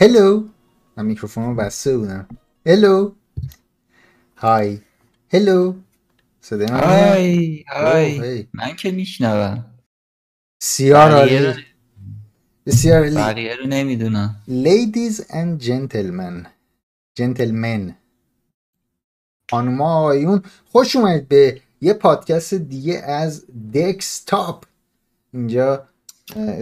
هلو 0.00 0.44
من 0.96 1.06
میکروفون 1.06 1.44
رو 1.44 1.54
بسته 1.54 1.98
بودم 1.98 2.28
هلو 2.66 3.12
های 4.36 4.78
هلو 5.32 5.74
صدای 6.40 6.66
من 6.66 6.80
های 6.80 7.64
های. 7.68 8.46
من 8.52 8.76
که 8.76 8.90
میشنوم 8.90 9.64
بسیار 10.60 11.10
عالی 11.10 11.64
بسیار 12.66 12.98
عالی 12.98 13.16
بقیه 13.16 13.56
رو 13.56 13.66
نمی‌دونم 13.66 14.42
Ladies 14.48 15.20
and 15.20 15.64
gentlemen. 15.64 16.46
Gentlemen. 17.20 17.94
خانوما 19.50 19.98
آقایون 19.98 20.42
خوش 20.72 20.96
اومدید 20.96 21.28
به 21.28 21.60
یه 21.80 21.92
پادکست 21.92 22.54
دیگه 22.54 22.98
از 22.98 23.44
دکستاپ 23.74 24.64
اینجا 25.32 25.88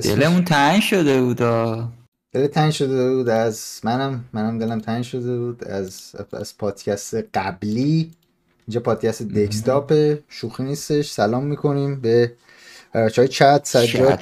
دلمون 0.03 0.45
تنگ 0.45 0.83
شده 0.83 1.23
بودا 1.23 1.93
دل 2.33 2.47
تنگ 2.47 2.73
شده 2.73 3.15
بود 3.15 3.29
از 3.29 3.81
منم 3.85 4.25
منم 4.33 4.59
دلم 4.59 4.81
تنگ 4.81 5.05
شده 5.05 5.39
بود 5.39 5.65
از 5.65 6.17
از 6.33 6.59
پادکست 6.59 7.15
قبلی. 7.15 8.11
اینجا 8.67 8.81
پادکست 8.81 9.23
دکستاپ 9.23 10.19
شوخی 10.29 10.63
نیستش. 10.63 11.11
سلام 11.11 11.45
می‌کنیم 11.45 12.01
به 12.01 12.33
چای 13.13 13.29
چت 13.29 13.61
سجاد 13.65 14.21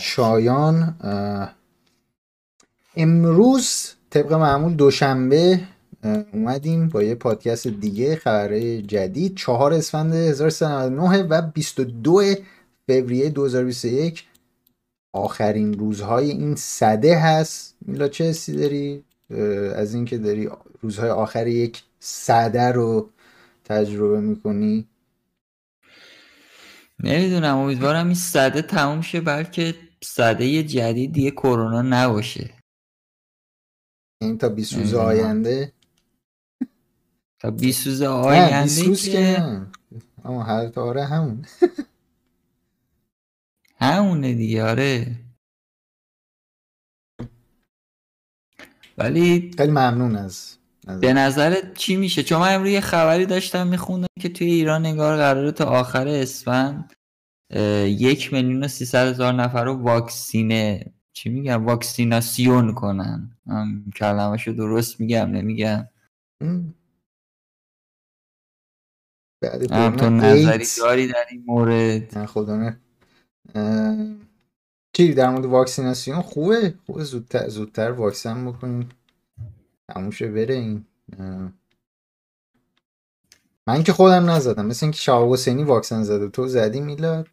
اه، 1.01 1.55
امروز 2.97 3.93
طبق 4.11 4.33
معمول 4.33 4.75
دوشنبه 4.75 5.61
اومدیم 6.33 6.89
با 6.89 7.03
یه 7.03 7.15
پادکست 7.15 7.67
دیگه 7.67 8.17
خبرهای 8.17 8.83
جدید. 8.83 9.37
چهار 9.37 9.73
اسفند 9.73 10.15
1399 10.15 11.23
و 11.23 11.43
22 11.43 12.23
فوریه 12.89 13.31
2021 13.31 14.25
آخرین 15.17 15.79
روزهای 15.79 16.31
این 16.31 16.55
صده 16.55 17.19
هست. 17.19 17.77
میلا 17.81 18.09
چه 18.09 18.25
حسی 18.25 18.57
داری؟ 18.57 19.05
از 19.75 19.95
اینکه 19.95 20.19
داری 20.19 20.51
روزهای 20.81 21.11
آخر 21.11 21.47
یک 21.47 21.83
صده 22.01 22.73
رو 22.73 23.11
تجربه 23.65 24.21
می‌کنی؟ 24.21 24.89
نمی‌دونم 27.05 27.57
امیدوارم 27.57 28.07
این 28.07 28.15
صده 28.15 28.63
تموم 28.63 29.01
شه 29.01 29.21
بلکه 29.21 29.75
صده 30.05 30.63
جدید 30.63 31.13
دیگه 31.13 31.31
کرونا 31.31 31.83
نباشه. 31.83 32.55
این 34.23 34.39
تا 34.39 34.49
20 34.49 34.75
روز. 34.75 34.95
آینده؟ 34.95 35.73
تا 37.41 37.51
20 37.51 37.87
روز 37.87 38.03
نه 38.03 38.09
آینده 38.09 38.63
20 38.63 38.87
روز 38.87 39.09
که 39.09 39.37
که 40.75 40.81
آره 40.81 41.05
همون. 41.05 41.45
همونه 43.77 44.35
دیگه 44.35 44.65
آره. 44.65 45.17
ولی 48.99 49.51
خیلی 49.57 49.71
ممنون 49.73 50.17
از 50.17 50.59
از- 50.87 51.01
به 51.01 51.13
نظرت 51.13 51.75
چی 51.75 51.97
میشه؟ 51.97 52.23
چون 52.23 52.41
من 52.41 52.55
امروز 52.55 52.71
یه 52.71 52.81
خبری 52.81 53.27
داشتم 53.27 53.67
میخوندم 53.67 54.07
که 54.21 54.29
توی 54.29 54.47
ایران 54.51 54.87
انگار 54.87 55.17
قراره 55.17 55.53
تا 55.53 55.65
آخر 55.65 56.09
اسفند 56.09 56.93
یک 57.87 58.33
میلیون 58.33 58.65
و 58.65 58.69
سیصد 58.69 59.07
هزار 59.07 59.33
نفر 59.33 59.65
رو 59.65 59.73
واکسینه 59.75 60.93
چی 61.13 61.29
میگم 61.29 61.67
واکسیناسیون 61.67 62.75
کنن. 62.75 63.39
کلمه‌شو 63.97 64.53
درست 64.53 65.01
میگم 65.01 65.27
نمیگم. 65.31 65.89
هم 69.71 69.97
تو 69.97 70.11
نظری. 70.11 70.67
داری 70.79 71.09
در 71.09 71.25
این 71.31 71.45
مورد؟ 71.47 72.19
نه 72.19 72.27
خدا 72.27 72.57
نه. 72.57 72.81
چی 74.93 75.15
در 75.15 75.31
مورد 75.31 75.45
واکسیناسیون؟ 75.45 76.23
خوبه. 76.23 76.75
خوبه. 76.87 77.05
زودتر 77.05 77.49
زودتر 77.49 77.91
واکسن 77.91 78.47
بکنیم. 78.47 78.89
تموم 79.89 80.11
شه 80.11 80.29
بره 80.29 80.55
این. 80.55 80.85
من 83.67 83.83
که 83.83 83.93
خودم 83.93 84.31
نزدم. 84.31 84.67
مثل 84.67 84.87
اینکه 84.87 84.99
شهاب 84.99 85.33
حسینی 85.33 85.65
واکسن 85.65 86.03
زده. 86.03 86.29
تو 86.29 86.49
زدی 86.49 86.81
میلاد؟ 86.81 87.29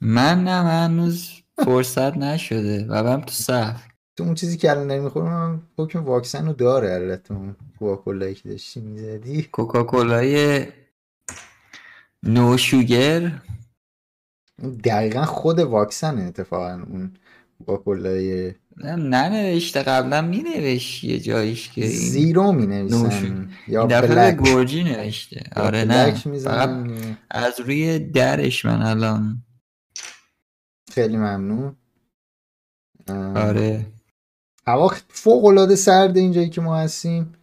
من 0.00 0.44
نه 0.44 0.62
من 0.62 0.84
هنوز 0.84 1.30
فرصت 1.64 2.16
نشده. 2.16 2.84
و 2.84 3.02
برم 3.02 3.20
تو 3.20 3.32
صف. 3.32 3.82
تو 4.16 4.24
اون 4.24 4.34
چیزی 4.34 4.56
که 4.56 4.70
الان 4.70 4.88
داری 4.88 5.00
می‌خوری 5.00 5.26
من 5.26 5.60
حکم 5.78 6.04
واکسن 6.04 6.46
رو 6.46 6.52
داره 6.52 6.92
البته 6.92 7.34
اون 7.34 7.56
کوکاکولایی 7.78 8.34
که 8.34 8.48
داشتی 8.48 8.80
می‌زدی. 8.80 9.42
کوکاکولای 9.42 10.66
نو 12.22 12.56
شوگر. 12.56 13.42
دقیقا 14.84 15.24
خود 15.24 15.58
واکسنه 15.58 16.22
اتفاقا 16.22 16.72
اون 16.72 17.16
کوکاکولای 17.58 18.54
نه 18.76 18.96
ننوشته 18.96 19.82
قبلا 19.82 20.22
مینوشت 20.22 21.04
یه 21.04 21.20
جاییش 21.20 21.70
که 21.70 21.84
این 21.84 21.90
زیرو 21.90 22.52
می. 22.52 22.66
نویسن 22.66 23.50
یا 23.68 23.86
دفعه 23.86 24.08
به 24.08 24.14
بلک. 24.14 24.42
گرجی 24.42 24.84
نوشته. 24.84 25.42
آره 25.56 25.84
نه. 25.84 26.14
فقط 26.38 26.90
از 27.30 27.60
روی 27.60 27.98
درش 27.98 28.64
من 28.64 28.82
الان. 28.82 29.42
خیلی 30.92 31.16
ممنون. 31.16 31.76
آره. 33.36 33.86
هوا 34.66 34.94
فوق 35.08 35.44
العاده 35.44 35.76
سرده 35.76 36.20
اینجایی 36.20 36.48
که 36.48 36.60
ما 36.60 36.76
هستیم. 36.76 37.34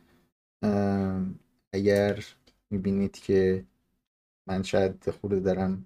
اگر 1.73 2.23
می‌بینید 2.69 3.19
که 3.19 3.65
من 4.47 4.63
شاید 4.63 5.09
خورده 5.21 5.39
دارم 5.39 5.85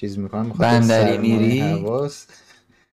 چیز 0.00 0.18
می‌کنم 0.18 0.48
بندری 0.48 1.18
میری؟ 1.18 1.60
هواست 1.60 2.32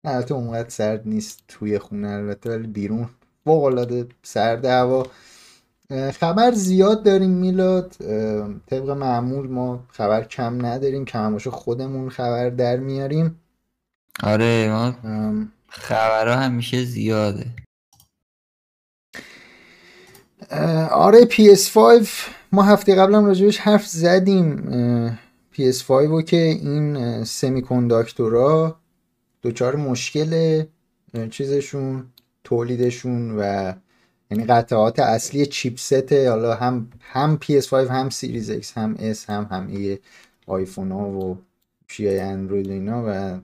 نه 0.05 0.11
البته 0.11 0.35
اونقدر 0.35 0.69
سرد 0.69 1.03
نیست 1.09 1.41
توی 1.49 1.79
خونه 1.79 2.09
البته 2.09 2.51
ولی 2.51 2.67
بیرون 2.67 3.09
فوق 3.45 3.65
العاده 3.65 4.07
سرد 4.23 4.65
هوا. 4.65 5.07
خبر 6.21 6.53
زیاد 6.53 7.03
داریم 7.03 7.31
میلاد. 7.31 7.95
طبق 8.67 8.91
معمول 8.91 9.49
ما 9.49 9.85
خبر 9.93 10.25
کم 10.25 10.67
نداریم 10.67 11.05
کماشو 11.05 11.51
خودمون 11.51 12.11
خبر 12.11 12.51
در 12.51 12.77
میاریم. 12.77 13.41
آره 14.23 14.69
ما 14.71 14.95
خبرها 15.69 16.35
همیشه 16.37 16.85
زیاده. 16.85 17.47
آره 20.91 21.21
PS5 21.25 22.09
ما 22.53 22.63
هفته 22.63 22.95
قبلم 22.95 23.25
راجبش 23.27 23.59
حرف 23.59 23.87
زدیم. 23.87 24.69
PS5 25.59 25.91
رو 25.91 26.23
که 26.23 26.37
این 26.37 27.25
سمی 27.25 27.63
کنداکتورا 27.63 28.81
دچار 29.43 29.77
مشکل 29.77 30.63
چیزشون 31.31 32.07
تولیدشون 32.45 33.39
و 33.39 33.73
یعنی 34.31 34.45
قطعات 34.45 34.99
اصلی 34.99 35.47
چیپست 35.47 36.13
حالا 36.13 36.55
هم 36.55 36.91
هم 37.01 37.39
PS5 37.43 37.73
هم 37.73 38.11
سیریز 38.11 38.51
X 38.51 38.73
هم 38.77 38.97
S 39.13 39.31
هم 39.31 39.49
همه 39.51 39.99
آیفون 40.47 40.93
ها 40.93 41.09
و 41.09 41.39
گوشی 41.83 42.07
های 42.07 42.21
اندروید 42.21 42.69
و 42.69 42.73
اینا 42.73 43.05
و 43.07 43.41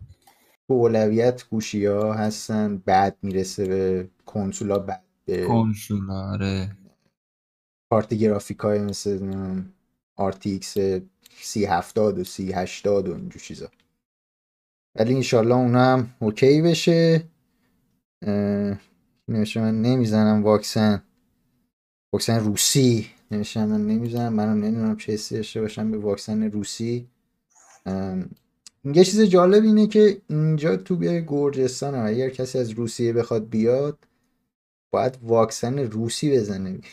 تو 0.68 0.74
اولویت 0.74 1.44
گوشی 1.50 1.86
ها 1.86 2.12
هستن. 2.12 2.76
بعد 2.76 3.16
می‌رسه 3.22 3.66
به 3.66 4.08
کنسول 4.26 4.70
ها 4.70 4.78
بعد 4.78 5.04
به 5.24 5.46
کنسول 5.46 6.10
آره. 6.10 6.70
کارت 7.90 8.14
گرافیک 8.14 8.58
های 8.58 8.78
مثل 8.78 9.22
نمی‌دونم 9.22 9.72
RTX 11.40 11.44
3070 11.44 12.18
و 12.18 12.24
3080 12.24 13.08
و 13.08 13.14
اینجور 13.14 13.42
چیزا. 13.42 13.68
ولی 14.94 15.14
انشالله 15.14 15.54
اونا 15.54 15.84
هم 15.84 16.14
اوکی 16.20 16.62
بشه. 16.62 17.24
نمیشه 19.28 19.60
من 19.60 19.82
نمی‌زنم 19.82 20.42
واکسن. 20.42 21.02
واکسن 22.12 22.40
روسی 22.40 23.10
نمیشه 23.30 23.64
من 23.64 23.86
نمی‌زنم. 23.86 24.32
منم 24.32 24.64
نمی‌دونم 24.64 24.96
چه 24.96 25.12
حسی 25.12 25.36
داشته 25.36 25.60
باشم 25.60 25.90
به 25.90 25.98
واکسن 25.98 26.42
روسی. 26.42 27.08
یه 28.84 29.04
چیز 29.04 29.20
جالب 29.20 29.64
اینه 29.64 29.86
که 29.86 30.20
اینجا 30.28 30.76
تو 30.76 30.96
به 30.96 31.24
گرجستان 31.28 31.94
اگر 31.94 32.28
کسی 32.28 32.58
از 32.58 32.70
روسیه 32.70 33.12
بخواد 33.12 33.48
بیاد 33.48 33.98
باید 34.90 35.18
واکسن 35.22 35.78
روسی 35.78 36.30
بزنه. 36.30 36.80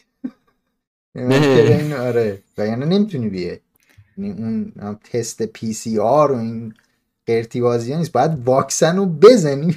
این 1.16 1.94
آره 1.94 2.44
و 2.58 2.68
یعنی 2.68 2.86
نمی‌تونی 2.86 3.30
بیه 3.30 3.62
یعنی 4.18 4.32
اون 4.32 4.96
تست 5.12 5.42
پی 5.42 5.74
سی 5.74 6.00
آر 6.00 6.32
و 6.32 6.38
این 6.38 6.74
قرتی 7.28 7.62
بازی 7.62 7.96
نیست. 7.96 8.12
باید 8.12 8.48
واکسن 8.48 8.98
رو 8.98 9.06
بزنی. 9.06 9.76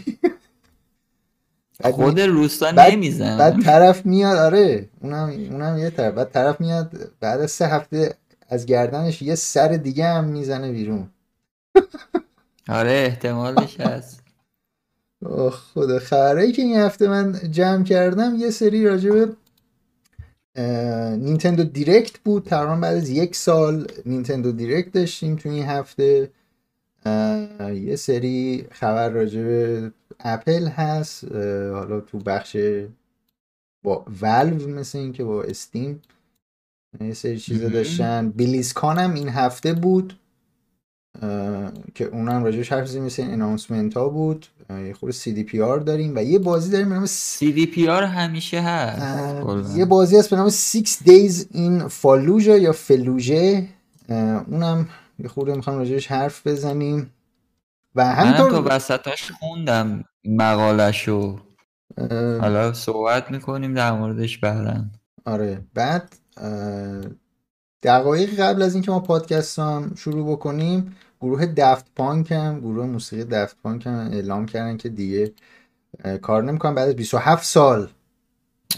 خود 1.82 2.20
روستا 2.20 2.70
نمیزن 2.70 3.38
بعد 3.38 3.62
طرف 3.62 4.06
میاد 4.06 4.36
آره 4.36 4.88
اونم 5.00 5.28
اونم 5.50 5.78
یه 5.78 5.90
طرف. 5.90 6.14
بعد 6.14 6.32
طرف 6.32 6.60
میاد 6.60 7.10
بعد 7.20 7.46
سه 7.46 7.66
هفته 7.66 8.14
از 8.48 8.66
گردنش 8.66 9.22
یه 9.22 9.34
سر 9.34 9.68
دیگه 9.68 10.06
هم 10.06 10.24
می‌زنه 10.24 10.72
بیرون. 10.72 11.08
آره 12.68 12.90
احتمالش 12.90 13.80
هست. 13.80 14.20
خدا 15.50 15.98
خبره 15.98 16.52
که 16.52 16.62
این 16.62 16.78
هفته 16.78 17.08
من 17.08 17.40
جمع 17.50 17.84
کردم 17.84 18.34
یه 18.38 18.50
سری 18.50 18.84
راجبه 18.84 19.28
نینتندو 21.18 21.64
دیرکت 21.64 22.18
بود. 22.18 22.44
تقریبا 22.44 22.76
بعد 22.76 22.96
از 22.96 23.10
یک 23.10 23.36
سال 23.36 23.86
نینتندو 24.06 24.52
دیرکت 24.52 24.92
داشتیم 24.92 25.36
تو 25.36 25.48
این 25.48 25.64
هفته. 25.64 26.30
یه 27.74 27.96
سری 27.96 28.66
خبر 28.70 29.08
راجب 29.08 29.92
اپل 30.20 30.66
هست. 30.66 31.32
حالا 31.72 32.00
تو 32.00 32.18
بخش 32.18 32.56
با 33.82 34.04
ولو 34.22 34.68
مثل 34.68 34.98
این 34.98 35.12
که 35.12 35.24
با 35.24 35.42
Steam 35.42 36.02
یه 37.00 37.14
سری 37.14 37.38
چیزا 37.38 37.68
داشتن. 37.68 38.30
BlizzCon 38.30 38.98
هم 38.98 39.14
این 39.14 39.28
هفته 39.28 39.72
بود. 39.72 40.18
که 41.94 42.04
اونم 42.04 42.44
راجبش 42.44 42.72
حرف 42.72 42.88
زدیم 42.88 43.02
مثل 43.04 43.22
announcement 43.22 43.94
ها 43.94 44.08
بود. 44.08 44.46
یه 44.70 44.94
خود 44.94 45.10
CDPR 45.10 45.78
داریم 45.78 46.16
و 46.16 46.22
یه 46.22 46.38
بازی 46.38 46.70
داریم 46.70 46.88
به 46.88 46.94
نام 46.94 47.06
CDPR 47.06 48.02
همیشه 48.02 48.60
هست. 48.60 49.76
یه 49.76 49.84
بازی 49.84 50.16
هست 50.16 50.30
به 50.30 50.36
نام 50.36 50.50
6 50.50 50.96
Days 51.04 51.56
in 51.56 51.86
فالوژا 51.88 52.56
یا 52.56 52.72
فلوژه 52.72 53.68
اونم 54.08 54.88
یه 55.18 55.28
خورده 55.28 55.54
می‌خوام 55.54 55.78
راجبش 55.78 56.06
حرف 56.06 56.46
بزنیم. 56.46 57.10
و 57.94 58.04
همینطور 58.14 58.50
من 58.52 58.58
تو 58.58 58.68
وسطاش 58.68 59.30
خوندم 59.30 60.04
مقالشو 60.24 61.38
حالا 62.40 62.72
صحبت 62.72 63.30
می‌کنیم 63.30 63.74
در 63.74 63.92
موردش 63.92 64.38
بعدا. 64.38 64.84
آره 65.24 65.60
بعد 65.74 66.16
دقایق 67.82 68.40
قبل 68.40 68.62
از 68.62 68.74
اینکه 68.74 68.90
ما 68.90 69.00
پادکست 69.00 69.58
هم 69.58 69.92
شروع 69.96 70.32
بکنیم 70.32 70.96
گروه 71.24 71.46
دفت 71.46 71.86
پانک 71.96 72.32
هم 72.32 72.60
گروه 72.60 72.86
موسیقی 72.86 73.24
دفت 73.24 73.56
پانک 73.62 73.86
هم 73.86 74.10
اعلام 74.12 74.46
کردن 74.46 74.76
که 74.76 74.88
دیگه 74.88 75.32
کار 76.22 76.42
نمی‌کنن. 76.42 76.74
بعد 76.74 76.88
از 76.88 76.96
27 76.96 77.44
سال 77.44 77.88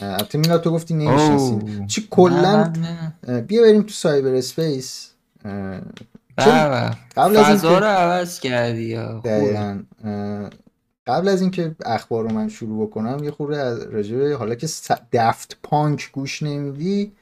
البته 0.02 0.38
میلا 0.38 0.58
تو 0.58 0.70
گفتی 0.70 0.94
نمی‌شناسیم. 0.94 1.86
چی 1.86 2.08
کلا؟ 2.10 2.72
بیا 3.46 3.62
بریم 3.62 3.82
تو 3.82 3.88
cyberspace. 3.88 5.10
قبل 7.16 7.36
از 7.36 7.64
اینکه 7.64 7.78
رو 7.78 7.84
عوض 7.84 8.40
کردی 8.40 8.96
قبل 11.06 11.28
از 11.28 11.40
اینکه 11.40 11.76
اخبار 11.86 12.24
رو 12.24 12.32
من 12.32 12.48
شروع 12.48 12.86
بکنم 12.86 13.24
یه 13.24 13.30
خورده 13.30 13.58
از 13.58 13.82
راجبه 13.82 14.36
حالا 14.36 14.54
که 14.54 14.68
Daft 15.12 15.58
Punk 15.62 16.10
گوش 16.12 16.42
نمیدی 16.42 17.12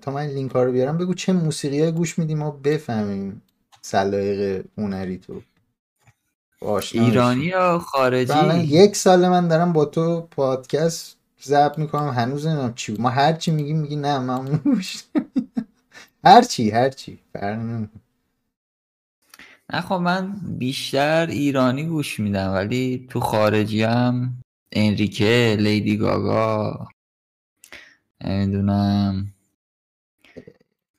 تا 0.00 0.10
من 0.12 0.26
لینک 0.26 0.52
ها 0.52 0.62
رو 0.62 0.72
بیارم 0.72 0.98
بگو 0.98 1.14
چه 1.14 1.32
موسیقی 1.32 1.80
های 1.82 1.92
گوش 1.92 2.18
میدی 2.18 2.34
ما 2.34 2.50
بفهمیم. 2.50 3.42
سلایق 3.82 4.64
هنری 4.78 5.18
تو. 5.18 5.42
ایرانی 6.92 7.44
یا 7.44 7.78
خارجی؟ 7.78 8.58
یک 8.58 8.96
سال 8.96 9.28
من 9.28 9.48
دارم 9.48 9.72
با 9.72 9.84
تو 9.84 10.20
پادکست 10.20 11.16
ضبط 11.42 11.78
می‌کنم 11.78 12.08
هنوز 12.08 12.46
نمی‌دونم 12.46 12.74
چی 12.74 12.96
ما 12.98 13.08
هر 13.10 13.32
چی 13.32 13.50
میگیم 13.50 13.78
میگی 13.78 13.96
نه 13.96 14.18
من 14.18 14.60
هر 16.24 16.42
چی 16.42 16.70
هر 16.70 16.90
چی. 16.90 17.18
نه 19.72 19.80
خب 19.80 19.94
من 19.94 20.32
بیشتر 20.42 21.26
ایرانی 21.26 21.84
گوش 21.84 22.20
میدم 22.20 22.52
ولی 22.52 23.06
تو 23.10 23.20
خارجی 23.20 23.82
هم 23.82 24.42
انریکه 24.72 25.56
لیدی 25.60 25.96
گاگا 25.96 26.88
نمی‌دونم 28.24 29.34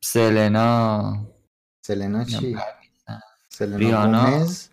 سلنا. 0.01 1.13
سلنا 1.89 2.23
چی؟ 2.23 2.57
سلنا 3.49 3.77
ریانا 3.77 4.29
گومز؟ 4.29 4.69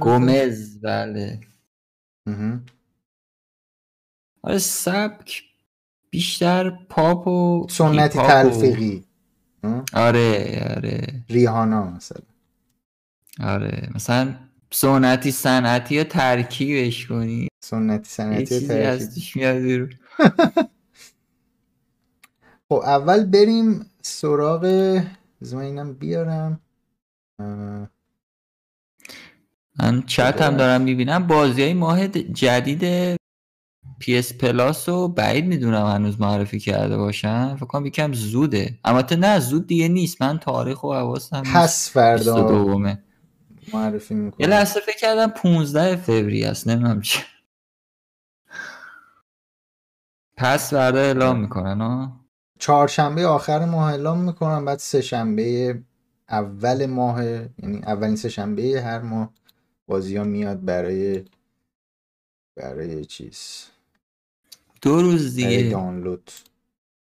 گومز 0.00 0.80
بله. 0.80 1.40
آره 4.42 4.58
سبک 4.58 5.42
بیشتر 6.10 6.70
پاپ 6.70 7.26
و 7.26 7.66
سنتی 7.70 8.18
تلفیقی. 8.18 9.04
آره 9.92 10.62
آره. 10.76 11.24
ریحانا 11.28 11.90
مثلا. 11.90 12.20
آره 13.40 13.88
مثلا 13.94 14.34
سنتی 14.70 15.30
صنعتی 15.30 15.94
یا 15.94 16.04
ترکیبش 16.04 17.06
کنی. 17.06 17.48
سنتی 17.64 18.08
صنعتی 18.08 18.66
ترکیب. 18.66 19.90
خب 22.68 22.74
اول 22.74 23.24
بریم 23.24 23.90
سراغ 24.02 24.64
من 25.54 25.62
اینم 25.62 25.92
بیارم. 25.92 26.60
من 29.78 30.02
چت 30.06 30.42
هم 30.42 30.56
دارم 30.56 30.80
می‌بینم. 30.80 31.26
بازی 31.26 31.62
های 31.62 31.74
ماه 31.74 32.08
جدید 32.08 33.16
PS 34.00 34.32
پلاس 34.40 34.88
رو 34.88 35.08
بعید 35.08 35.44
می‌دونم 35.46 35.86
هنوز 35.86 36.20
معرفی 36.20 36.60
کرده 36.60 36.96
باشن. 36.96 37.56
فکر 37.56 37.66
کنم 37.66 37.86
یکم 37.86 38.12
زوده. 38.12 38.78
اما 38.84 39.04
نه 39.18 39.38
زود 39.38 39.66
دیگه 39.66 39.88
نیست. 39.88 40.22
من 40.22 40.38
تاریخ 40.38 40.84
و 40.84 40.92
حواسم 40.92 41.42
پس 41.42 41.90
فردا 41.90 42.48
دومه. 42.48 43.02
معرفی 43.72 44.14
می‌کنم. 44.14 44.40
یه 44.40 44.46
لحظه 44.46 44.80
فکر 44.80 44.98
کردم 44.98 45.28
15 45.28 45.96
فوریه 45.96 46.48
است. 46.48 46.68
نمی‌دونم 46.68 47.00
چه 47.00 47.20
پس 50.36 50.70
فردا 50.70 50.98
اعلام 51.00 51.40
می‌کنن 51.40 51.80
ها 51.80 52.21
چهارشنبه 52.62 53.26
آخر 53.26 53.64
ماه 53.64 53.90
اعلام 53.90 54.20
می‌کنن 54.20 54.64
بعد 54.64 54.78
سه 54.78 55.00
شنبه 55.00 55.78
اول 56.28 56.86
ماه 56.86 57.24
یعنی 57.24 57.82
اولین 57.86 58.16
سه 58.16 58.28
شنبه 58.28 58.82
هر 58.82 58.98
ماه 58.98 59.32
بازی 59.86 60.16
ها 60.16 60.24
میاد 60.24 60.64
برای 60.64 61.24
برای 62.56 63.04
چیز؟ 63.04 63.64
دو 64.82 65.02
روز 65.02 65.34
دیگه. 65.34 65.70
دانلود. 65.70 66.30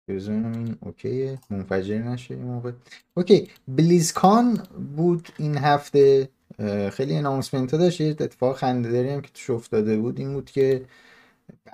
بزنم 0.09 0.53
این 0.53 0.77
اوکیه 0.81 1.39
منفجر 1.51 1.99
نشه 1.99 2.35
این 2.35 2.45
موقع. 2.45 2.73
اوکی 3.15 3.51
بلیزکان 3.69 4.67
بود 4.97 5.29
این 5.39 5.59
هفته. 5.59 6.29
خیلی 6.93 7.17
اناونسمنت 7.17 7.71
ها 7.71 7.79
داشت. 7.81 8.01
یه 8.01 8.11
اتفاق 8.11 8.57
خنده 8.57 8.93
داریم 8.93 9.21
که 9.21 9.31
توش 9.35 9.51
افتاده 9.51 9.97
بود. 9.97 10.19
این 10.19 10.33
بود 10.33 10.51
که 10.51 10.85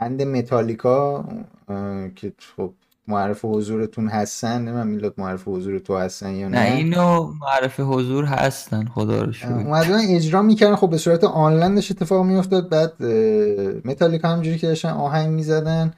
band 0.00 0.22
Metallica 0.22 1.25
که 2.16 2.32
خب 2.56 2.75
معرف 3.08 3.44
حضورتون 3.44 4.08
هستن؟ 4.08 4.64
نه 4.64 4.72
من 4.72 4.86
میلاد 4.86 5.14
معرف 5.18 5.48
حضور 5.48 5.78
تو 5.78 5.96
هستن 5.96 6.34
یا 6.34 6.48
نه 6.48 6.58
نه. 6.58 6.76
اینو 6.76 7.32
معرف 7.40 7.80
حضور 7.80 8.24
هستن 8.24 8.84
خدا 8.84 9.22
رو 9.22 9.32
شکر. 9.32 9.52
اومدن 9.52 9.98
اجرا 10.08 10.42
می‌کردن. 10.42 10.76
خب 10.76 10.90
به 10.90 10.98
صورت 10.98 11.24
آنلاین 11.24 11.74
داشت 11.74 11.90
اتفاق 11.90 12.26
میافتاد. 12.26 12.68
بعد 12.68 13.02
متالیکا 13.84 14.28
همجوری 14.28 14.58
که 14.58 14.66
داشتن 14.66 14.90
آهنگ 14.90 15.30
می‌زدن. 15.30 15.94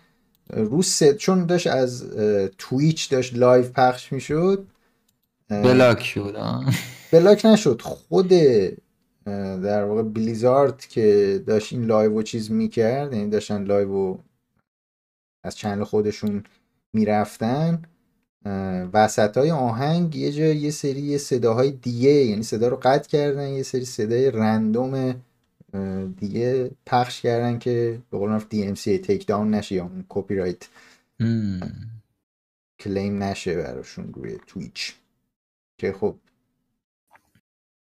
رو 0.50 0.82
ست 0.82 1.16
چون 1.16 1.46
داشت 1.46 1.66
از 1.66 2.10
Twitch 2.58 3.10
داشت 3.10 3.34
live 3.34 3.64
پخش 3.64 4.12
می‌شد. 4.12 4.66
block 5.48 6.04
شد 6.04 6.36
block 7.12 7.46
نشد. 7.46 7.82
خود 7.82 8.28
در 9.62 9.84
واقع 9.84 10.02
Blizzard 10.02 10.86
که 10.86 11.42
داشت 11.46 11.72
این 11.72 11.84
live 11.84 12.18
و 12.18 12.22
چیز 12.22 12.50
می‌کرد 12.50 13.12
یعنی 13.12 13.30
داشتن 13.30 13.64
live 13.64 13.92
و 13.92 14.16
از 15.44 15.56
channel 15.56 15.84
خودشون 15.84 16.44
می‌رفتن 16.92 17.82
وسط 18.92 19.36
های 19.36 19.50
آهنگ 19.50 20.16
یه 20.16 20.32
جا 20.32 20.44
یه 20.44 20.70
سری 20.70 21.18
صداهای 21.18 21.70
دیگه 21.70 22.10
یعنی 22.10 22.42
صدا 22.42 22.68
رو 22.68 22.80
قطع 22.82 23.08
کردن 23.08 23.48
یه 23.48 23.62
سری 23.62 23.84
صدای 23.84 24.30
random 24.30 25.22
دیگه 26.18 26.70
پخش 26.86 27.20
کردن 27.20 27.58
که 27.58 27.98
به 28.10 28.18
قول 28.18 28.38
DMCA 28.38 28.98
takedown 28.98 29.54
نشه 29.54 29.74
یا 29.74 29.82
اون 29.82 30.04
copyright 30.08 30.68
claim 32.80 33.22
نشه 33.22 33.54
براشون 33.54 34.12
روی 34.14 34.38
Twitch 34.46 34.94
که 35.78 35.92
خب 35.92 36.16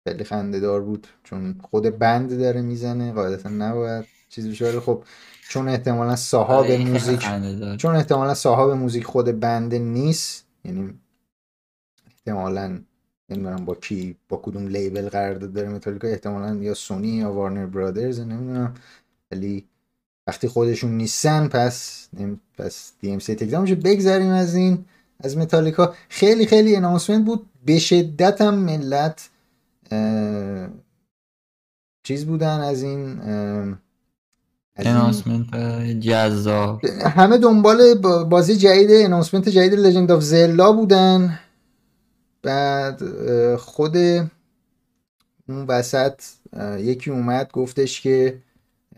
خیلی 0.08 0.24
خنده 0.24 0.60
دار 0.60 0.80
بود 0.82 1.06
چون 1.24 1.60
خود 1.70 1.98
بند 1.98 2.38
داره 2.38 2.62
می‌زنه 2.62 3.12
قاعدتا 3.12 3.48
نباید 3.48 4.04
چیزی 4.28 4.50
بشه. 4.50 4.80
خب 4.80 5.04
چون 5.48 5.68
احتمالا 5.68 6.16
صاحب 6.16 6.50
آره، 6.50 6.84
موزیک. 6.84 7.28
چون 7.76 7.96
احتمالا 7.96 8.34
صاحب 8.34 8.70
موزیک 8.70 9.04
خود 9.04 9.40
بند 9.40 9.74
نیست 9.74 10.46
یعنی 10.64 10.94
احتمالا 12.06 12.80
نمی‌دونم 13.30 13.64
با 13.64 13.74
کی 13.74 14.16
با 14.28 14.40
کدوم 14.42 14.66
لیبل 14.66 15.08
قرارداد 15.08 15.52
داره 15.52 15.68
متالیکا 15.68 16.08
احتمالا 16.08 16.54
یا 16.54 16.74
سونی 16.74 17.08
یا 17.08 17.32
وارنر 17.32 17.66
برادرز 17.66 18.20
نمی‌دونم. 18.20 18.74
ولی 19.30 19.64
وقتی 20.26 20.48
خودشون 20.48 20.90
نیستن 20.96 21.48
پس 21.48 22.08
پس 22.58 22.92
دی 23.00 23.12
ام 23.12 23.18
سی 23.18 23.34
تکزامش 23.34 23.72
بگذریم 23.72 24.30
از 24.30 24.54
این 24.54 24.84
از 25.20 25.36
متالیکا. 25.36 25.94
خیلی 26.08 26.46
خیلی 26.46 26.76
announcement 26.76 27.24
بود. 27.24 27.46
به 27.66 27.78
شدت 27.78 28.40
هم 28.40 28.54
ملت 28.54 29.30
اه، 29.90 30.68
چیز 32.02 32.26
بودن 32.26 32.60
از 32.60 32.82
این 32.82 33.20
اه، 33.20 33.78
announcement 34.76 35.54
جذاب. 36.00 36.84
همه 37.04 37.38
دنبال 37.38 37.94
با- 37.94 38.24
بازی 38.24 38.56
جدید 38.56 38.90
announcement 38.92 39.48
جدید 39.48 39.74
Legend 39.74 40.12
of 40.12 40.22
Zelda 40.22 40.72
بودن. 40.72 41.38
بعد 42.42 43.02
خود 43.56 43.96
اون 45.48 45.66
وسط 45.68 46.20
یکی 46.78 47.10
اومد 47.10 47.50
گفتش 47.52 48.00
که 48.00 48.38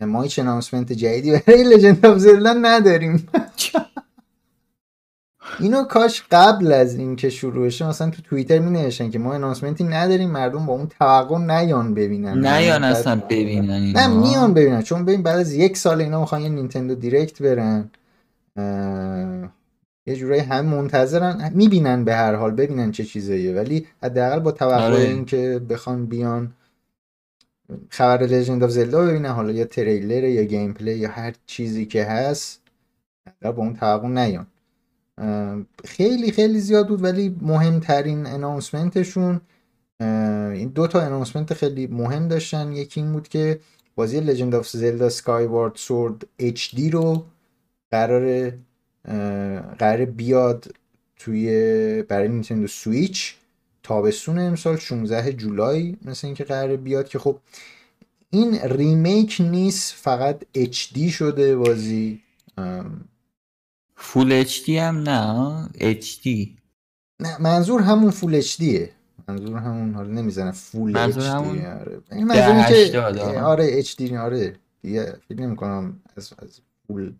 ما 0.01 0.21
هیچ 0.21 0.39
announcement 0.39 0.91
جدیدی 0.93 1.31
برای 1.47 1.63
Legend 1.63 2.05
of 2.05 2.17
Zelda 2.17 2.53
نداریم. 2.53 3.29
اینو 5.59 5.83
کاش 5.83 6.23
قبل 6.31 6.71
از 6.71 6.95
اینکه 6.95 7.29
شروع 7.29 7.65
بشه 7.65 7.87
مثلا 7.87 8.09
تو 8.09 8.21
توییتر 8.21 8.59
می 8.59 8.71
نوشتن 8.71 9.09
که 9.09 9.19
ما 9.19 9.33
announcement 9.33 9.79
ی 9.79 9.83
نداریم 9.83 10.29
مردم 10.31 10.65
با 10.65 10.73
اون 10.73 10.87
توقع 10.99 11.37
نیان 11.37 11.93
ببینن. 11.93 12.41
بعد- 12.81 12.97
اصلا 12.97 13.21
ببینن 13.29 13.91
نه. 13.91 14.07
میان 14.07 14.53
ببینن. 14.53 14.81
چون 14.81 15.05
ببین 15.05 15.23
بعد 15.23 15.39
از 15.39 15.53
یک 15.53 15.77
سال 15.77 16.01
اینا 16.01 16.19
می‌خوان 16.19 16.41
یه 16.41 16.49
Nintendo 16.49 16.95
Direct 16.95 17.41
برن. 17.41 17.89
اه، 18.55 19.49
یه 20.07 20.15
جورایی 20.15 20.41
هم 20.41 20.65
منتظرن 20.65 21.51
می‌بینن 21.55 22.03
به 22.03 22.15
هر 22.15 22.35
حال 22.35 22.51
ببینن 22.51 22.91
چه 22.91 23.03
چیزاییه. 23.03 23.53
ولی 23.55 23.87
حداقل 24.03 24.39
با 24.39 24.51
توقع 24.51 24.83
آره. 24.83 24.99
اینکه 24.99 25.61
بخوان 25.69 26.05
بیان 26.05 26.53
خبر 27.89 28.23
Legend 28.23 28.63
of 28.63 28.69
Zelda 28.69 29.05
ببینن 29.05 29.29
حالا 29.29 29.51
یا 29.51 29.65
تریلر 29.65 30.23
یا 30.23 30.43
gameplay 30.43 30.97
یا 30.97 31.09
هر 31.09 31.33
چیزی 31.45 31.85
که 31.85 32.03
هست 32.05 32.61
با 33.41 33.49
اون 33.57 33.73
توقع 33.73 34.07
نیان. 34.07 34.47
خیلی 35.85 36.31
خیلی 36.31 36.59
زیاد 36.59 36.87
بود 36.87 37.03
ولی 37.03 37.35
مهمترین 37.41 38.25
announcement 38.25 39.12
شون 39.12 39.41
این 39.99 40.67
دو 40.67 40.87
تا 40.87 41.01
announcement 41.01 41.53
خیلی 41.53 41.87
مهم 41.87 42.27
داشتن. 42.27 42.71
یکی 42.71 43.01
این 43.01 43.13
بود 43.13 43.27
که 43.27 43.59
بازی 43.95 44.19
Legend 44.19 44.55
of 44.55 44.69
Zelda 44.69 45.09
Skyward 45.09 45.75
Sword 45.75 46.27
HD 46.39 46.89
رو 46.89 47.25
قرار 47.91 48.53
قرار 49.79 50.05
بیاد 50.05 50.75
توی 51.17 51.47
برای 52.03 52.27
Nintendo 52.27 52.67
Switch. 52.67 53.35
تابستون 53.83 54.39
امسال 54.39 54.77
16 54.77 55.33
جولای 55.33 55.95
مثل 56.05 56.27
اینکه 56.27 56.43
قرار 56.43 56.75
بیاد 56.75 57.07
که 57.07 57.19
خب 57.19 57.39
این 58.29 58.59
remake 58.59 59.37
نیست 59.39 59.93
فقط 59.93 60.43
HD 60.53 61.09
شده 61.09 61.55
بازی. 61.55 62.21
فول 63.97 64.31
اچ 64.31 64.63
دی 64.65 64.77
هم 64.77 64.97
نه 64.97 65.69
اچ 65.75 66.21
دی. 66.21 66.57
نه 67.21 67.41
منظور 67.41 67.81
همون 67.81 68.11
فول 68.11 68.35
اچ 68.35 68.57
دیه. 68.57 68.91
منظور 69.27 69.57
همون 69.57 69.93
حالا 69.93 70.09
نمی‌زنه 70.09 70.51
فول 70.51 70.97
اچ 70.97 71.17
همون 71.17 71.57
دی 71.57 71.65
آره. 71.65 72.01
این 72.11 72.27
منظور 72.27 72.43
اینه 72.55 72.67
که 72.67 72.73
1080 72.75 73.17
آه. 73.17 73.41
آره 73.41 73.67
اچ 73.71 73.95
دی 73.95 74.17
آره. 74.17 74.55
دیگه 74.81 75.15
فکر 75.29 75.39
نمی 75.41 75.55
کنم 75.55 75.99
از, 76.17 76.33
از 76.39 76.59
فول 76.87 77.13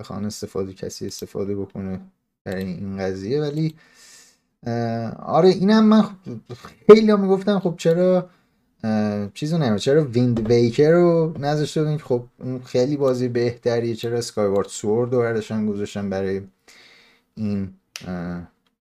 بخوان 0.00 0.24
استفاده 0.24 0.72
کسی 0.72 1.06
استفاده 1.06 1.56
بکنه 1.56 2.00
برای 2.44 2.64
این 2.64 2.96
قضیه 2.98 3.40
ولی 3.40 3.74
آره 5.22 5.48
اینم 5.48 5.84
من 5.84 6.02
خب- 6.02 6.14
خیلی 6.86 7.10
هم 7.10 7.20
می‌گفتم 7.20 7.58
خب 7.58 7.74
چرا 7.78 8.30
چیزو 9.34 9.58
نمید 9.58 9.78
چرا 9.78 10.04
ویند 10.04 10.50
ویکر 10.50 10.90
رو 10.90 11.34
نذاشته 11.38 11.82
بودین 11.82 11.98
که 11.98 12.04
خب 12.04 12.24
خیلی 12.64 12.96
بازی 12.96 13.28
بهتریه. 13.28 13.94
چرا 13.94 14.18
اسکایوارد 14.18 14.68
سورد 14.68 15.12
رو 15.12 15.18
برداشتن 15.18 15.66
گذاشتن 15.66 16.10
برای 16.10 16.40
این 17.34 17.74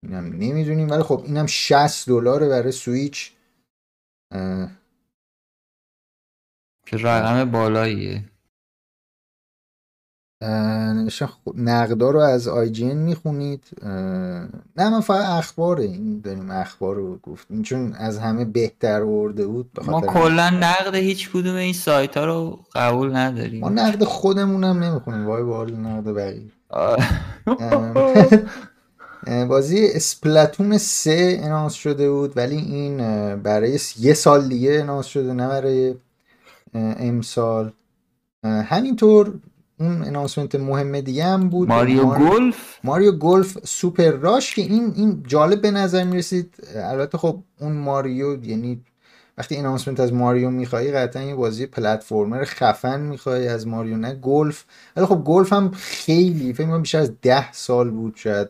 اینم 0.03 0.33
نمی‌دونیم. 0.33 0.89
ولی 0.89 1.03
خب 1.03 1.23
اینم 1.25 1.45
60 1.45 2.09
دلاره 2.09 2.49
برای 2.49 2.71
سویچ. 2.71 3.31
که 6.85 6.97
رقم 6.97 7.51
بالاییه. 7.51 8.23
نقدا 11.55 12.09
رو 12.09 12.19
از 12.19 12.47
آی 12.47 12.69
جی 12.69 12.91
ان 12.91 12.97
می‌خونید. 12.97 13.63
نه 14.77 14.89
من 14.89 15.01
فقط 15.01 15.25
اخباره 15.25 15.83
این 15.83 16.21
داریم 16.23 16.51
اخبار 16.51 16.95
رو 16.95 17.17
گفتیم. 17.23 17.61
چون 17.61 17.93
از 17.93 18.17
همه 18.17 18.45
بهتر 18.45 19.03
ورده 19.03 19.47
بود 19.47 19.71
ما 19.85 20.01
کلا 20.01 20.49
نقد 20.49 20.95
هیچ 20.95 21.29
کدوم 21.31 21.55
این 21.55 21.73
سایت 21.73 22.17
ها 22.17 22.25
رو 22.25 22.59
قبول 22.75 23.15
نداریم. 23.15 23.61
ما 23.61 23.69
نقد 23.69 24.03
خودمونم 24.03 24.83
نمی‌خونیم. 24.83 25.27
وای 25.27 25.43
به 25.43 25.55
حال 25.55 25.75
نقد 25.75 26.13
بقیه 26.13 26.51
بازی 29.47 29.87
Splatoon 29.93 30.77
3 30.77 31.39
announce 31.43 31.73
شده 31.73 32.11
بود 32.11 32.37
ولی 32.37 32.55
این 32.55 32.97
برای 33.35 33.79
یه 33.99 34.13
سال 34.13 34.47
دیگه 34.47 34.79
announce 34.81 35.05
شده 35.05 35.33
نه 35.33 35.47
برای 35.47 35.95
امسال. 36.73 37.71
همینطور 38.43 39.33
اون 39.79 40.01
announcement 40.01 40.55
مهم 40.55 41.01
دیگه 41.01 41.23
هم 41.23 41.49
بود. 41.49 41.67
Mario 41.67 42.05
Golf 42.05 42.55
Mario 42.83 43.11
Golf 43.11 43.57
Super 43.63 44.11
Rush 44.11 44.55
که 44.55 44.61
این 44.61 44.93
این 44.95 45.23
جالب 45.27 45.61
به 45.61 45.71
نظر 45.71 46.03
می‌رسید. 46.03 46.53
البته 46.75 47.17
خب 47.17 47.39
اون 47.59 47.71
Mario 47.71 48.45
یعنی 48.45 48.81
وقتی 49.37 49.57
announcement 49.57 49.99
از 49.99 50.13
Mario 50.13 50.49
می‌خوای 50.49 50.91
قطعا 50.91 51.23
یه 51.23 51.35
بازی 51.35 51.65
platformer 51.65 52.43
خفن 52.43 52.99
می‌خوای 52.99 53.47
از 53.47 53.67
Mario 53.67 53.97
نه 53.97 54.13
گلف 54.13 54.65
ولی 54.95 55.05
خب 55.05 55.23
گلف 55.25 55.53
هم 55.53 55.71
خیلی 55.71 56.53
فکر 56.53 56.67
کنم 56.67 56.81
بیشتر 56.81 56.99
از 56.99 57.11
ده 57.21 57.51
سال 57.51 57.89
بود 57.89 58.13
شاید 58.15 58.47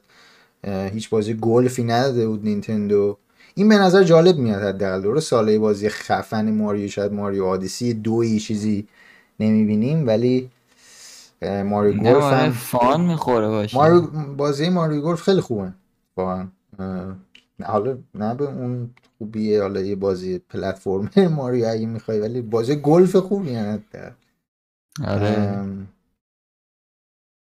هیچ 0.94 1.10
بازی 1.10 1.34
گلفی 1.34 1.84
نداده 1.84 2.28
بود 2.28 2.44
نینتندو. 2.44 3.18
این 3.56 3.70
به 3.70 3.78
نظر 3.78 4.04
جالب 4.04 4.38
میاد 4.38 4.62
حداقل. 4.62 5.02
درست 5.02 5.30
ساله 5.30 5.60
بازی 5.60 5.90
خفن 5.90 6.52
Mario 6.52 6.88
شاید 6.88 7.14
Mario 7.14 7.46
Odyssey 7.46 7.94
دوی 7.94 8.40
چیزی 8.40 8.88
نمی‌بینیم 9.40 10.08
ولی 10.08 10.50
Mario 11.42 11.94
Golf 12.04 12.24
آره 12.24 12.38
هم 12.38 12.52
fun 12.52 13.02
می‌خوره 13.02 13.48
باشه. 13.48 13.78
Mario 13.78 14.02
بازی 14.38 14.70
Mario 14.70 15.02
Golf 15.02 15.22
خیلی 15.22 15.42
خوبه 15.42 15.74
واقعا. 16.18 16.48
حالا 17.64 17.98
نه 18.16 18.36
به 18.36 18.46
اون 18.46 18.90
خوبیه 19.18 19.62
حالا 19.62 19.82
یه 19.82 19.96
بازی 19.96 20.40
platform 20.40 21.10
Mario 21.38 21.68
اگه 21.68 21.86
می‌خوای 21.86 22.20
ولی 22.20 22.42
بازی 22.42 22.76
گلف 22.76 23.16
خوبی 23.16 23.56
هست 23.56 23.84
آره. 25.08 25.66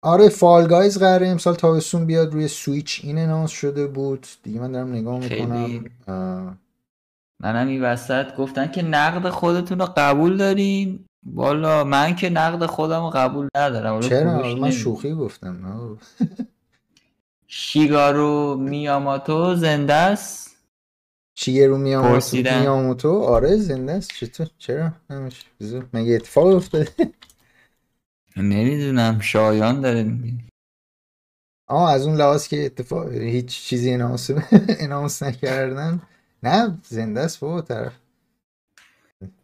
آره 0.01 0.29
Fall 0.29 0.67
Guys 0.67 0.97
قراره 0.99 1.27
امسال 1.27 1.55
تابستون 1.55 2.05
بیاد 2.05 2.33
روی 2.33 2.47
سویچ 2.47 3.01
این 3.03 3.17
announce 3.17 3.51
شده 3.51 3.87
بود. 3.87 4.27
دیگه 4.43 4.59
من 4.59 4.71
دارم 4.71 4.91
نگاه 4.91 5.19
می‌کنم. 5.19 6.57
منم 7.43 7.67
این 7.67 7.83
وسط 7.83 8.35
گفتن 8.35 8.71
که 8.71 8.81
نقد 8.81 9.29
خودتون 9.29 9.79
رو 9.79 9.87
قبول 9.97 10.37
دارین. 10.37 11.05
والا 11.33 11.83
من 11.83 12.15
که 12.15 12.29
نقد 12.29 12.65
خودم 12.65 13.01
رو 13.01 13.09
قبول 13.09 13.47
ندارم. 13.55 13.99
چرا؟ 13.99 14.55
من. 14.55 14.71
شوخی 14.71 15.13
گفتم. 15.13 15.97
شیگارو 17.47 18.55
میاماتو 18.55 19.55
زنده 19.55 19.93
است؟ 19.93 20.57
شیگرو 21.35 21.77
میاموتو 21.77 22.13
پرسیدن. 22.13 22.59
میاموتو 22.59 23.23
آره 23.23 23.57
زنده 23.57 23.91
است. 23.91 24.11
چطور؟ 24.11 24.47
چرا؟ 24.57 24.91
نمیشه. 25.09 25.45
مگه 25.93 26.13
اتفاق 26.13 26.47
افتاده؟ 26.47 26.89
نمی‌دونم. 28.37 29.19
شایان 29.19 29.81
داره 29.81 30.03
میگه. 30.03 30.43
آه 31.67 31.91
از 31.91 32.07
اون 32.07 32.15
لحاظ 32.15 32.47
که 32.47 32.65
اتفاق 32.65 33.11
هیچ 33.11 33.61
چیزی 33.61 33.93
اناونس 33.93 34.29
اناونس 34.79 35.23
نکردن 35.23 36.01
نه 36.43 36.77
زنده 36.83 37.19
است 37.19 37.39
بابا 37.39 37.61
طرف 37.61 37.93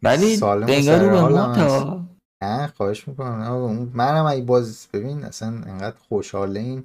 ولی 0.04 0.40
انگار 0.44 1.10
رو 1.10 1.38
هم. 1.38 2.10
نه 2.44 2.68
خواهش 2.68 3.08
می‌کنم. 3.08 3.92
منم 3.94 4.26
اگه 4.26 4.42
باز 4.42 4.88
ببین 4.94 5.24
اصلا 5.24 5.48
انقدر 5.48 5.98
خوشحاله 6.10 6.60
این 6.60 6.84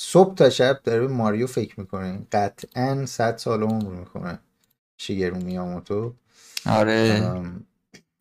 صبح 0.00 0.34
تا 0.34 0.50
شب 0.50 0.80
داره 0.84 1.00
به 1.00 1.08
ماریو 1.08 1.46
فکر 1.46 1.80
می‌کنه. 1.80 2.26
قطعا 2.32 3.06
صد 3.06 3.36
سال 3.36 3.62
عمر 3.62 3.90
می‌کنه 3.94 4.38
شیگرو 5.00 5.36
میاموتو. 5.36 6.14
آره. 6.66 7.20
ام، 7.24 7.64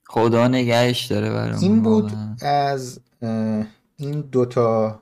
خدا 0.07 0.47
نگهش 0.47 1.05
داره 1.05 1.33
برامون 1.33 1.63
این 1.63 1.81
بود 1.81 2.03
واقعا. 2.03 2.35
از 2.41 2.99
این 3.97 4.21
دوتا 4.21 5.01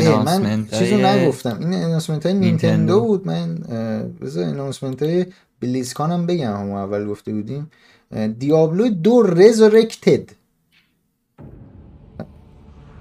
من 0.00 0.66
چیزو 0.66 0.96
نگفتم. 0.96 1.58
این 1.60 1.74
announcement 1.74 2.26
های 2.26 2.34
نینتندو 2.34 3.00
بود. 3.00 3.26
من 3.26 3.54
بذار 4.20 4.44
announcement 4.44 5.02
های 5.02 5.26
BlizzCon 5.60 6.10
هم 6.10 6.26
بگم. 6.26 6.56
هم 6.56 6.70
اول 6.70 7.06
گفته 7.06 7.32
بودیم. 7.32 7.70
Diablo 8.38 8.88
دو 8.88 9.22
Resurrected 9.22 10.30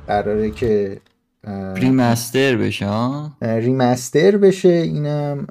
قراره 0.07 0.51
که 0.51 1.01
remaster 1.75 2.55
بشه 2.55 2.89
remaster 3.41 4.37
بشه. 4.37 4.69
اینم 4.69 5.47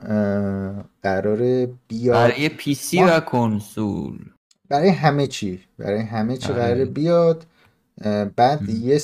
قراره 1.02 1.68
بیاد. 1.88 2.30
برای 2.30 2.48
PC 2.48 3.02
و 3.02 3.20
کنسول. 3.20 4.18
برای 4.68 4.88
همه 4.88 5.26
چی. 5.26 5.60
برای 5.78 6.00
همه 6.00 6.36
چی 6.36 6.52
آره. 6.52 6.62
قراره 6.62 6.84
بیاد. 6.84 7.46
بعد 8.36 8.68
یه 8.68 9.00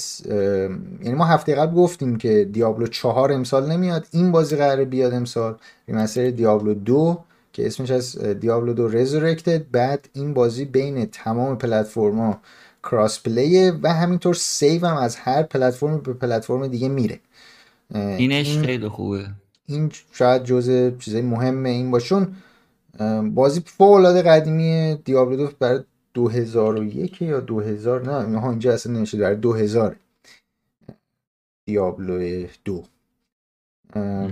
یعنی 1.03 1.15
ما 1.15 1.25
هفته 1.25 1.55
قبل 1.55 1.75
گفتیم 1.75 2.17
که 2.17 2.49
Diablo 2.53 2.87
چهار 2.87 3.33
امسال 3.33 3.73
نمیاد. 3.73 4.07
این 4.11 4.33
بازی 4.33 4.57
قراره 4.57 4.85
بیاد 4.85 5.15
امسال. 5.15 5.57
remaster 5.89 6.31
Diablo 6.31 6.75
دو 6.75 7.19
که 7.53 7.67
اسمش 7.67 7.91
از 7.91 8.19
Diablo 8.19 8.73
دو 8.73 8.89
Resurrected 8.89 9.71
بعد 9.71 10.09
این 10.13 10.35
بازی 10.35 10.65
بین 10.65 11.07
تمام 11.07 11.59
platform 11.59 12.41
ا 12.83 12.86
cross-play 12.86 13.23
ه 13.23 13.73
و 13.83 13.93
همینطور 13.93 14.35
save 14.35 14.87
هم 14.87 14.97
از 14.97 15.17
هر 15.17 15.43
پلتفرم 15.43 15.99
به 15.99 16.13
پلتفرم 16.13 16.67
دیگه 16.67 16.89
میره. 16.89 17.21
اینش 17.95 18.49
این 18.49 18.63
خیلی 18.63 18.89
خوبه. 18.89 19.25
این 19.67 19.93
شاید 20.13 20.45
جزء 20.45 20.91
چیزای 20.99 21.23
مهم 21.23 21.65
این 21.65 21.91
باشون. 21.91 22.37
بازی 23.35 23.63
فوق 23.67 23.93
العاده 23.93 24.23
قدیمی 24.23 24.99
Diablo 25.05 25.37
دو 25.37 25.51
برای 25.59 25.81
2001 26.17 27.23
یا 27.23 27.41
2000 27.41 28.03
نه 28.03 28.41
ها 28.41 28.51
اینجا 28.51 28.73
اصلا 28.73 28.93
نمیشه 28.93 29.19
برای 29.19 29.37
2000 29.37 29.97
دیابلو 31.67 32.47
دو. 32.65 32.85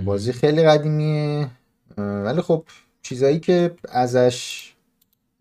بازی 0.05 0.31
خیلی 0.31 0.63
قدیمیه. 0.63 1.47
ولی 1.97 2.41
خب 2.41 2.63
چیزایی 3.01 3.39
که 3.39 3.75
ازش 3.89 4.73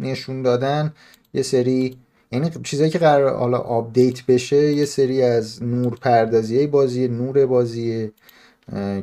نشون 0.01 0.43
دادن 0.43 0.95
یه 1.35 1.43
سری 1.43 1.99
یعنی 2.33 2.51
چیزایی 2.65 2.91
که 2.91 2.99
قرار 2.99 3.37
حالا 3.37 3.59
update 3.59 4.27
بشه 4.27 4.73
یه 4.73 4.85
سری 4.85 5.23
از 5.23 5.63
نور 5.63 5.97
پردازی 5.97 6.67
بازی 6.67 7.09
نور 7.09 7.47
بازی 7.47 8.13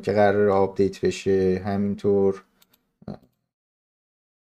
که 0.04 0.12
قرار 0.12 0.50
update 0.50 1.02
بشه. 1.06 1.62
همینطور 1.66 2.44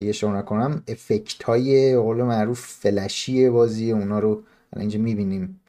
اشتباه 0.01 0.39
نکنم. 0.40 0.84
effect 0.88 1.44
های 1.44 1.98
قول 1.98 2.24
معروف 2.24 2.60
flashy 2.67 3.50
بازی 3.50 3.92
اونا 3.92 4.20
رو 4.20 4.44
اینجا 4.75 5.00
می‌بینیم. 5.00 5.62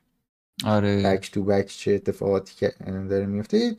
آره. 0.64 1.02
back 1.02 1.30
to 1.30 1.44
back 1.44 1.66
چه 1.66 1.92
اتفاقاتی 1.92 2.68
داره 2.84 3.26
میفته 3.26 3.76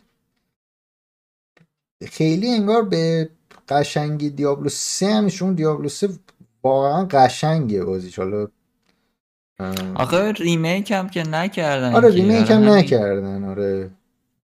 خیلی 2.08 2.50
انگار 2.50 2.84
به 2.86 3.30
قشنگی 3.70 4.30
دیابلو 4.30 4.70
3 4.70 5.06
همشون 5.06 5.54
دیابلو 5.54 5.90
3 5.90 6.10
واقعا 6.64 7.06
قشنگه 7.06 7.84
بازیش. 7.84 8.20
حالا 8.20 8.48
آخه 9.96 10.32
remake 10.32 10.92
هم 10.92 11.10
که 11.10 11.24
نکردن 11.24 11.96
آره 11.96 12.10
ریمیک 12.10 12.52
هم 12.52 12.70
نکردن 12.70 13.44
آره. 13.44 13.92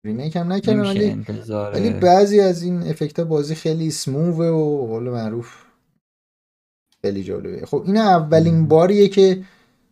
remake 0.04 0.36
هم 0.36 0.54
نکردن 0.54 0.80
ولی 0.80 1.26
ولی 1.74 1.90
بعضی 1.90 2.40
از 2.40 2.64
این 2.64 2.84
effect 2.84 3.20
بازی 3.20 3.56
خیلی 3.56 3.92
سمووه 3.92 4.46
و 4.46 4.88
قول 4.88 5.04
معروف 5.04 5.63
خیلی 7.06 7.24
جالبه. 7.24 7.66
خب 7.66 7.84
این 7.86 7.98
اولین 7.98 8.68
باریه 8.68 9.08
که 9.08 9.44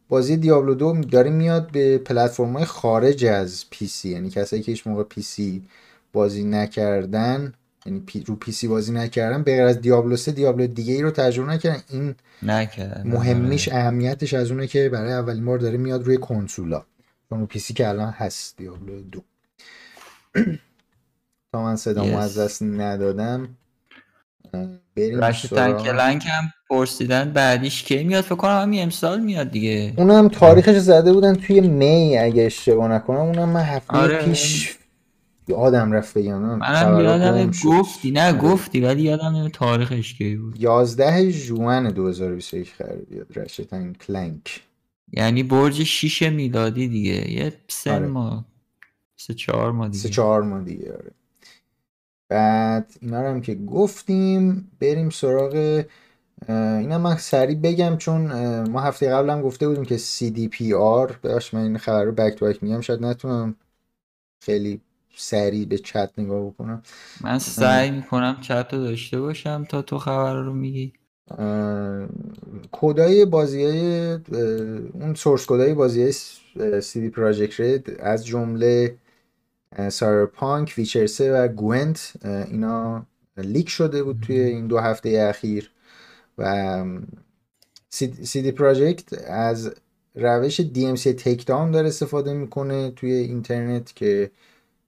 بازی 0.09 0.37
دیابلو 0.37 0.73
دو 0.75 1.01
داره 1.11 1.29
میاد 1.29 1.71
به 1.71 1.97
پلتفرم 1.97 2.53
های 2.53 2.65
خارج 2.65 3.25
از 3.25 3.65
PC. 3.69 4.09
یعنی 4.09 4.29
کسایی 4.29 4.61
که 4.61 4.71
هیچ 4.71 4.87
موقع 4.87 5.03
PC 5.03 5.63
بازی 6.13 6.43
نکردن 6.43 7.53
یعنی 7.85 7.99
پی 7.99 8.23
رو 8.23 8.35
PC 8.35 8.67
بازی 8.67 8.91
نکردن 8.91 9.43
به 9.43 9.51
غیر 9.55 9.65
از 9.65 9.81
دیابلو 9.81 10.15
3 10.17 10.31
دیابلو 10.31 10.67
دیگه 10.67 10.93
ای 10.93 11.01
رو 11.01 11.11
تجربه 11.11 11.51
نکردن. 11.51 11.81
این 11.89 12.15
نکردن 12.43 13.07
مهمیش 13.07 13.69
اهمیتش 13.69 14.33
از 14.33 14.51
اونه 14.51 14.67
که 14.67 14.89
برای 14.89 15.13
اولین 15.13 15.45
بار 15.45 15.57
داره 15.59 15.77
میاد 15.77 16.03
روی 16.03 16.17
کنسولا. 16.17 16.85
چون 17.29 17.39
رو 17.39 17.45
PC 17.45 17.73
که 17.73 17.89
الان 17.89 18.09
هست 18.09 18.57
دیابلو 18.57 19.01
دو. 19.01 19.23
تا 21.53 21.63
من 21.63 21.75
صدامو 21.75 22.17
از 22.17 22.37
دست 22.37 22.63
ندادم. 22.63 23.57
بریم 24.95 25.23
Ratchet & 25.23 25.73
Clank 25.73 26.23
هم 26.25 26.53
پرسیدن 26.71 27.31
بعدیش 27.31 27.83
کی 27.83 28.03
میاد؟ 28.03 28.23
فکر 28.23 28.35
کنم 28.35 28.61
همین 28.61 28.83
امسال 28.83 29.19
میاد 29.19 29.51
دیگه. 29.51 29.93
اونم 29.97 30.27
تاریخش 30.27 30.77
زده 30.77 31.13
بودن 31.13 31.35
توی 31.35 31.61
می 31.61 32.17
اگه 32.17 32.43
اشتباه 32.43 32.87
نکنم. 32.87 33.17
اونم 33.17 33.49
من 33.49 33.61
هفته 33.61 33.97
آره. 33.97 34.25
پیش 34.25 34.77
یادم 35.47 35.91
رفت 35.91 36.17
بگم. 36.17 36.37
منم 36.37 36.99
یادم 36.99 37.51
گفتی. 37.65 38.11
نه 38.11 38.33
گفتی 38.33 38.81
ولی 38.81 39.01
یادم 39.01 39.49
تاریخش 39.49 40.13
کی 40.13 40.35
بود. 40.35 40.61
11 40.61 41.29
ژوئن 41.29 41.89
2021 41.89 42.77
قرار 42.77 42.95
بیاد. 42.95 43.27
Ratchet & 43.35 43.93
Clank. 43.93 44.61
یعنی 45.13 45.43
برج 45.43 45.83
6 45.83 46.23
میلادی 46.23 46.87
دیگه. 46.87 47.31
یه 47.31 47.53
سه 47.67 47.91
آره. 47.91 48.07
ماه. 48.07 48.45
سه 49.15 49.33
چهار 49.33 49.71
ماه 49.71 49.89
دیگه. 49.89 50.03
سه 50.03 50.09
چهار 50.09 50.41
ماه 50.41 50.63
دیگه 50.63 50.91
آره. 50.93 51.11
بعد 52.29 52.93
اینا 53.01 53.19
هم 53.19 53.41
که 53.41 53.55
گفتیم 53.55 54.71
بریم 54.79 55.09
سراغ 55.09 55.83
اینا 56.49 56.97
من 56.97 57.17
سریع 57.17 57.57
بگم 57.57 57.97
چون 57.97 58.31
ما 58.69 58.81
هفته 58.81 59.09
قبل 59.09 59.29
هم 59.29 59.41
گفته 59.41 59.67
بودیم 59.67 59.85
که 59.85 59.97
CDPR 59.97 61.13
بهش 61.21 61.53
من 61.53 61.61
این 61.61 61.77
خبر 61.77 62.03
رو 62.03 62.11
بک 62.11 62.35
تو 62.35 62.45
بک 62.45 62.63
میگم 62.63 62.81
شاید 62.81 63.05
نتونم 63.05 63.55
خیلی 64.43 64.81
سریع 65.15 65.65
به 65.65 65.77
چت 65.77 66.11
نگاه 66.17 66.45
بکنم. 66.45 66.83
من 67.21 67.39
سعی 67.39 67.91
می‌کنم 67.91 68.37
چت 68.41 68.67
رو 68.73 68.79
داشته 68.79 69.19
باشم 69.19 69.65
تا 69.69 69.81
تو 69.81 69.97
خبر 69.97 70.41
رو 70.41 70.53
میگی. 70.53 70.93
کدای 72.71 73.25
بازی 73.25 73.63
های 73.63 74.13
اون 74.93 75.13
source 75.15 75.45
code 75.45 75.68
ای 75.68 75.73
بازی 75.73 76.01
های 76.01 76.13
CD 76.93 77.09
Projekt 77.09 77.59
Red 77.59 77.97
از 77.99 78.25
جمله 78.25 78.95
Cyberpunk 79.89 80.73
ویچر 80.77 81.07
3 81.07 81.33
و 81.33 81.47
گوینت 81.47 82.13
اینا 82.25 83.05
leak 83.37 83.69
شده 83.69 84.03
بود 84.03 84.19
توی 84.21 84.39
این 84.39 84.67
دو 84.67 84.79
هفته 84.79 85.27
اخیر. 85.29 85.71
و 86.37 86.85
CD 87.89 88.51
Projekt 88.51 89.13
از 89.27 89.73
روش 90.15 90.61
DMCA 90.61 91.01
takedown 91.01 91.71
داره 91.71 91.87
استفاده 91.87 92.33
می‌کنه 92.33 92.91
توی 92.91 93.11
اینترنت 93.11 93.95
که 93.95 94.31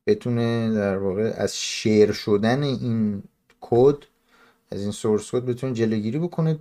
بتونه 0.07 0.73
در 0.73 0.97
واقع 0.97 1.33
از 1.37 1.57
share 1.57 2.11
شدن 2.11 2.63
این 2.63 3.23
کد 3.61 3.97
از 4.71 4.81
این 4.81 4.91
source 4.91 5.31
code 5.31 5.45
بتونه 5.45 5.73
جلوگیری 5.73 6.19
بکنه. 6.19 6.59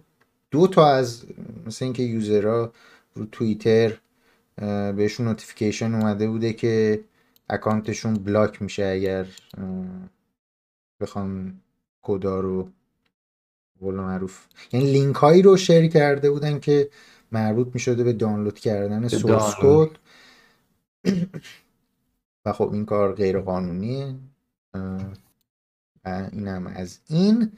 دو 0.51 0.67
تا 0.67 0.89
از 0.89 1.27
مثل 1.67 1.85
اینکه 1.85 2.03
user 2.03 2.59
ها 2.59 2.73
رو 3.15 3.27
توییتر 3.33 3.99
بهشون 4.97 5.27
notification 5.29 5.95
اومده 5.95 6.29
بوده 6.29 6.53
که 6.53 7.05
account 7.51 7.91
شون 7.91 8.15
block 8.15 8.63
میشه 8.63 8.85
اگر 8.85 9.27
بخوان 11.01 11.61
کدا 12.03 12.41
رو 12.41 12.69
قول 13.83 13.95
معروف. 13.95 14.47
یعنی 14.73 14.93
لینک 14.93 15.17
هایی 15.17 15.43
رو 15.43 15.57
share 15.57 15.89
کرده 15.89 16.31
بودن 16.31 16.61
که 16.61 16.89
مربوط 17.33 17.69
می‌شده 17.75 18.05
به 18.05 18.13
دانلود 18.13 18.59
کردن 18.59 19.09
source 19.09 19.55
code. 19.61 19.91
و 22.45 22.53
خب 22.53 22.71
این 22.73 22.85
کار 22.85 23.15
غیر 23.15 23.41
قانونیه 23.41 24.15
اینم 26.33 26.67
از 26.67 26.99
این. 27.09 27.53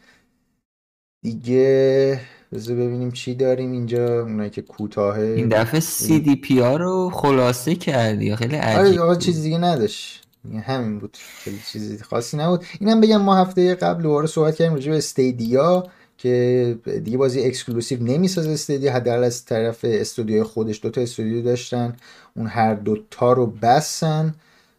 دیگه 1.22 2.20
بذار 2.52 2.76
ببینیم 2.76 3.10
چی 3.10 3.34
داریم 3.34 3.72
اینجا. 3.72 4.22
اونایی 4.22 4.50
که 4.50 4.62
کوتاه 4.62 5.18
این 5.18 5.48
دفعه 5.48 5.80
سی 5.80 6.20
دی 6.20 6.36
پی 6.36 6.58
ها 6.58 6.76
رو 6.76 7.10
خلاصه 7.10 7.74
کردی. 7.74 8.36
خیلی 8.36 8.56
آره، 8.56 8.66
عجیب 8.66 9.00
آره 9.00 9.18
چیز 9.18 9.42
دیگه 9.42 9.58
نداشت. 9.58 10.24
همین 10.66 10.98
بود. 10.98 11.16
خیلی 11.20 11.58
چیزی 11.72 11.98
خاصی 11.98 12.36
نبود. 12.36 12.64
اینم 12.80 13.00
بگم 13.00 13.22
ما 13.22 13.36
هفته 13.36 13.74
قبل 13.74 14.02
دوباره 14.02 14.26
صحبت 14.26 14.56
کردیم 14.56 14.74
راجع 14.74 14.90
به 14.90 14.96
Stadia. 14.96 15.86
که 16.18 16.76
دیگه 17.04 17.18
بازی 17.18 17.40
exclusive 17.40 18.02
نمی‌سازه 18.02 18.50
استودیو 18.50 18.90
حداقل 18.92 19.24
از 19.24 19.44
طرف 19.44 19.80
استودیوی 19.88 20.42
خودش 20.42 20.80
دوتا 20.82 21.00
استودیو 21.00 21.42
داشتن. 21.42 21.96
اون 22.36 22.46
هر 22.46 22.74
دوتا 22.74 23.32
رو 23.32 23.46
بستن 23.46 24.34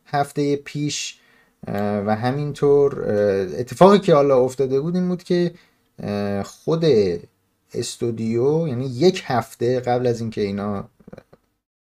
هفته 0.05 0.55
پیش 0.55 1.19
و 2.07 2.15
همینطور 2.15 3.03
اتفاقی 3.59 3.99
که 3.99 4.13
حالا 4.13 4.39
افتاده 4.39 4.79
بود 4.79 4.95
این 4.95 5.07
بود 5.07 5.23
که 5.23 5.51
خود 6.43 6.85
استودیو 7.73 8.67
یعنی 8.67 8.85
یک 8.85 9.23
هفته 9.25 9.79
قبل 9.79 10.07
از 10.07 10.21
اینکه 10.21 10.41
اینا 10.41 10.89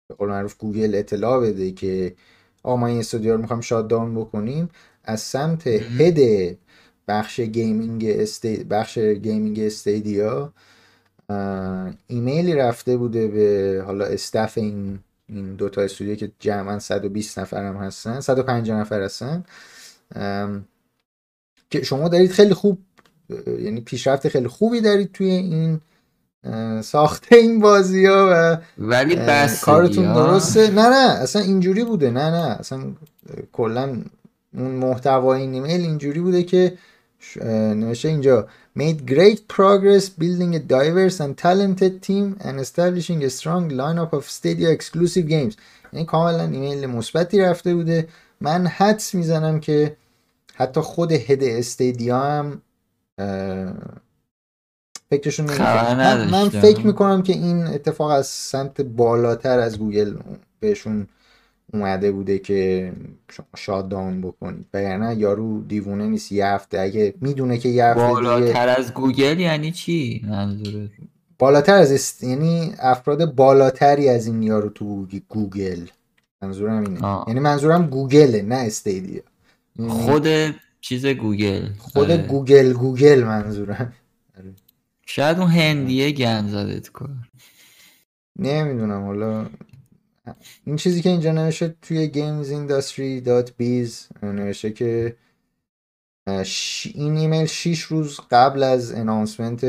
به 0.09 0.15
قول 0.15 0.29
معروف 0.29 0.59
گوگل 0.59 0.95
اطلاع 0.95 1.41
بده 1.41 1.71
که 1.71 2.15
آقا 2.63 2.77
ما 2.77 2.87
این 2.87 2.99
استودیو 2.99 3.33
رو 3.33 3.41
می‌خوام 3.41 3.61
shut 3.61 3.89
down 3.89 4.15
بکنیم 4.15 4.71
از 5.05 5.21
سمت 5.21 5.67
head 5.67 6.19
بخش 7.09 7.41
gaming 7.41 8.05
استی... 8.07 8.65
بخش 8.65 8.99
gaming 8.99 9.61
Stadia. 9.61 10.53
ایمیلی 12.07 12.55
رفته 12.55 12.97
بوده 12.97 13.29
به 13.29 13.83
حالا 13.87 14.05
استف 14.05 14.59
این 14.59 14.99
این 15.29 15.55
دوتا 15.55 15.81
استودیو 15.81 16.15
که 16.15 16.31
جمعا 16.39 16.79
120 16.79 17.39
نفر 17.39 17.65
هم 17.65 17.77
هستن 17.77 18.21
150 18.21 18.81
نفر 18.81 19.03
هستن. 19.03 19.45
که 21.71 21.83
شما 21.83 22.09
دارید 22.09 22.31
خیلی 22.31 22.55
خوب 22.55 22.79
یعنی 23.47 23.81
پیشرفت 23.81 24.29
خیلی 24.29 24.49
خوبی 24.49 24.81
دارید 24.81 25.13
توی 25.13 25.31
این 25.31 25.81
ساخته 26.83 27.37
این 27.37 27.61
بازی 27.61 28.07
ها 28.07 28.29
و 28.31 28.59
ولی 28.79 29.17
بس 29.17 29.65
کارتون 29.65 30.15
درسته. 30.15 30.71
نه 30.71 30.89
نه 30.89 31.21
اصلا 31.23 31.43
اینجوری 31.43 31.85
بوده. 31.85 32.11
نه 32.11 32.31
نه 32.31 32.57
اصلا 32.61 32.83
کلا 33.53 34.03
اون 34.55 34.71
محتوای 34.71 35.41
این 35.41 35.55
ایمیل 35.55 35.81
اینجوری 35.81 36.21
بوده 36.21 36.43
که 36.43 36.79
نوشته 37.75 38.09
اینجا. 38.09 38.49
Made 38.79 39.07
great 39.07 39.41
progress 39.49 40.05
building 40.09 40.55
a 40.55 40.59
diverse 40.59 41.21
and 41.21 41.37
talented 41.37 41.95
team 42.07 42.27
and 42.47 42.61
establishing 42.61 43.23
a 43.25 43.31
strong 43.31 43.71
lineup 43.71 44.13
of 44.13 44.25
Stadia 44.31 44.71
exclusive 44.71 45.29
games. 45.29 45.57
یعنی 45.93 46.07
کاملا 46.07 46.43
ایمیل 46.43 46.87
مثبتی 46.87 47.41
رفته 47.41 47.75
بوده. 47.75 48.09
من 48.41 48.67
حدس 48.67 49.15
می‌زنم 49.15 49.61
که 49.61 49.97
حتی 50.55 50.81
خود 50.81 51.13
هد 51.13 51.43
استیدیا 51.43 52.21
هم 52.21 52.63
فکرشون 55.11 55.47
من, 55.47 56.31
من 56.31 56.49
فکر 56.49 56.87
می‌کنم 56.87 57.23
که 57.23 57.33
این 57.33 57.67
اتفاق 57.67 58.11
از 58.11 58.27
سمت 58.27 58.81
بالاتر 58.81 59.59
از 59.59 59.79
گوگل 59.79 60.17
بهشون 60.61 61.09
اومده 61.73 62.13
بوده 62.13 62.39
که 62.39 62.93
shut 63.57 63.89
down 63.89 64.21
بکنید. 64.21 64.67
وگرنه 64.75 65.17
یارو 65.17 65.63
دیوونه 65.63 66.07
نیست 66.07 66.33
یه 66.33 66.47
هفته. 66.47 66.81
اگه 66.81 67.15
می‌دونه 67.21 67.59
که 67.59 67.69
یه 67.69 67.85
هفته 67.85 68.01
بالاتر 68.01 68.69
از 68.69 68.95
گوگل 68.95 69.41
یعنی 69.41 69.73
چی؟ 69.73 70.25
منظورت؟ 70.29 70.91
بالاتر 71.39 71.75
از 71.75 71.93
است... 71.93 72.25
یعنی 72.25 72.75
افراد 72.79 73.35
بالاتری 73.35 74.09
از 74.09 74.27
این 74.27 74.43
یارو 74.43 74.69
تو 74.69 75.07
گوگل. 75.29 75.87
منظورم 76.43 76.85
اینه. 76.85 77.05
آه. 77.05 77.25
یعنی 77.29 77.41
منظورم 77.41 77.87
گوگله 77.87 78.43
نه 78.43 78.55
Stadia 78.55 79.23
یعنی 79.79 79.91
خود 79.91 80.27
چیز 80.81 81.07
گوگل. 81.07 81.69
خود 81.79 82.11
آره. 82.11 82.27
گوگل 82.27 82.73
گوگل 82.73 83.25
منظورم. 83.25 83.93
شاید 85.07 85.39
اون 85.39 85.49
هندیه 85.49 86.11
گن 86.11 86.49
زده 86.49 86.81
کار 86.81 87.11
نمی‌دونم 88.39 89.05
حالا 89.05 89.47
این 90.65 90.77
چیزی 90.77 91.03
که 91.03 91.09
اینجا 91.09 91.33
نوشته 91.33 91.75
توی 91.83 92.11
gamesindustry.biz 92.15 94.23
نوشته 94.23 94.73
که 94.73 95.17
این 96.95 97.17
ایمیل 97.17 97.47
6 97.47 97.83
روز 97.83 98.21
قبل 98.31 98.63
از 98.63 98.93
انانسمنت 98.93 99.65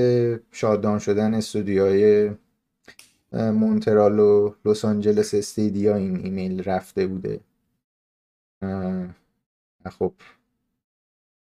شاددان 0.51 0.99
شدن 0.99 1.33
استودیوهای 1.33 2.31
مونترال 3.33 4.19
و 4.19 4.53
لس 4.65 4.85
آنجلس 4.85 5.33
استیدیا 5.33 5.95
این 5.95 6.25
ایمیل 6.25 6.63
رفته 6.63 7.07
بوده. 7.07 7.39
خب 9.99 10.13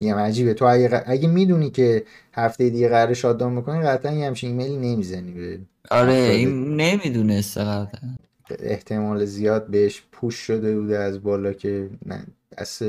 یه 0.00 0.14
عجیبه. 0.14 0.54
تو 0.54 0.64
اگه, 0.64 1.02
اگه 1.06 1.28
می‌دونی 1.28 1.70
که 1.70 2.04
هفته 2.32 2.70
دیگه 2.70 2.88
قرار 2.88 3.14
شاددان 3.14 3.52
می‌کنی 3.52 3.82
قطعا 3.82 4.12
یه 4.12 4.26
همچین 4.26 4.50
ایمیلی 4.50 4.76
نمی‌زنی 4.76 5.32
به 5.32 5.58
آره 5.90 6.14
این 6.14 6.76
نمی‌دونسته 6.76 7.60
قطعا. 7.60 8.16
احتمال 8.50 9.24
زیاد 9.24 9.66
بهش 9.66 10.02
پوش 10.12 10.34
شده 10.34 10.80
بوده 10.80 10.98
از 10.98 11.22
بالا 11.22 11.52
که 11.52 11.90
نه 12.06 12.26
بس 12.58 12.82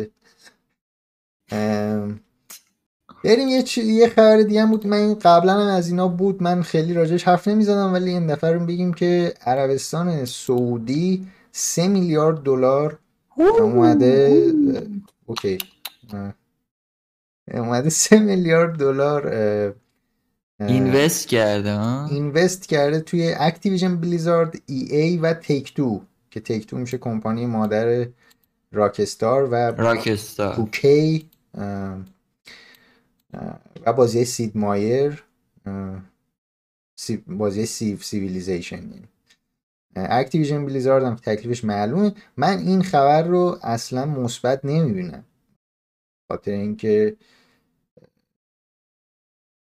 بریم 3.23 3.47
یه 3.47 3.63
چی... 3.63 3.83
یه 3.83 4.09
خبر 4.09 4.37
دیگه 4.37 4.65
بود. 4.65 4.87
من 4.87 5.13
قبلا 5.13 5.53
هم 5.53 5.67
از 5.67 5.89
اینا 5.89 6.07
بود. 6.07 6.43
من 6.43 6.61
خیلی 6.61 6.93
راجش 6.93 7.23
حرف 7.23 7.47
نمی‌زدم 7.47 7.93
ولی 7.93 8.09
این 8.09 8.27
دفعه 8.27 8.51
رو 8.51 8.65
بگیم 8.65 8.93
که 8.93 9.33
عربستان 9.41 10.25
سعودی 10.25 11.27
سه 11.51 11.87
میلیارد 11.87 12.43
دلار 12.43 12.99
اومده. 13.37 14.53
اوکی. 15.25 15.57
اومده 17.53 17.89
سه 17.89 18.19
میلیارد 18.19 18.79
دلار 18.79 19.29
اینوست 20.59 21.27
کرده 21.27 21.73
ها؟ 21.73 22.07
invest 22.07 22.69
کرده 22.69 22.99
توی 22.99 23.33
اکتیویژن 23.37 23.97
بلیزارد 23.97 24.55
EA 24.65 25.17
و 25.17 25.33
Take-Two 25.33 26.01
که 26.31 26.39
Take-Two 26.39 26.77
میشه 26.77 26.97
کمپانی 26.97 27.45
مادر 27.45 28.07
راکستار 28.71 29.49
و 29.51 29.55
راکستار. 29.55 30.55
2K 30.55 31.29
و 33.85 33.93
بازی 33.95 34.25
سید 34.25 34.57
مایر 34.57 35.23
بازی 37.27 37.65
سیو 37.65 37.97
سیویلیزیشن. 37.97 38.83
اکتیویژن 39.95 40.65
بلیزارد 40.65 41.03
هم 41.03 41.15
تکلیفش 41.15 41.63
معلومه. 41.63 42.13
من 42.37 42.57
این 42.57 42.83
خبر 42.83 43.23
رو 43.23 43.59
اصلا 43.63 44.05
مثبت 44.05 44.65
نمی‌بینم. 44.65 45.23
خاطر 46.31 46.51
اینکه 46.51 47.15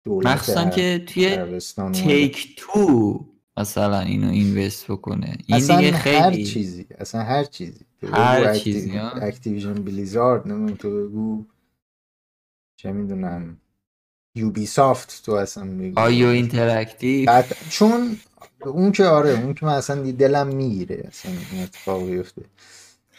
مخصوصا 0.07 0.71
که 0.71 1.05
توی 1.07 1.37
تیک 1.93 2.55
تو 2.57 3.21
مثلا 3.57 4.01
اینو 4.01 4.31
invest 4.31 4.91
بکنه. 4.91 5.39
این 5.47 5.57
اصلا 5.57 5.77
دیگه 5.77 5.93
خیلی 5.93 6.17
هر 6.17 6.33
چیزی 6.33 6.87
اصلا 6.99 7.23
هر 7.23 7.45
چیزی. 7.45 7.85
هر 8.13 8.55
چیزی 8.55 8.99
اکتیویژن 8.99 9.75
بلیزارد 9.75 10.49
نمی‌دونم 10.49 10.77
تو 10.77 10.91
بگو. 10.91 11.45
چه 12.77 12.93
می‌دونم. 12.93 13.57
یوبی 14.35 14.67
سافت 14.67 15.23
تو 15.25 15.33
اصلا 15.33 15.65
بگو. 15.65 16.01
IO 16.01 16.27
Interactive. 16.27 17.43
چون 17.71 18.17
اون 18.65 18.93
که 18.93 19.05
آره 19.05 19.31
اون 19.31 19.55
که 19.55 19.67
من 19.67 19.73
اصلا 19.73 20.11
دلم 20.11 20.47
می‌گیره 20.47 21.05
اصلا 21.09 21.33
این 21.53 21.63
اتفاق 21.63 22.07
بیفته. 22.07 22.43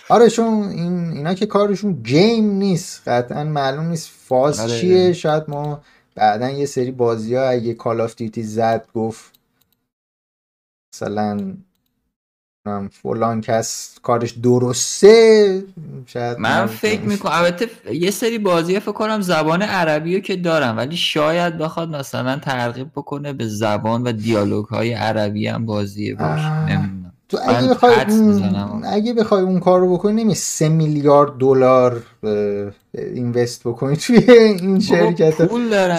آره 0.10 0.30
چون 0.30 0.70
این 0.70 1.12
اینا 1.12 1.34
که 1.34 1.46
کارشون 1.46 1.94
game 1.94 2.52
نیست 2.52 3.08
قطعا 3.08 3.44
معلوم 3.44 3.86
نیست 3.86 4.10
فاز 4.10 4.60
آره. 4.60 4.82
چیه. 4.82 5.14
شاید 5.14 5.44
ما 5.48 5.82
بعدا 6.18 6.50
یه 6.50 6.66
سری 6.66 6.92
بازی 6.92 7.36
ها 7.36 7.50
اگه 7.50 7.74
Call 7.74 8.02
of 8.02 8.16
Duty 8.16 8.44
زد 8.44 8.88
گفت 8.94 9.40
مثلا 10.96 11.58
فلان 12.92 13.42
کس 13.42 14.00
کارش 14.04 14.32
درسته؟ 14.32 15.64
شاید 16.06 16.40
من 16.40 16.66
فکر 16.66 17.02
می‌کنم. 17.02 17.32
البته 17.36 17.70
یه 17.94 18.12
سری 18.12 18.38
بازی 18.38 18.80
فکر 18.80 18.92
کنم 18.92 19.22
زبان 19.22 19.62
عربی 19.62 20.16
رو 20.16 20.22
که 20.22 20.36
دارم 20.36 20.78
ولی 20.78 20.98
شاید 20.98 21.58
بخواد 21.58 21.90
مثلا 21.90 22.40
ترغیب 22.40 22.92
بکنه 22.96 23.34
به 23.34 23.48
زبان 23.48 24.04
و 24.04 24.12
دیالوگ 24.12 24.66
های 24.66 24.94
عربی 24.94 25.48
هم 25.48 25.66
بازی 25.66 26.14
باشه. 26.14 26.90
تو 27.30 27.38
اگه 27.48 27.68
بخوای 27.70 27.96
اون... 28.10 28.86
اگه 28.86 29.14
بخوای 29.14 29.44
اون 29.44 29.60
کار 29.60 29.80
رو 29.80 29.94
بکنی 29.94 30.24
نمی 30.24 30.34
سه 30.34 30.70
میلیارد 30.70 31.38
دلار 31.38 32.04
اینوست 32.94 33.68
بکنی 33.68 33.96
توی 34.06 34.18
این 34.18 34.80
شرکت. 34.80 35.48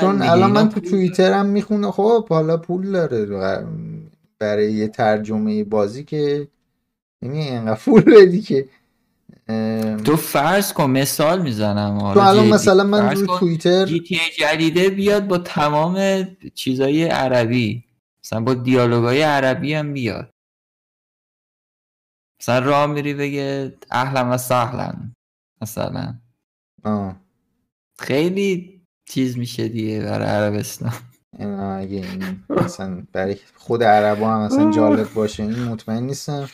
چون 0.01 0.23
الان 0.23 0.51
من 0.51 0.69
تو 0.69 0.81
توییتر 0.81 1.33
هم 1.33 1.47
می‌خونه 1.47 1.91
خب 1.91 2.29
حالا 2.29 2.57
پول 2.57 2.93
داره 2.93 3.67
برای 4.38 4.73
یه 4.73 4.88
ترجمه 4.88 5.64
بازی 5.64 6.05
که 6.05 6.49
نمی 7.23 7.38
اینقدر 7.38 7.81
پول 7.85 8.03
بدی 8.03 8.41
که 8.41 8.69
تو 10.05 10.17
فرض 10.17 10.73
کن 10.73 10.91
مثال 10.91 11.43
می‌زنم. 11.43 12.12
تو 12.14 12.21
الان 12.21 12.49
مثلا 12.49 12.85
من 12.85 13.17
رو 13.17 13.38
توییتر 13.38 13.87
جدیده 14.38 14.91
بیاد 14.91 15.27
با 15.27 15.38
تمام 15.38 16.27
چیزای 16.55 17.05
عربی. 17.05 17.85
مثلا 18.25 18.41
با 18.41 18.55
دیالوگای 18.55 19.23
عربی 19.23 19.75
هم 19.75 19.93
بیاد. 19.93 20.29
مثلا 22.40 22.59
راه 22.59 22.87
میری 22.87 23.14
بگه 23.14 23.77
اهلا 23.90 24.35
و 24.35 24.38
سهلا 24.38 24.92
مثلا. 25.62 26.14
آه. 26.85 27.16
خیلی 27.98 28.81
چیز 29.09 29.38
میشه 29.38 29.68
دیگه 29.68 30.01
برای 30.01 30.29
عربستان. 30.29 30.92
اگه 31.38 31.96
این 31.96 32.44
مثلا 32.51 33.07
برای 33.12 33.37
خود 33.57 33.83
عربا 33.83 34.35
هم 34.35 34.40
مثلا 34.40 34.70
جالب 34.70 35.14
باشه 35.14 35.42
این 35.42 35.64
مطمئن 35.64 36.03
نیستم. 36.03 36.48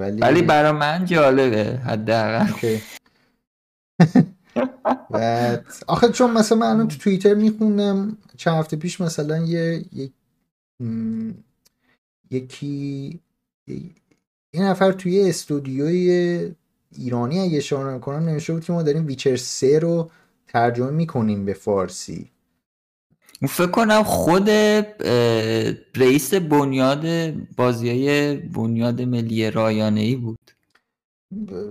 ولی 0.00 0.20
ولی 0.20 0.42
برای 0.42 0.72
من 0.72 1.04
جالبه 1.04 1.76
حداقل. 1.76 2.78
بعد 5.10 5.66
آخه 5.86 6.08
چون 6.08 6.30
مثلا 6.30 6.58
من 6.58 6.88
تو 6.88 6.98
توییتر 6.98 7.34
میخوندم 7.34 8.18
چند 8.36 8.54
هفته 8.54 8.76
پیش 8.76 9.00
مثلا 9.00 9.38
یه, 9.38 9.84
یه... 9.92 10.10
یکی 12.30 13.20
این 14.56 14.64
نفر 14.64 14.92
توی 14.92 15.28
استودیوی 15.28 16.52
ایرانی 16.98 17.40
اگه 17.40 17.58
اشاره 17.58 17.98
کنم 17.98 18.28
نوشته 18.28 18.52
بود 18.52 18.64
که 18.64 18.72
ما 18.72 18.82
داریم 18.82 19.06
ویچر 19.06 19.36
3 19.36 19.78
رو 19.78 20.10
ترجمه 20.48 20.90
می‌کنیم 20.90 21.44
به 21.44 21.52
فارسی. 21.52 22.30
فکر 23.48 23.66
کنم 23.66 24.02
خود 24.02 24.50
رئیس 25.96 26.34
بنیاد 26.34 27.06
بازی 27.56 27.88
های 27.88 28.36
بنیاد 28.36 29.02
ملی 29.02 29.50
رایانه 29.50 30.00
ای 30.00 30.16
بود. 30.16 30.38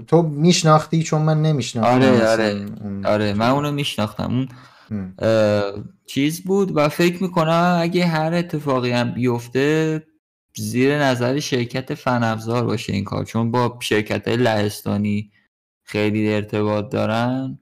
تو 0.08 0.22
میشناختی؟ 0.22 1.04
چون 1.04 1.22
من 1.22 1.42
نمیشناختم 1.42 1.92
آره 1.92 2.28
آره 2.28 2.66
آره 3.06 3.34
من 3.34 3.50
اونو 3.50 3.72
میشناختم. 3.72 4.48
اون 4.90 5.14
چیز 6.06 6.42
بود 6.42 6.78
و 6.78 6.90
فکر 6.90 7.24
می‌کنم 7.24 7.78
اگه 7.82 8.06
هر 8.06 8.34
اتفاقی 8.34 8.92
هم 8.92 9.14
بیفته 9.14 10.04
زیر 10.58 11.00
نظر 11.00 11.40
شرکت 11.40 11.94
فن‌افزار 11.94 12.66
باشه 12.66 12.94
این 12.94 13.04
کار. 13.04 13.26
چون 13.26 13.52
با 13.52 13.78
شرکت 13.82 14.28
های 14.28 14.38
لهستانی 14.38 15.32
خیلی 15.84 16.34
ارتباط 16.34 16.90
دارن. 16.90 17.60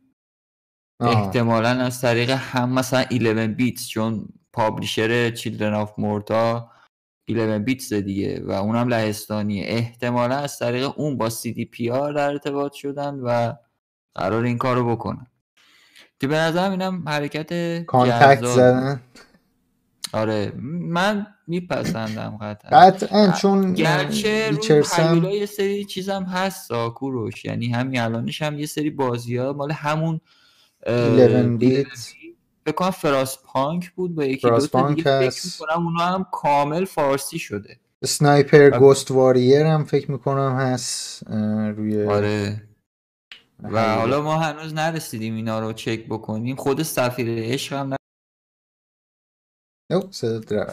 احتمالا 0.99 1.69
از 1.69 2.01
طریق 2.01 2.29
هم 2.29 2.69
مثلا 2.69 3.05
11 3.11 3.47
بیتس 3.47 3.87
چون 3.87 4.29
پابلیشر 4.53 5.31
چیلدرن 5.31 5.73
آف 5.73 5.99
مورتا 5.99 6.71
11 7.27 7.59
بیتس 7.59 7.93
دیگه 7.93 8.43
و 8.43 8.51
اونم 8.51 8.87
لهستانیه. 8.87 9.65
احتمالا 9.67 10.35
از 10.35 10.59
طریق 10.59 10.99
اون 10.99 11.17
با 11.17 11.29
سی 11.29 11.53
دی 11.53 11.65
پی 11.65 11.89
آر 11.89 12.13
در 12.13 12.29
ارتباط 12.29 12.73
شدن 12.73 13.19
و 13.19 13.53
قرار 14.15 14.43
این 14.43 14.57
کارو 14.57 14.95
بکنن. 14.95 15.27
که 16.19 16.27
به 16.27 16.35
نظرم 16.35 16.71
اینم 16.71 17.09
حرکت 17.09 17.83
contact 17.85 18.45
زدن. 18.45 19.01
آره 20.13 20.53
من 20.65 21.27
میپسندم 21.47 22.37
قطعا. 22.41 22.79
قطعا 22.79 23.31
چون 23.31 23.73
گرچه 23.73 24.51
روی 25.21 25.33
یه 25.33 25.45
سری 25.45 25.85
چیزم 25.85 26.23
هست 26.23 26.71
کوروش 26.95 27.45
یعنی 27.45 27.67
همین 27.71 27.99
الانش 27.99 28.41
هم 28.41 28.59
یه 28.59 28.65
سری 28.65 28.89
بازی 28.89 29.37
ها 29.37 29.53
مال 29.53 29.71
همون 29.71 30.21
11 30.87 31.43
بیت. 31.57 31.87
بکنم 32.65 32.91
فراس 32.91 33.37
پانک 33.45 33.91
بود 33.91 34.15
با 34.15 34.25
یکی 34.25 34.49
دو 34.49 34.67
تا 34.67 34.91
دیگه 34.93 35.29
فکر 35.29 35.41
می‌کنم 35.45 35.85
اونا 35.85 36.03
هم 36.03 36.25
کامل 36.31 36.85
فارسی 36.85 37.39
شده. 37.39 37.79
سنایپر 38.05 38.69
گوست 38.69 39.11
واریر 39.11 39.65
هم 39.65 39.83
فکر 39.83 40.11
می‌کنم 40.11 40.55
هست 40.59 41.23
روی 41.77 42.03
آره. 42.03 42.63
و 43.63 43.95
حالا 43.95 44.21
ما 44.21 44.37
هنوز 44.37 44.73
نرسیدیم 44.73 45.35
اینا 45.35 45.59
رو 45.59 45.73
چک 45.73 46.05
بکنیم. 46.05 46.55
خود 46.55 46.83
سفیر 46.83 47.27
عشق 47.29 47.73
هم 47.73 47.95
او 49.89 50.11
صدا 50.11 50.65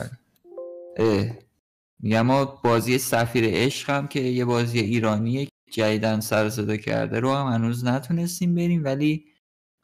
میگم 2.03 2.21
ما 2.21 2.45
بازی 2.45 2.99
سفیر 2.99 3.45
عشق 3.47 3.91
هم 3.91 4.09
که 4.09 4.21
یه 4.21 4.45
بازی 4.45 4.79
ایرانیه 4.79 5.49
جدیدن 5.71 6.21
سر 6.21 6.51
صدا 6.51 6.77
کرده 6.77 7.21
رو 7.21 7.35
هم 7.35 7.47
هنوز 7.47 7.85
نتونستیم 7.85 8.55
بریم 8.55 8.85
ولی 8.85 9.25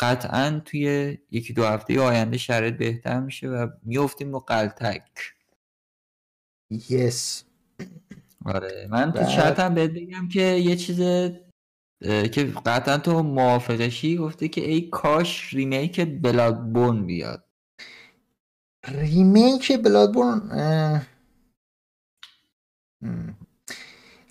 قطعا 0.00 0.62
توی 0.64 1.18
یکی 1.30 1.52
دو 1.52 1.64
هفته 1.64 2.00
آینده 2.00 2.38
شرط 2.38 2.72
بهتر 2.72 3.20
میشه 3.20 3.48
و 3.48 3.68
میفتیم 3.82 4.32
رو 4.32 4.38
قلتک. 4.38 5.02
yes. 6.70 7.44
آره 8.44 8.88
من 8.90 9.12
تو 9.12 9.24
چت 9.24 9.60
هم 9.60 9.74
بهت 9.74 9.90
بگم 9.90 10.28
که 10.28 10.42
یه 10.42 10.76
چیز 10.76 10.98
که 12.32 12.52
قطعا 12.66 12.98
تو 12.98 13.22
موافقشی 13.22 14.16
گفته 14.16 14.48
که 14.48 14.60
ای 14.60 14.80
کاش 14.80 15.54
remake 15.54 16.00
بلادبورن 16.22 17.06
بیاد. 17.06 17.45
remake 18.88 19.82
بلادبورن 19.82 21.02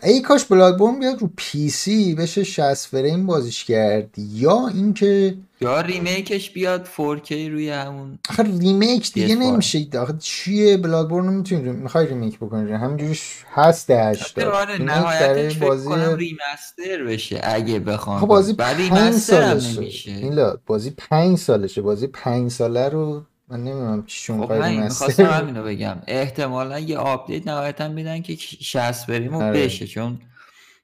ای 0.04 0.22
کاش 0.22 0.46
بلادبورن 0.46 1.00
بیاد 1.00 1.22
رو 1.22 1.30
PC 1.38 2.16
بشه 2.16 2.44
60 2.44 2.74
فریم 2.74 3.26
بازیش 3.26 3.66
کرد. 3.66 4.10
یا 4.18 4.68
اینکه 4.68 5.38
یا 5.62 5.82
remake 5.82 6.34
ش 6.34 6.52
بیاد 6.52 6.86
4K 6.86 7.32
روی 7.32 7.70
همون 7.70 8.20
آخه 8.30 8.44
ریمیک 8.44 9.14
دیگه 9.14 9.36
نمیشه. 9.36 9.88
آخه 10.00 10.14
چیه 10.20 10.78
بلادبورن؟ 10.78 11.34
می‌تونی 11.34 11.72
می‌خوای 11.72 12.08
ریمیک 12.08 12.38
بکنی؟ 12.38 12.72
همینجوریش 12.72 13.44
هست 13.54 13.88
دهش 13.88 14.38
آره 14.38 14.82
نهایتش 14.82 15.58
بازی 15.58 15.90
ریمستر 16.18 17.04
بشه 17.08 17.42
اگه 17.44 17.80
بخوام 17.80 18.20
خب 18.20 18.28
بازی 18.28 18.54
5 18.54 19.14
سالشه. 19.14 20.12
این 20.12 20.54
بازی 20.66 20.92
5 20.92 21.38
سالشه. 21.38 21.82
بازی 21.82 22.08
5 22.08 22.52
ساله 22.52 22.90
رو 22.90 23.24
من 23.48 23.60
نمی‌دونم 23.60 24.06
چیشون 24.06 24.48
خب 24.48 24.54
می‌خواستم 24.54 25.26
همینو 25.26 25.64
بگم. 25.64 25.98
احتمالا 26.08 26.80
یه 26.80 26.98
آپدیت 26.98 27.48
نهایتا 27.48 27.88
میدن 27.88 28.22
که 28.22 28.36
60 28.36 29.08
بریم 29.08 29.36
و 29.36 29.42
آره. 29.42 29.64
بشه 29.64 29.88
چون 29.88 30.20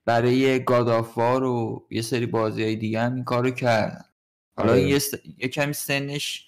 برای 0.06 0.64
گادافوار 0.64 1.44
و 1.44 1.88
یه 1.92 2.02
سری 2.02 2.26
بازی 2.26 2.64
های 2.64 2.76
دیگه 2.76 3.02
هم 3.02 3.16
این 3.16 3.24
کارو 3.24 3.52
کردن. 3.52 4.06
حالا 4.58 4.72
آره. 4.72 4.82
یه, 4.82 5.00
س... 5.00 5.14
یه 5.38 5.48
کمی 5.48 5.74
سنش 5.74 6.48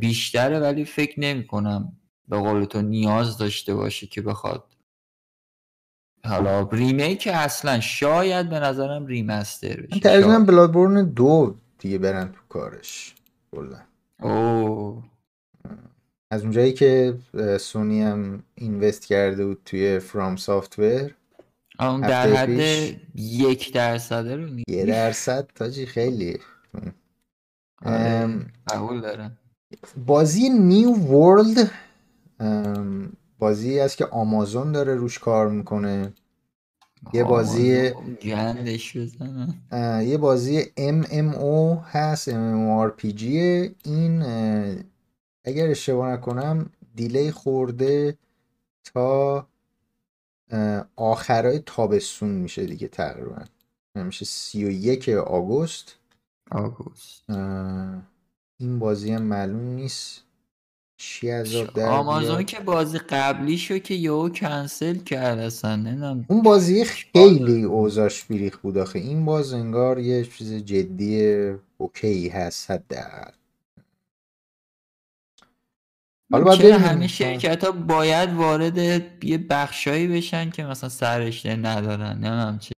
بیشتره 0.00 0.60
ولی 0.60 0.84
فکر 0.84 1.20
نمی 1.20 1.46
کنم 1.46 1.92
به 2.28 2.38
قول 2.38 2.64
تو 2.64 2.82
نیاز 2.82 3.38
داشته 3.38 3.74
باشه 3.74 4.06
که 4.06 4.22
بخواد. 4.22 4.64
حالا 6.24 6.68
remake 6.72 7.28
اصلا 7.32 7.80
شاید 7.80 8.48
به 8.48 8.60
نظرم 8.60 9.06
remaster 9.06 9.80
بشه 9.80 10.00
تقریبا 10.00 10.38
بلادبورن 10.38 11.04
دو 11.04 11.56
دیگه 11.78 11.98
برن 11.98 12.32
تو 12.32 12.40
کارش 12.48 13.14
اوه. 14.20 15.02
از 16.32 16.42
اونجایی 16.42 16.72
که 16.72 17.14
سونی 17.60 18.02
هم 18.02 18.42
invest 18.54 19.06
کرده 19.06 19.46
بود 19.46 19.60
توی 19.64 19.98
فرام 19.98 20.36
سافتور 20.36 21.10
اون 21.80 22.00
در 22.00 22.32
حد 22.32 22.58
یک 23.14 23.72
درصده 23.72 24.36
رو 24.36 24.48
یه 24.68 24.84
درصد 24.84 25.48
تاجی 25.54 25.86
خیلی. 25.86 26.38
قبول 28.68 29.00
دارم. 29.00 29.38
بازی 30.06 30.48
نیو 30.48 30.90
ورلد 30.90 31.70
بازی 33.38 33.80
است 33.80 33.96
که 33.96 34.06
آمازون 34.06 34.72
داره 34.72 34.94
روش 34.94 35.18
کار 35.18 35.48
می‌کنه. 35.48 36.12
یه 37.12 37.24
بازی 37.24 37.90
یه 40.02 40.18
بازی 40.18 40.62
MMO 40.78 41.78
هست 41.90 42.30
MMORPG 42.30 43.22
این 43.84 44.22
اگر 45.44 45.70
اشتباه 45.70 46.12
نکنم 46.12 46.70
دیلی 46.94 47.30
خورده 47.30 48.16
تا 48.84 49.46
آخرای 50.96 51.58
تابستون 51.66 52.30
میشه 52.30 52.66
دیگه 52.66 52.88
تقریبا. 52.88 53.44
میشه 53.94 54.24
سی 54.24 54.64
و 54.64 54.70
یک 54.70 55.08
آگوست. 55.08 55.96
آگوست. 56.50 57.30
این 58.58 58.78
بازی 58.78 59.12
هم 59.12 59.22
معلوم 59.22 59.64
نیست. 59.64 60.22
چی 60.96 61.30
از 61.30 61.52
در 61.74 61.88
آمازون 61.88 62.44
که 62.44 62.60
بازی 62.60 62.98
قبلی 62.98 63.58
شو 63.58 63.78
که 63.78 63.94
یهو 63.94 64.28
کنسل 64.28 64.98
کرد 64.98 65.38
اصلا 65.38 65.76
نمی‌دونم. 65.76 66.24
اون 66.28 66.42
بازی 66.42 66.84
خیلی 66.84 67.62
اوزاش 67.62 68.24
بیریخ 68.24 68.58
بود 68.58 68.78
آخه. 68.78 68.98
این 68.98 69.24
باز 69.24 69.52
انگار 69.52 69.98
یه 69.98 70.24
چیز 70.24 70.52
جدی 70.52 71.32
اوکی 71.78 72.28
هست 72.28 72.70
حداقل. 72.70 73.30
حالا 76.32 76.44
باید 76.44 76.64
همه 76.64 77.06
شرکت 77.06 77.64
ها 77.64 77.70
باید 77.72 78.34
وارد 78.34 78.78
یه 79.24 79.38
بخشایی 79.38 80.08
بشن 80.08 80.50
که 80.50 80.64
مثلا 80.64 80.88
سرشته 80.88 81.56
ندارن 81.56 82.18
نمیم 82.18 82.58
چه 82.58 82.72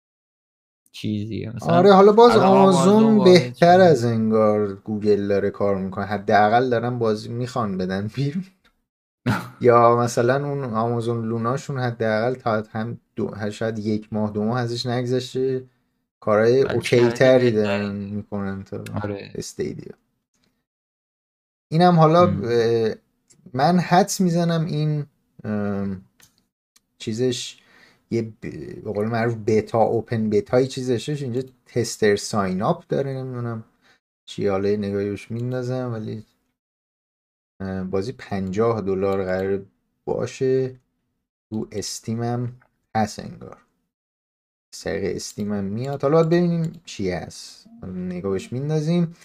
چیزیه. 0.91 1.51
مثلا 1.55 1.73
آره 1.75 1.93
حالا 1.93 2.11
باز 2.11 2.37
آمازون 2.37 3.23
بهتر 3.23 3.81
از 3.81 4.05
انگار 4.05 4.73
گوگل 4.73 5.27
داره 5.27 5.49
کار 5.49 5.75
می‌کنه. 5.77 6.05
حداقل 6.05 6.69
دارن 6.69 6.99
بازی 6.99 7.29
می‌خوان 7.29 7.77
بدن 7.77 8.07
بیرون. 8.15 8.45
یا 9.61 9.95
مثلا 9.95 10.49
اون 10.49 10.63
آمازون 10.63 11.25
لوناشون 11.25 11.79
حداقل 11.79 12.33
تا 12.33 12.63
هم 12.71 12.97
دو 13.15 13.31
شاید 13.51 13.79
یک 13.79 14.07
ماه 14.13 14.31
دو 14.31 14.43
ماه 14.43 14.59
ازش 14.59 14.85
نگذشته. 14.85 15.63
کارهای 16.19 16.61
اوکی 16.61 17.07
تری 17.07 17.51
دارن 17.51 17.95
می‌کنن 17.95 18.63
تا 18.63 18.83
آره. 19.03 19.31
استیدیو. 19.35 19.91
اینم 21.71 21.99
حالا 21.99 22.33
من 23.53 23.79
حدس 23.79 24.21
می‌زنم 24.21 24.65
این 24.65 25.05
چیزش 26.97 27.59
یه 28.11 28.33
به 28.41 28.81
قول 28.85 29.07
معروف 29.07 29.35
بتا 29.47 29.81
اوپن 29.81 30.29
بتایی 30.29 30.67
چیزش 30.67 31.09
اینجا 31.09 31.41
تستر 31.65 32.15
ساین 32.15 32.61
اپ 32.61 32.87
داره 32.87 33.13
نمی‌دونم 33.13 33.63
چی 34.25 34.47
حالا 34.47 34.69
نگاهیش 34.69 35.31
میندازم 35.31 35.93
ولی 35.93 36.25
بازی 37.91 38.11
پنجاه 38.11 38.81
دلار 38.81 39.25
قرار 39.25 39.65
باشه. 40.05 40.79
رو 41.51 41.67
استیمم 41.71 42.53
هست 42.95 43.19
انگار. 43.19 43.57
سریع 44.75 45.15
استیمم 45.15 45.63
میاد. 45.63 46.01
حالا 46.01 46.15
باید 46.15 46.29
ببینیم 46.29 46.81
چی 46.85 47.11
هست. 47.11 47.67
نگاهش 47.87 48.53
میندازیم. 48.53 49.15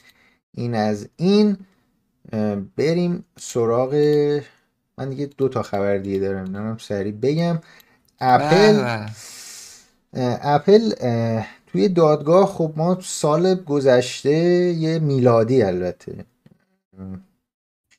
این 0.55 0.75
از 0.75 1.09
این. 1.17 1.59
بریم 2.77 3.25
سراغ 3.39 3.95
من 4.99 5.09
دیگه 5.11 5.27
دو 5.27 5.49
تا 5.49 5.63
خبر 5.63 5.99
دیگه 5.99 6.19
دارم 6.19 6.57
نمی‌دونم 6.57 6.77
سریع 6.77 7.13
بگم. 7.13 7.59
اپل 8.21 8.99
اپل 10.43 10.93
توی 11.67 11.89
دادگاه 11.89 12.47
خب 12.47 12.73
ما 12.77 13.01
سال 13.01 13.55
گذشته 13.55 14.31
یه 14.31 14.99
میلادی 14.99 15.63
البته. 15.63 16.25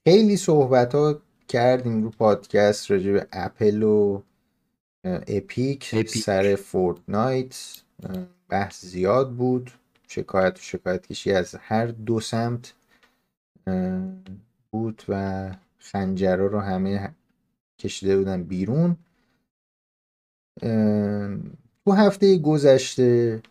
خیلی 0.08 0.38
صحبت 0.38 0.96
ها 0.96 1.22
کردیم 1.48 2.04
رو 2.04 2.10
پادکست 2.10 2.92
راجع 2.92 3.12
به 3.12 3.28
اپل 3.32 3.84
و 3.84 4.22
اپیک, 5.04 5.90
اپیک. 5.94 6.24
سر 6.24 6.56
فورتنایت. 6.56 7.56
بحث 8.50 8.86
زیاد 8.86 9.32
بود. 9.32 9.72
شکایت 10.08 10.60
و 10.60 10.62
شکایت 10.62 11.08
کشی 11.08 11.32
از 11.32 11.56
هر 11.60 11.86
دو 11.86 12.20
سمت. 12.20 12.74
بود 14.72 15.04
و 15.10 15.52
خنجرها 15.80 16.46
رو 16.46 16.60
همه 16.60 17.16
کشیده 17.80 18.18
بودن 18.18 18.44
بیرون. 18.44 18.98
تو 21.86 21.92
هفته 21.92 22.38
گذشته 22.38 23.42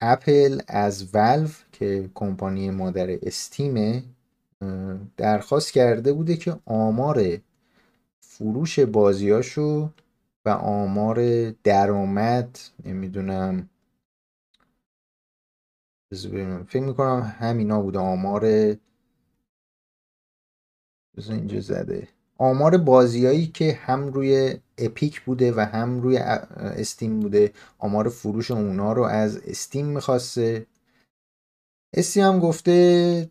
اپل 0.00 0.60
از 0.68 1.14
ولو 1.14 1.48
که 1.72 2.10
کمپانی 2.14 2.70
مادر 2.70 3.18
استیمه 3.22 4.02
درخواست 5.16 5.72
کرده 5.72 6.12
بوده 6.12 6.36
که 6.36 6.56
آمار 6.66 7.38
فروش 8.20 8.78
بازیاشو 8.78 9.90
و 10.44 10.48
آمار 10.48 11.50
درآمد 11.50 12.58
نمی‌دونم 12.84 13.68
فکر 16.68 16.82
می‌کنم 16.82 17.36
همینا 17.38 17.82
بوده. 17.82 17.98
آمار 17.98 18.44
اینجا 21.28 21.60
زده. 21.60 22.08
آمار 22.38 22.78
بازیایی 22.78 23.46
که 23.46 23.72
هم 23.72 24.06
روی 24.06 24.54
اپیک 24.78 25.20
بوده 25.20 25.52
و 25.52 25.60
هم 25.60 26.00
روی 26.00 26.16
استیم 26.56 27.20
بوده. 27.20 27.52
آمار 27.78 28.08
فروش 28.08 28.50
اونا 28.50 28.92
رو 28.92 29.02
از 29.02 29.36
استیم 29.36 29.86
می‌خواسته. 29.86 30.66
استیم 31.94 32.24
هم 32.24 32.38
گفته 32.38 33.30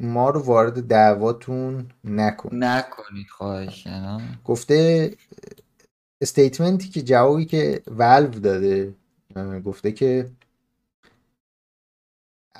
ما 0.00 0.30
رو 0.30 0.40
وارد 0.40 0.86
دعواتون 0.86 1.88
نکن. 2.04 2.56
نکنید 2.56 3.28
خواهش 3.30 3.86
گفته 4.44 5.10
statement 6.22 6.81
ی 6.81 6.88
که 6.88 7.02
جوابی 7.02 7.44
که 7.44 7.82
ولو 7.86 8.26
داده 8.28 8.94
گفته 9.64 9.92
که 9.92 10.30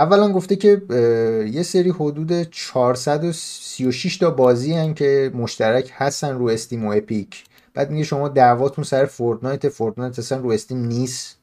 اولا 0.01 0.33
گفته 0.33 0.57
که 0.57 0.83
یه 1.53 1.63
سری 1.63 1.91
حدود 1.91 2.43
436 2.43 4.17
تا 4.17 4.31
بازی 4.31 4.73
هستن 4.73 4.95
که 4.95 5.31
مشترک 5.35 5.91
هستن 5.95 6.39
رو 6.39 6.49
استیم 6.49 6.87
و 6.87 6.93
اپیک. 6.93 7.45
بعد 7.75 7.91
میگه 7.91 8.05
شما 8.05 8.29
دعواتون 8.29 8.85
سر 8.85 9.07
فورتنایت 9.07 9.69
فورتنایت 9.69 10.19
اصلا 10.19 10.39
رو 10.39 10.51
استیم 10.51 10.79
نیست. 10.79 11.39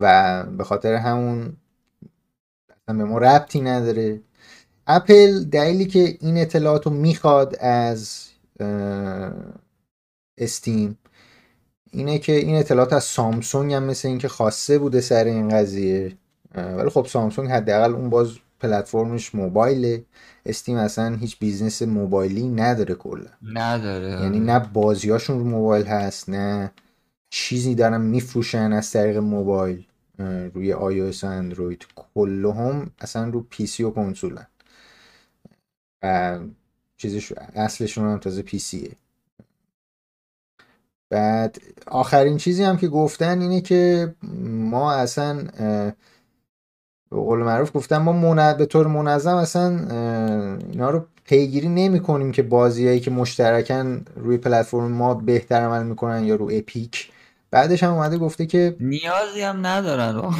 و 0.00 0.44
به 0.58 0.64
خاطر 0.64 0.94
همون 0.94 1.56
اصلا 2.70 2.98
به 2.98 3.04
ما 3.04 3.18
ربطی 3.18 3.60
نداره. 3.60 4.20
اپل 4.86 5.44
دلیلی 5.44 5.86
که 5.86 6.18
این 6.20 6.38
اطلاعات 6.38 6.86
رو 6.86 6.92
می‌خواد 6.92 7.56
از 7.60 8.28
استیم 10.38 10.98
اینه 11.96 12.18
که 12.18 12.32
این 12.32 12.56
اطلاعات 12.56 12.92
از 12.92 13.04
سامسونگ 13.04 13.72
هم 13.72 13.82
مثل 13.82 14.08
اینکه 14.08 14.28
خواسته 14.28 14.78
بوده 14.78 15.00
سر 15.00 15.24
این 15.24 15.48
قضیه. 15.48 16.16
ولی 16.54 16.90
خب 16.90 17.06
سامسونگ 17.06 17.50
حداقل 17.50 17.94
اون 17.94 18.10
باز 18.10 18.32
پلتفرمش 18.60 19.34
موبایله. 19.34 20.04
استیم 20.46 20.76
اصلا 20.76 21.16
هیچ 21.16 21.38
business 21.38 21.82
موبایلی 21.82 22.48
نداره 22.48 22.94
کلا. 22.94 23.30
نداره. 23.42 24.22
یعنی 24.22 24.40
نه 24.40 24.58
بازیاشون 24.58 25.38
رو 25.38 25.44
موبایل 25.44 25.86
هست 25.86 26.28
نه 26.28 26.72
چیزی 27.30 27.74
دارن 27.74 28.00
میفروشن 28.00 28.72
از 28.72 28.90
طریق 28.90 29.16
موبایل. 29.16 29.86
روی 30.54 30.72
آی 30.72 31.00
و 31.00 31.12
اندروید 31.22 31.86
کلهم 32.14 32.90
اصلا 33.00 33.28
رو 33.28 33.46
PC 33.50 33.82
و 33.82 33.90
کنسولن. 33.90 34.46
و 36.02 36.38
چیزش 36.96 37.32
اصلشون 37.54 38.04
هم 38.04 38.18
تازه 38.18 38.42
PC 38.42 38.58
ه 38.58 38.90
بعد 41.10 41.58
آخرین 41.86 42.36
چیزی 42.36 42.62
هم 42.62 42.76
که 42.76 42.88
گفتن 42.88 43.40
اینه 43.40 43.60
که 43.60 44.14
ما 44.48 44.92
اصلا 44.92 45.44
به 47.10 47.16
قول 47.16 47.38
معروف 47.38 47.76
گفتن 47.76 47.96
ما 47.96 48.52
به 48.52 48.66
طور 48.66 48.86
منظم 48.86 49.36
اصلا 49.36 49.68
اینا 50.72 50.90
رو 50.90 51.06
پیگیری 51.24 51.68
نمی 51.68 52.00
کنیم 52.00 52.32
که 52.32 52.42
بازیایی 52.42 53.00
که 53.00 53.10
مشترکن 53.10 54.04
روی 54.16 54.36
پلتفرم 54.36 54.92
ما 54.92 55.14
بهتر 55.14 55.60
عمل 55.60 55.82
می‌کنن 55.82 56.24
یا 56.24 56.34
رو 56.34 56.50
اپیک. 56.52 57.10
بعدش 57.50 57.82
هم 57.82 57.92
اومده 57.92 58.18
گفته 58.18 58.46
که 58.46 58.76
نیازی 58.80 59.40
هم 59.40 59.66
ندارن 59.66 60.34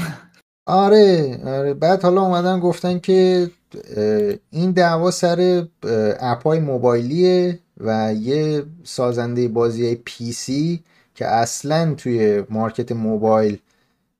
آره 0.66 1.40
آره. 1.46 1.74
بعد 1.74 2.02
حالا 2.02 2.20
اومدن 2.20 2.60
گفتن 2.60 2.98
که 2.98 3.50
این 4.50 4.70
دعوا 4.70 5.10
سر 5.10 5.66
app 6.20 6.50
ای 6.50 6.60
موبایلیه. 6.60 7.58
و 7.76 8.14
یه 8.14 8.66
سازنده 8.84 9.48
بازی 9.48 9.94
PC 9.94 10.84
که 11.14 11.26
اصلا 11.26 11.94
توی 11.94 12.44
market 12.50 12.92
موبایل 12.92 13.58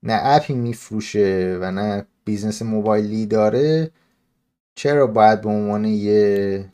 نه 0.03 0.19
app 0.23 0.45
ی 0.45 0.53
میفروشه 0.53 1.57
و 1.61 1.71
نه 1.71 2.05
business 2.25 2.61
موبایلی 2.61 3.25
داره 3.25 3.91
چرا 4.77 5.07
باید 5.07 5.41
به 5.41 5.49
عنوان 5.49 5.85
یه 5.85 6.71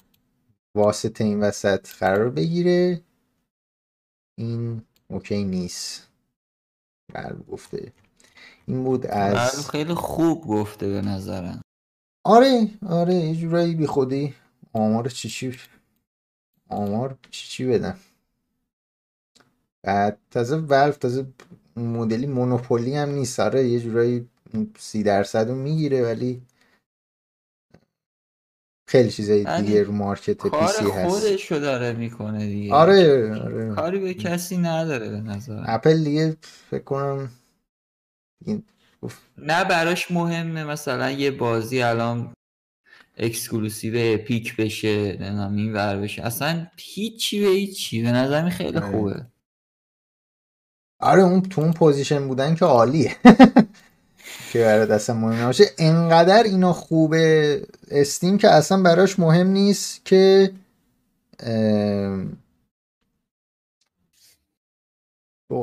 واسطه 0.76 1.24
این 1.24 1.40
وسط 1.40 1.88
قرار 1.94 2.30
بگیره؟ 2.30 3.02
این 4.38 4.82
اوکی 5.08 5.44
نیست. 5.44 6.10
بله 7.14 7.36
گفته. 7.52 7.92
این 8.66 8.84
بود 8.84 9.08
از 9.08 9.70
خیلی 9.70 9.94
خوب 9.94 10.48
گفته 10.48 10.90
به 10.90 11.02
نظرم. 11.02 11.62
آره 12.26 12.70
آره 12.86 13.14
یه 13.14 13.36
جورایی 13.36 13.76
بی 13.76 13.88
خودی 13.88 14.34
آمار 14.74 15.10
چی 15.10 15.30
چی؟ 15.30 15.60
آمار 16.74 17.18
چی 17.32 17.48
چی 17.48 17.66
بدم 17.66 17.98
بعد 19.84 20.18
تازه 20.32 20.56
ولف 20.56 20.98
تازه 20.98 21.26
مدلی 21.76 22.28
مونوپولی 22.28 22.96
هم 22.96 23.10
نیست. 23.10 23.40
آره 23.40 23.68
یه 23.68 23.80
جورایی 23.80 24.30
سی 24.80 25.04
درصد 25.04 25.50
رو 25.50 25.56
می‌گیره 25.56 26.04
ولی 26.04 26.42
خیلی 28.88 29.12
چیزای 29.12 29.42
یعنی 29.42 29.68
دیگه 29.68 29.84
رو 29.84 29.94
مارکت 29.94 30.38
پی 30.48 30.68
سی 30.68 30.86
هست. 30.86 31.08
خودش 31.08 31.52
رو 31.52 31.60
داره 31.60 31.94
می‌کنه 31.94 32.46
دیگه. 32.48 32.74
آره 32.74 33.42
آره. 33.42 33.76
کاری 33.76 34.00
به 34.00 34.14
کسی 34.14 34.58
نداره 34.58 35.10
به 35.10 35.20
نظر 35.20 35.64
اپل 35.66 36.04
دیگه 36.04 36.38
فکر 36.70 36.84
کنم 36.84 37.30
نه 39.38 39.64
براش 39.64 40.12
مهمه. 40.12 40.64
مثلا 40.64 41.12
یه 41.12 41.32
بازی 41.32 41.82
الان 41.82 42.34
exclusive 43.18 44.18
پیک 44.18 44.56
بشه 44.56 45.18
نمی‌دونم 45.20 45.56
این 45.56 45.74
ور 45.74 45.98
بشه. 45.98 46.26
اصلا 46.26 46.68
هیچی 46.78 47.42
به 47.42 47.48
هیچی. 47.48 48.04
به 48.04 48.12
نظر 48.12 48.50
خیلی 48.50 48.78
آره. 48.78 48.92
خوبه. 48.92 49.26
آره 51.00 51.24
اون 51.24 51.42
تو 51.42 51.62
اون 51.62 51.74
پوزیشن 51.74 52.28
بودن 52.28 52.56
که 52.56 52.66
عالیه. 52.66 53.16
که 54.52 54.60
برای 54.60 54.88
دست 54.88 55.10
مهم 55.10 55.46
باشه 55.46 55.66
انقدر 55.78 56.44
اینا 56.44 56.74
خوبه. 56.74 57.62
استیم 57.92 58.38
که 58.38 58.50
اصلا 58.50 58.82
براش 58.82 59.20
مهم 59.20 59.48
نیست 59.48 60.06
که 60.06 60.52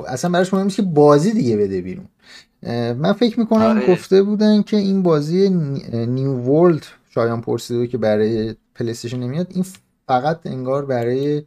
اصلا 0.07 0.31
براش 0.31 0.55
مهم 0.55 0.65
نیست 0.65 0.77
که 0.77 0.83
بازی 0.83 1.33
دیگه 1.33 1.57
بده 1.57 1.81
بیرون. 1.81 2.09
من 2.93 3.13
فکر 3.13 3.41
می‌کنم 3.41 3.63
آره. 3.63 3.93
گفته 3.93 4.23
بودن 4.23 4.63
که 4.63 4.77
این 4.77 5.03
بازی 5.03 5.49
نیو 5.91 6.33
ورلد 6.33 6.87
شایان 7.15 7.41
پرسیده 7.41 7.87
که 7.87 7.99
برای 7.99 8.55
پلی‌استیشن 8.75 9.19
نمیاد. 9.19 9.47
این 9.51 9.65
فقط 10.09 10.41
انگار 10.45 10.87
برای 10.87 11.43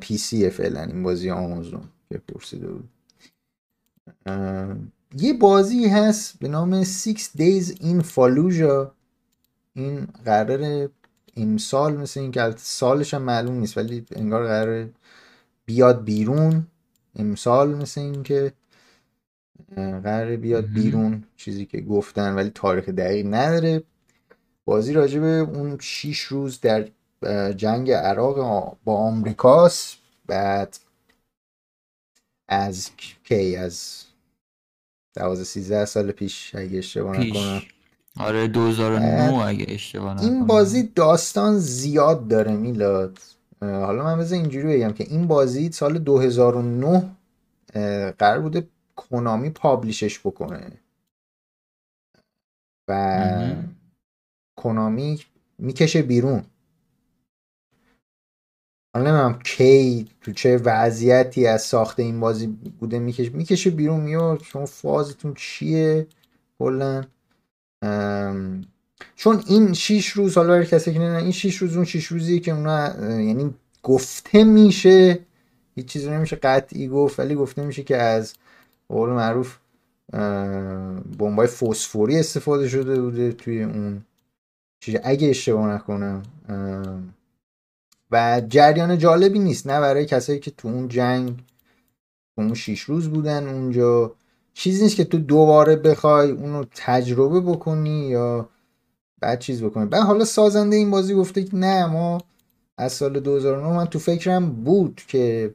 پی 0.00 0.16
سی 0.16 0.50
فعلا 0.50 0.82
این 0.82 1.02
بازی 1.02 1.30
آمازون 1.30 1.82
که 2.08 2.18
پرسیده 2.18 2.66
بود. 2.68 2.88
یه 5.18 5.32
بازی 5.32 5.88
هست 5.88 6.38
به 6.38 6.48
نام 6.48 6.84
6 6.84 7.28
Days 7.36 7.64
in 7.80 8.02
Fallujah. 8.02 8.86
این 9.74 10.06
قرار 10.24 10.90
امسال 11.36 11.96
مثل 11.96 12.20
این 12.20 12.30
که 12.30 12.54
سالش 12.56 13.14
هم 13.14 13.22
معلوم 13.22 13.54
نیست 13.54 13.78
ولی 13.78 14.06
انگار 14.16 14.46
قرار 14.46 14.88
بیاد 15.66 16.04
بیرون. 16.04 16.66
امسال 17.16 17.74
مثل 17.74 18.00
این 18.00 18.22
که 18.22 18.52
قرار 19.76 20.36
بیاد 20.36 20.66
بیرون 20.66 21.24
چیزی 21.36 21.66
که 21.66 21.80
گفتن 21.80 22.34
ولی 22.34 22.50
تاریخ 22.50 22.88
دقیق 22.88 23.26
نداره. 23.26 23.82
بازی 24.68 24.92
راجع 24.92 25.20
به 25.20 25.26
اون 25.26 25.78
6 25.80 26.20
روز 26.20 26.60
در 26.60 26.88
جنگ 27.52 27.90
عراق 27.90 28.36
با 28.84 28.96
آمریکاست. 28.96 29.96
بعد 30.26 30.78
از 32.48 32.90
کی؟ 33.24 33.56
از 33.56 34.04
12 35.16 35.44
13 35.44 35.84
سال 35.84 36.12
پیش 36.12 36.54
اگه 36.54 36.78
اشتباه 36.78 37.16
نکنم. 37.16 37.62
آره 38.16 38.48
2009 38.48 39.46
اگه 39.46 39.66
اشتباه 39.68 40.14
نکنم. 40.14 40.28
این 40.28 40.46
بازی 40.46 40.82
داستان 40.82 41.58
زیاد 41.58 42.28
داره 42.28 42.52
میلاد. 42.52 43.18
حالا 43.60 44.04
من 44.04 44.18
بذار 44.18 44.38
اینجوری 44.38 44.66
بگم 44.66 44.92
که 44.92 45.04
این 45.04 45.26
بازی 45.26 45.72
سال 45.72 45.98
2009 45.98 47.10
قرار 48.18 48.40
بوده 48.40 48.68
کنامی 48.96 49.50
پابلیشش 49.50 50.18
بکنه. 50.18 50.72
و 52.88 53.54
کنامی 54.62 55.20
می‌کشه 55.58 56.02
بیرون. 56.02 56.42
حالا 58.94 59.10
نمی‌دونم 59.10 59.38
کی 59.44 60.08
تو 60.20 60.32
چه 60.32 60.56
وضعیتی 60.56 61.46
از 61.46 61.62
ساخته 61.62 62.02
این 62.02 62.20
بازی 62.20 62.46
بوده 62.80 62.98
می‌کشه 62.98 63.30
می‌کشه 63.30 63.70
بیرون 63.70 64.00
میاد 64.00 64.42
شما 64.42 64.66
فازتون 64.66 65.34
چیه؟ 65.34 66.06
کلا 66.58 67.04
چون 69.16 69.42
این 69.46 69.72
شیش 69.72 70.08
روز 70.08 70.34
حالا 70.34 70.48
برای 70.48 70.66
کسی 70.66 70.92
که 70.92 71.00
این 71.00 71.30
شیش 71.30 71.56
روز 71.56 71.76
اون 71.76 71.84
شیش 71.84 72.06
روزی 72.06 72.40
که 72.40 72.52
اونا 72.52 72.94
یعنی 73.20 73.54
گفته 73.82 74.44
میشه 74.44 75.18
هیچ 75.74 75.86
چیزی 75.86 76.10
نمیشه 76.10 76.36
قطعی 76.36 76.88
گفت 76.88 77.20
ولی 77.20 77.34
گفته 77.34 77.64
میشه 77.64 77.82
که 77.82 77.96
از 77.96 78.34
قول 78.88 79.10
معروف 79.10 79.58
بمبای 81.18 81.46
فسفوری 81.46 82.18
استفاده 82.18 82.68
شده 82.68 83.00
بوده 83.00 83.32
توی 83.32 83.62
اون 83.62 84.04
اگه 85.02 85.28
اشتباه 85.28 85.68
نکنم 85.74 86.22
و 88.10 88.42
جریان 88.48 88.98
جالبی 88.98 89.38
نیست. 89.38 89.66
نه 89.66 89.80
برای 89.80 90.06
کسایی 90.06 90.38
که 90.38 90.50
تو 90.50 90.68
اون 90.68 90.88
جنگ 90.88 91.42
اون 92.38 92.54
شیش 92.54 92.80
روز 92.80 93.08
بودن 93.08 93.48
اونجا. 93.48 94.14
چیزی 94.54 94.82
نیست 94.82 94.96
که 94.96 95.04
تو 95.04 95.18
دوباره 95.18 95.76
بخوای 95.76 96.30
اونو 96.30 96.64
تجربه 96.74 97.40
بکنی 97.40 98.08
یا 98.08 98.48
بعد 99.20 99.38
چیز 99.38 99.62
بکنی. 99.62 99.86
بعد 99.86 100.02
حالا 100.02 100.24
سازنده 100.24 100.76
این 100.76 100.90
بازی 100.90 101.14
گفته 101.14 101.44
که 101.44 101.56
نه 101.56 101.86
ما 101.86 102.20
از 102.78 102.92
سال 102.92 103.20
2009 103.20 103.76
من 103.76 103.84
تو 103.84 103.98
فکرم 103.98 104.50
بود 104.50 105.02
که 105.08 105.54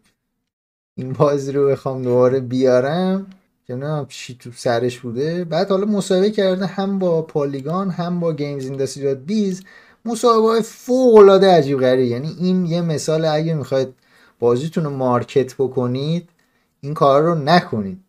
این 0.97 1.13
بازی 1.13 1.51
رو 1.51 1.67
بخوام 1.67 2.01
دوباره 2.01 2.39
بیارم. 2.39 3.28
که 3.68 3.76
نه 3.76 4.05
چی 4.09 4.38
تو 4.38 4.51
سرش 4.51 4.99
بوده. 4.99 5.43
بعد 5.43 5.70
حالا 5.70 5.86
مصاحبه 5.86 6.32
کرده 6.32 6.66
هم 6.66 6.99
با 6.99 7.22
پالیگان 7.22 7.89
هم 7.89 8.20
با 8.20 8.34
گیمز 8.34 8.66
اینداستری 8.66 9.16
بیز 9.16 9.64
مصاحبه 10.05 10.47
های 10.47 10.61
فوق 10.61 11.16
العاده 11.16 11.51
عجیب 11.51 11.80
غریب. 11.80 12.11
یعنی 12.11 12.36
این 12.39 12.66
یه 12.66 12.82
مثال 12.82 13.26
اگه 13.26 13.53
می‌خواید 13.53 13.93
بازیتون 14.39 14.84
رو 14.84 14.89
market 14.89 15.55
بکنید 15.55 16.30
این 16.82 16.93
کار 16.93 17.22
رو 17.22 17.36
نکنید. 17.36 18.03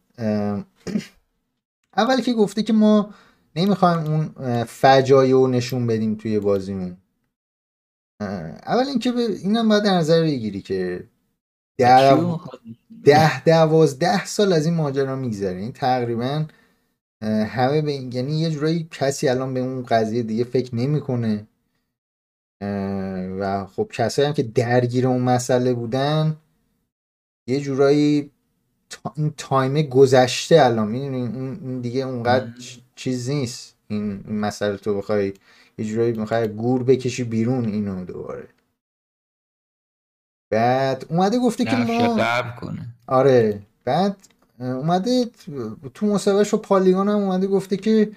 اول 1.96 2.20
که 2.20 2.32
گفته 2.32 2.62
که 2.62 2.72
ما 2.72 3.10
نمی‌خوایم 3.56 3.98
اون 3.98 4.64
فجایع 4.64 5.32
رو 5.32 5.46
نشون 5.46 5.86
بدیم 5.86 6.14
توی 6.14 6.40
بازیمون. 6.40 6.96
اول 8.66 8.84
اینکه 8.86 9.12
به 9.12 9.20
اینم 9.20 9.68
باید 9.68 9.82
در 9.82 9.94
نظر 9.94 10.22
بگیری 10.22 10.60
که 10.60 11.04
ده, 11.78 12.16
ده 13.04 13.44
دوازده 13.44 14.26
سال 14.26 14.52
از 14.52 14.66
این 14.66 14.74
ماجرا 14.74 15.16
میگذره. 15.16 15.56
این 15.56 15.72
تقریبا 15.72 16.46
همه 17.22 17.82
به 17.82 17.90
این 17.90 18.12
یعنی 18.12 18.40
یه 18.40 18.50
جورایی 18.50 18.88
کسی 18.90 19.28
الان 19.28 19.54
به 19.54 19.60
اون 19.60 19.82
قضیه 19.82 20.22
دیگه 20.22 20.44
فکر 20.44 20.74
نمی‌کنه. 20.74 21.46
و 23.40 23.66
خب 23.66 23.88
کسایی 23.92 24.28
هم 24.28 24.34
که 24.34 24.42
درگیر 24.42 25.06
اون 25.06 25.22
مسئله 25.22 25.74
بودن 25.74 26.36
یه 27.48 27.60
جورایی 27.60 28.30
این 29.16 29.34
تایم 29.36 29.82
گذشته 29.82 30.64
الان. 30.64 30.88
می‌دونی؟ 30.88 31.22
این 31.22 31.80
دیگه 31.80 32.00
اونقدر 32.00 32.48
چیز 32.96 33.30
نیست. 33.30 33.76
این, 33.88 34.24
این 34.26 34.38
مسئله 34.38 34.76
تو 34.76 34.98
بخوای 34.98 35.32
یه 35.78 35.84
جورایی 35.84 36.12
می‌خوای 36.12 36.48
گور 36.48 36.82
بکشی 36.82 37.24
بیرون 37.24 37.64
اینو 37.64 38.04
دوباره. 38.04 38.48
بعد 40.50 41.06
اومده 41.08 41.38
گفته 41.38 41.64
که 41.64 41.76
ما 41.76 42.42
کنه. 42.60 42.93
آره. 43.06 43.62
بعد 43.84 44.16
اومده 44.58 45.24
تو 45.94 46.06
مصاحبهش 46.06 46.48
رو 46.48 46.58
پالیگان 46.58 47.08
هم 47.08 47.16
اومده 47.16 47.46
گفته 47.46 47.76
که 47.76 48.12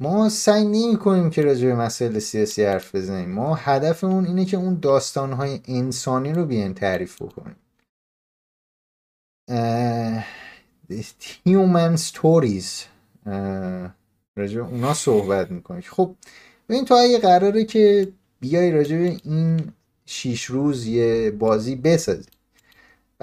ما 0.00 0.28
سعی 0.28 0.64
نمی 0.64 0.96
کنیم 0.96 1.30
که 1.30 1.42
راجع 1.42 1.66
به 1.66 1.74
مسائل 1.74 2.18
سیاسی 2.18 2.64
حرف 2.64 2.94
بزنیم. 2.94 3.30
ما 3.30 3.54
هدفمون 3.54 4.26
اینه 4.26 4.44
که 4.44 4.56
اون 4.56 4.78
داستانهای 4.80 5.60
انسانی 5.68 6.32
رو 6.32 6.46
بیان 6.46 6.74
تعریف 6.74 7.22
بکنیم. 7.22 7.56
human 11.46 11.96
stories. 11.98 12.84
راجع 14.36 14.60
اونا 14.60 14.94
صحبت 14.94 15.50
می‌کنیم. 15.50 15.80
خب 15.80 16.14
ببین 16.68 16.84
تو 16.84 16.94
اگه 16.94 17.18
قراره 17.18 17.64
که 17.64 18.08
بیای 18.40 18.72
راجع 18.72 18.98
به 18.98 19.16
این 19.24 19.72
شیش 20.06 20.44
روز 20.44 20.86
یه 20.86 21.30
بازی 21.30 21.76
بسازی 21.76 22.28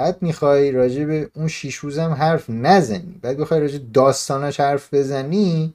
بعد 0.01 0.21
می‌خوای 0.21 0.71
راجع 0.71 1.05
به 1.05 1.29
اون 1.33 1.47
شیش 1.47 1.75
روز 1.75 1.97
هم 1.99 2.11
حرف 2.11 2.49
نزنی. 2.49 3.19
بعد 3.21 3.37
بخوای 3.37 3.59
راجع 3.59 3.79
داستانش 3.93 4.59
حرف 4.59 4.93
بزنی 4.93 5.73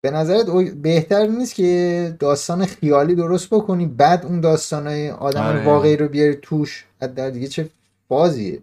به 0.00 0.10
نظرت 0.10 0.46
بهتر 0.82 1.26
نیست 1.26 1.54
که 1.54 2.16
داستان 2.18 2.66
خیالی 2.66 3.14
درست 3.14 3.50
بکنی 3.50 3.86
بعد 3.86 4.26
اون 4.26 4.40
داستانهای 4.40 5.10
آدم 5.10 5.42
آره. 5.42 5.64
واقعی 5.64 5.96
رو 5.96 6.08
بیاری 6.08 6.34
توش؟ 6.42 6.84
در 7.16 7.30
دیگه 7.30 7.48
چه 7.48 7.70
فازیه 8.08 8.60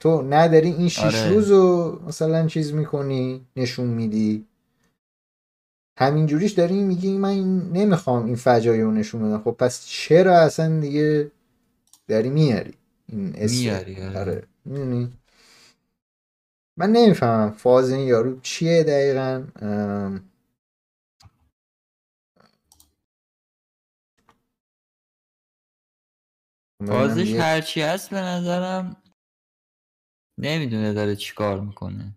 تو 0.00 0.22
نداری 0.22 0.68
این 0.68 0.88
شیش 0.88 1.04
آره. 1.14 1.28
روز 1.28 1.50
رو 1.50 1.98
مثلا 2.08 2.46
چیز 2.46 2.72
می‌کنی 2.72 3.46
نشون 3.56 3.86
میدی. 3.86 4.44
همینجوریش 5.98 6.52
داری 6.52 6.82
میگی 6.82 7.12
من 7.18 7.62
نمی‌خوام 7.72 8.26
این 8.26 8.36
فجایع 8.36 8.82
رو 8.82 8.90
نشون 8.90 9.22
بدم. 9.22 9.42
خب 9.42 9.56
پس 9.58 9.86
چرا 9.86 10.38
اصلا 10.38 10.80
دیگه 10.80 11.30
داری 12.08 12.30
میاری؟ 12.30 12.74
این 13.12 13.50
میاری 13.50 14.02
آره, 14.02 14.18
آره. 14.18 15.08
من 16.76 16.90
نمی‌فهمم 16.92 17.52
فاز 17.52 17.90
این 17.90 18.08
یارو 18.08 18.40
چیه 18.40 18.82
دقیقا. 18.82 19.44
فازش 26.86 27.32
هرچی 27.32 27.80
هست 27.80 28.10
به 28.10 28.20
نظرم 28.20 28.96
نمی‌دونه 30.38 30.92
داره 30.92 31.16
چیکار 31.16 31.60
می‌کنه. 31.60 32.14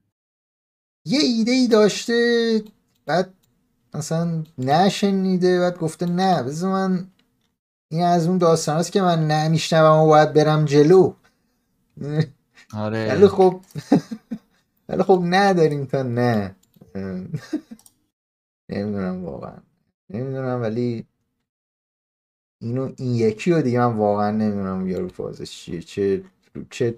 یه 1.05 1.19
ایده 1.19 1.51
ای 1.51 1.67
داشته 1.67 2.63
بعد 3.05 3.33
مثلا 3.93 4.43
نشنیده 4.57 5.59
بعد 5.59 5.77
گفته 5.77 6.05
نه 6.05 6.43
بذار 6.43 6.71
من 6.71 7.07
این 7.95 8.05
از 8.05 8.27
اون 8.27 8.37
داستان 8.37 8.77
هست 8.77 8.91
که 8.91 9.01
من 9.01 9.27
نمیشنوم 9.27 9.99
و 9.99 10.07
باید 10.07 10.33
برم 10.33 10.65
جلو. 10.65 11.13
آره. 12.73 13.07
ولی 13.09 13.27
خب 13.27 13.61
ولی 14.89 15.03
خب 15.03 15.23
نداریم 15.25 15.85
تا 15.85 16.03
نه. 16.03 16.55
نمی‌دونم 18.69 19.25
واقعا. 19.25 19.57
نمی‌دونم 20.09 20.61
ولی 20.61 21.05
اینو 22.61 22.93
این 22.97 23.15
یکی 23.15 23.51
رو 23.51 23.61
دیگه 23.61 23.79
من 23.79 23.97
واقعا 23.97 24.31
نمی‌دونم 24.31 24.87
یارو 24.87 25.07
فازش 25.09 25.51
چیه. 25.51 25.81
چه 25.81 26.23
چه 26.69 26.95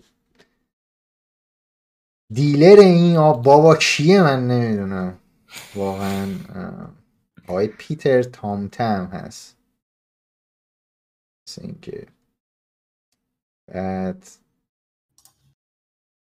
دیلر 2.33 2.79
این 2.79 3.15
بابا 3.31 3.75
کیه 3.75 4.23
من 4.23 4.47
نمی‌دونم. 4.47 5.17
واقعا 5.75 6.35
آقای 7.47 7.67
پیتر 7.67 8.23
تام 8.23 8.67
تم 8.67 9.05
هست. 9.05 9.56
اینکه 11.57 12.05
بعد 13.73 14.27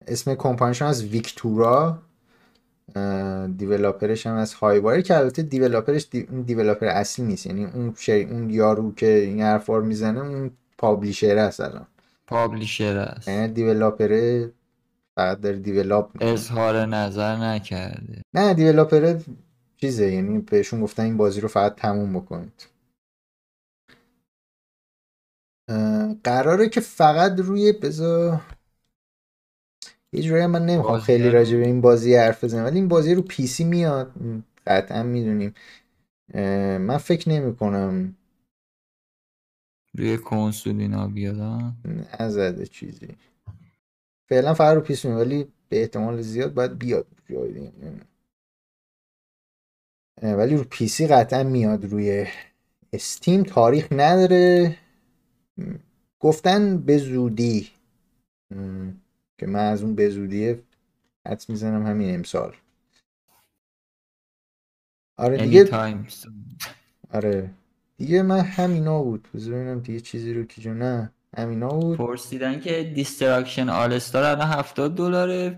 اسم 0.08 0.36
کمپانیشون 0.36 0.88
از 0.88 1.04
ویکتورا 1.04 2.02
دیولاپرش 3.58 4.28
هم 4.28 4.36
از 4.36 4.54
هایواری 4.54 5.04
که 5.04 5.18
البته 5.18 5.42
دیولاپرش 5.42 6.08
دی... 6.12 6.24
دیولاپر 6.24 6.86
اصلی 6.86 7.26
نیست. 7.26 7.46
یعنی 7.46 7.66
اون 7.66 7.96
شی... 7.98 8.24
اون 8.24 8.50
یارو 8.50 8.94
که 8.94 9.08
این 9.08 9.42
حرفا 9.42 9.80
می‌زنه 9.80 10.20
اون 10.20 10.52
پابلیشر 10.78 11.38
هست 11.38 11.60
الان. 11.60 11.88
پابلیشر 12.28 12.98
است. 12.98 13.28
یعنی 13.28 13.54
دیولاپر 13.54 14.46
فقط 15.16 15.42
داره 15.42 15.58
دیولاپ 15.58 16.18
اظهار 16.22 16.86
نظر 16.86 17.36
نکرده. 17.36 18.22
نه 18.34 18.54
دیولاپر 18.54 19.20
چیزه. 19.78 20.12
یعنی 20.12 20.40
بهشون 20.40 20.82
گفتن 20.82 21.04
این 21.04 21.18
بازی 21.18 21.42
رو 21.42 21.48
فقط 21.48 21.76
تموم 21.76 22.14
بکنید. 22.14 22.68
قراره 26.24 26.70
که 26.70 26.82
فقط 26.82 27.40
روی 27.40 27.72
بذار 27.72 28.42
یه 30.14 30.22
جوری 30.22 30.46
من 30.46 30.66
نمی‌خوام 30.66 31.00
خیلی 31.00 31.30
راجع 31.30 31.58
به 31.58 31.66
این 31.66 31.82
بازی 31.82 32.16
حرف 32.16 32.44
بزنم 32.44 32.66
ولی 32.66 32.76
این 32.76 32.88
بازی 32.88 33.16
رو 33.16 33.22
پی 33.22 33.48
سی 33.48 33.64
میاد. 33.64 34.14
قطعا 34.68 35.04
می‌دونیم. 35.04 35.54
من 36.78 36.98
فکر 36.98 37.30
نمی 37.30 37.56
کنم 37.56 38.16
روی 39.94 40.18
کنسول 40.18 40.80
اینا 40.80 41.08
بیاد 41.08 41.38
نزده 42.20 42.66
چیزی. 42.66 43.08
فعلا 44.30 44.54
فقط 44.54 44.76
رو 44.76 44.82
پی 44.82 44.94
سی 44.94 45.06
ولی 45.06 45.48
به 45.70 45.82
احتمال 45.82 46.22
زیاد 46.22 46.54
باید 46.54 46.78
بیاد 46.80 47.08
جای 47.30 47.52
دیگه. 47.52 47.72
ولی 50.22 50.56
رو 50.58 50.64
پی 50.64 50.86
سی 50.86 51.08
قطعا 51.08 51.44
میاد 51.44 51.86
روی 51.86 52.28
استیم 52.94 53.44
تاریخ 53.44 53.88
نداره. 53.92 54.78
گفتن 56.20 56.78
به 56.78 56.98
زودی. 56.98 57.70
که 59.38 59.48
من 59.48 59.66
از 59.66 59.84
اون 59.84 59.96
به 59.96 60.10
زودیه 60.10 60.64
حدس 61.28 61.50
می‌زنم 61.50 61.88
همین 61.88 62.16
امسال. 62.16 62.56
آره 65.18 65.38
دیگه 65.38 65.70
آره. 67.12 67.52
دیگه 67.98 68.22
من 68.22 68.40
همینا 68.40 69.04
بود. 69.04 69.28
بذارینم 69.34 69.80
دیگه 69.80 70.00
چیزی 70.00 70.34
رو 70.34 70.44
که 70.44 70.62
جو 70.62 70.74
نه 70.74 71.12
همینا 71.38 71.70
بود. 71.70 71.98
پرسیدن 71.98 72.60
که 72.60 72.92
Destruction 72.96 73.70
AllStars 73.70 74.24
الان 74.24 74.48
70 74.48 74.96
دلاره. 74.96 75.58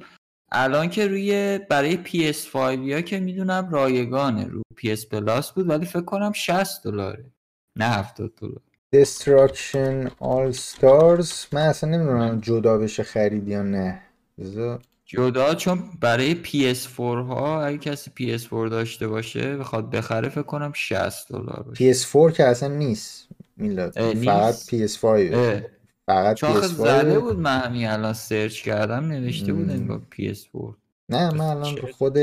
الان 0.51 0.89
که 0.89 1.07
روی 1.07 1.59
برای 1.69 2.03
PS5 2.03 2.55
یا 2.79 3.01
که 3.01 3.19
می‌دونم 3.19 3.69
رایگانه. 3.69 4.47
رو 4.47 4.61
PS 4.77 5.05
Plus 5.05 5.51
بود 5.51 5.69
ولی 5.69 5.85
فکر 5.85 6.01
کنم 6.01 6.31
60 6.31 6.83
دلاره. 6.83 7.31
نه 7.75 7.85
70 7.85 8.35
دلار 8.35 8.61
Destruction 8.95 10.09
All 10.21 10.53
Stars. 10.53 11.47
من 11.51 11.61
اصلا 11.61 11.89
نمی‌دونم 11.89 12.39
جدا 12.39 12.77
بشه 12.77 13.03
خرید 13.03 13.47
یا 13.47 13.63
نه. 13.63 14.01
بذار 14.37 14.81
جدا 15.05 15.55
چون 15.55 15.83
برای 16.01 16.43
PS4 16.43 16.99
ها 16.99 17.63
اگه 17.63 17.77
کسی 17.77 18.11
PS4 18.19 18.49
داشته 18.51 19.07
باشه 19.07 19.57
بخواد 19.57 19.89
بخره 19.89 20.29
فکر 20.29 20.41
کنم 20.41 20.71
60 20.75 21.29
دلار 21.29 21.63
باشه. 21.63 21.93
PS4 21.93 22.33
که 22.33 22.43
اصلا 22.45 22.69
نیست 22.75 23.27
میلاد. 23.57 23.91
فقط 23.91 24.73
نیست؟ 24.73 24.97
PS5 24.99 25.05
اه، 25.05 25.61
فقط 26.05 26.35
چون 26.35 26.49
آخه 26.49 26.67
PS5 26.67 26.71
زده 26.71 27.19
بود 27.19 27.39
من 27.39 27.59
همین 27.59 27.87
الان 27.87 28.13
سرچ 28.13 28.61
کردم 28.61 29.05
نوشته 29.05 29.53
بود. 29.53 29.69
انگار 29.69 30.01
PS4 30.15 30.75
نه 31.09 31.33
من 31.33 31.41
الان 31.41 31.75
خود 31.91 32.17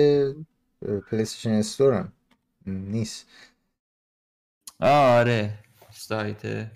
پلی‌استیشن 1.10 1.50
Store 1.50 2.02
م 2.02 2.12
نیست. 2.66 3.26
آره. 4.80 5.58
سایت. 6.08 6.70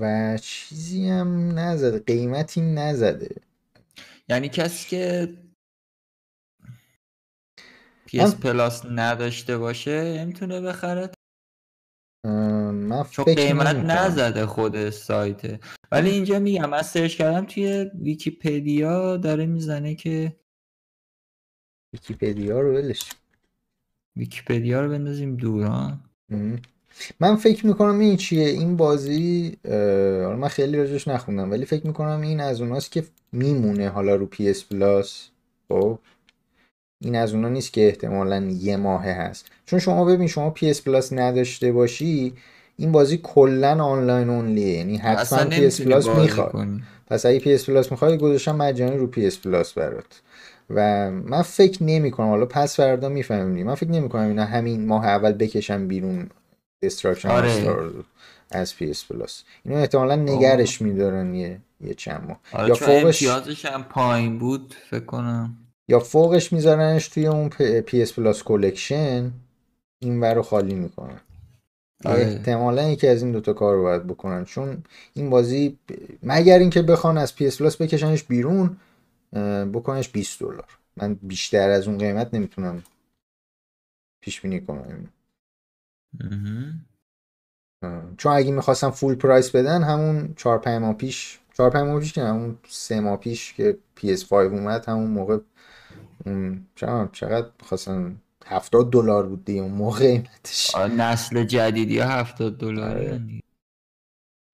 و 0.00 0.38
چیزی 0.42 1.08
هم 1.08 1.58
نزده 1.58 1.98
قیمتی 1.98 2.60
نزده. 2.60 3.36
یعنی 4.28 4.48
کسی 4.48 4.88
که 4.88 5.28
PS 8.08 8.14
من- 8.20 8.30
Plus 8.40 8.86
نداشته 8.86 9.58
باشه 9.58 10.18
نمی‌تونه 10.18 10.60
بخره. 10.60 11.10
من 12.72 13.04
چون 13.10 13.24
قیمت. 13.24 13.76
نزده 13.76 14.46
خود 14.46 14.90
سایته 14.90 15.60
ولی 15.92 16.10
اینجا 16.10 16.38
میگم 16.38 16.70
من 16.70 16.82
سرچ 16.82 17.16
کردم 17.16 17.46
توی 17.46 17.90
ویکیپدیا 18.00 19.16
داره 19.16 19.46
می‌زنه 19.46 19.94
که 19.94 20.36
ویکیپدیا 21.92 22.60
رو 22.60 22.74
ولش 22.74 23.10
ویکیپدیا 24.16 24.80
رو 24.84 24.90
بندازیم 24.90 25.36
دور 25.36 25.66
ها 25.66 26.00
م. 26.28 26.56
من 27.20 27.36
فکر 27.36 27.66
می‌کنم 27.66 27.98
این 27.98 28.16
چیه؟ 28.16 28.48
این 28.48 28.76
بازی 28.76 29.56
حالا 30.24 30.36
من 30.36 30.48
خیلی 30.48 30.76
راجش 30.76 31.08
نخوندم 31.08 31.50
ولی 31.50 31.64
فکر 31.64 31.86
می‌کنم 31.86 32.20
این 32.20 32.40
از 32.40 32.60
اوناست 32.60 32.92
که 32.92 33.04
میمونه 33.32 33.88
حالا 33.88 34.14
رو 34.14 34.28
PS 34.34 34.64
Plus. 34.70 35.28
خب؟ 35.68 35.98
این 37.04 37.16
از 37.16 37.34
اونا 37.34 37.48
نیست 37.48 37.72
که 37.72 37.86
احتمالا 37.86 38.44
یه 38.60 38.76
ماهه 38.76 39.12
هست. 39.12 39.46
چون 39.66 39.78
شما 39.78 40.04
ببین 40.04 40.26
شما 40.26 40.54
PS 40.56 40.80
Plus 40.80 41.12
نداشته 41.12 41.72
باشی 41.72 42.32
این 42.76 42.92
بازی 42.92 43.20
کلا 43.22 43.84
online 43.84 44.30
only 44.30 44.67
ه 44.67 44.76
یعنی 44.76 44.96
حتما 44.96 45.38
PS 45.38 45.42
نمی‌تونی 45.42 45.90
Plus 45.90 46.08
می‌خواد. 46.08 46.66
پس 47.06 47.26
اگه 47.26 47.58
PS 47.58 47.64
Plus 47.64 47.90
می‌خوای 47.90 48.18
گذاشتم 48.18 48.56
مجانی 48.56 48.96
رو 48.96 49.10
PS 49.12 49.36
Plus 49.44 49.72
برات. 49.72 50.22
و 50.70 51.10
من 51.10 51.42
فکر 51.42 51.82
نمی 51.82 52.10
کنم 52.10 52.28
حالا 52.28 52.46
پس 52.46 52.76
فردا 52.76 53.08
می‌فهمیم. 53.08 53.66
من 53.66 53.74
فکر 53.74 53.90
نمی 53.90 54.08
کنم 54.08 54.28
اینا 54.28 54.44
همین 54.44 54.86
ماه 54.86 55.06
اول 55.06 55.32
بکشن 55.32 55.88
بیرون 55.88 56.30
Destruction 56.84 57.24
آره. 57.24 57.92
از 58.50 58.74
PS 58.74 59.04
Plus. 59.10 59.42
اینو 59.64 59.78
احتمالا 59.78 60.16
نگرش 60.16 60.82
میدارن 60.82 61.34
یه 61.34 61.60
یه 61.80 61.94
چند 61.94 62.28
ماه. 62.28 62.40
آره 62.52 62.68
یا 62.68 62.74
فوقش 62.74 63.22
امتیازش 63.22 63.64
هم 63.64 63.82
پایین 63.82 64.38
بود 64.38 64.74
فکر 64.90 65.04
کنم. 65.04 65.56
یا 65.88 65.98
فوقش 65.98 66.52
میذارنش 66.52 67.08
توی 67.08 67.26
اون 67.26 67.50
PS 67.80 68.12
Plus 68.12 68.42
Collection 68.42 69.32
این 69.98 70.24
رو 70.24 70.42
خالی 70.42 70.74
می‌کنن. 70.74 71.20
آره. 72.04 72.20
احتمالا 72.20 72.88
یکی 72.88 73.08
از 73.08 73.22
این 73.22 73.32
دوتا 73.32 73.52
کار 73.52 73.74
رو 73.74 73.82
باید 73.82 74.06
بکنن. 74.06 74.44
چون 74.44 74.84
این 75.14 75.30
بازی 75.30 75.78
مگر 76.22 76.58
اینکه 76.58 76.82
بخوان 76.82 77.18
از 77.18 77.32
PS 77.32 77.56
پلاس 77.58 77.82
بکشنش 77.82 78.22
بیرون 78.22 78.76
بکنش 79.72 80.08
20 80.08 80.40
دلار. 80.40 80.78
من 80.96 81.14
بیشتر 81.14 81.70
از 81.70 81.88
اون 81.88 81.98
قیمت 81.98 82.34
نمی‌تونم 82.34 82.82
پیش 84.20 84.40
بینی 84.40 84.60
کنم. 84.60 85.08
چون 88.16 88.32
اگه 88.32 88.52
می‌خواستم 88.52 88.90
فول 88.90 89.14
پرایس 89.14 89.50
بدن 89.50 89.82
همون 89.82 90.34
4 90.36 90.58
5 90.58 90.80
ماه 90.80 90.94
پیش 90.94 91.38
4 91.54 91.70
5 91.70 91.88
ماه 91.88 92.00
پیش 92.00 92.12
که 92.12 92.22
همون 92.22 92.58
3 92.68 93.00
ماه 93.00 93.16
پیش 93.16 93.54
که 93.54 93.78
PS5 94.00 94.32
اومد 94.32 94.88
همون 94.88 95.10
موقع 95.10 95.38
اون 96.26 96.66
چقدر 97.12 97.50
خواستن 97.62 98.16
70 98.46 98.90
دلار 98.92 99.26
بود 99.28 99.44
دیگه 99.44 99.60
اون 99.60 99.72
موقع 99.72 99.98
قیمتش. 100.12 100.74
نسل 100.74 101.44
جدیدی 101.44 101.98
ها 101.98 102.08
70 102.10 102.58
دلاره 102.58 103.10
آره. 103.12 103.42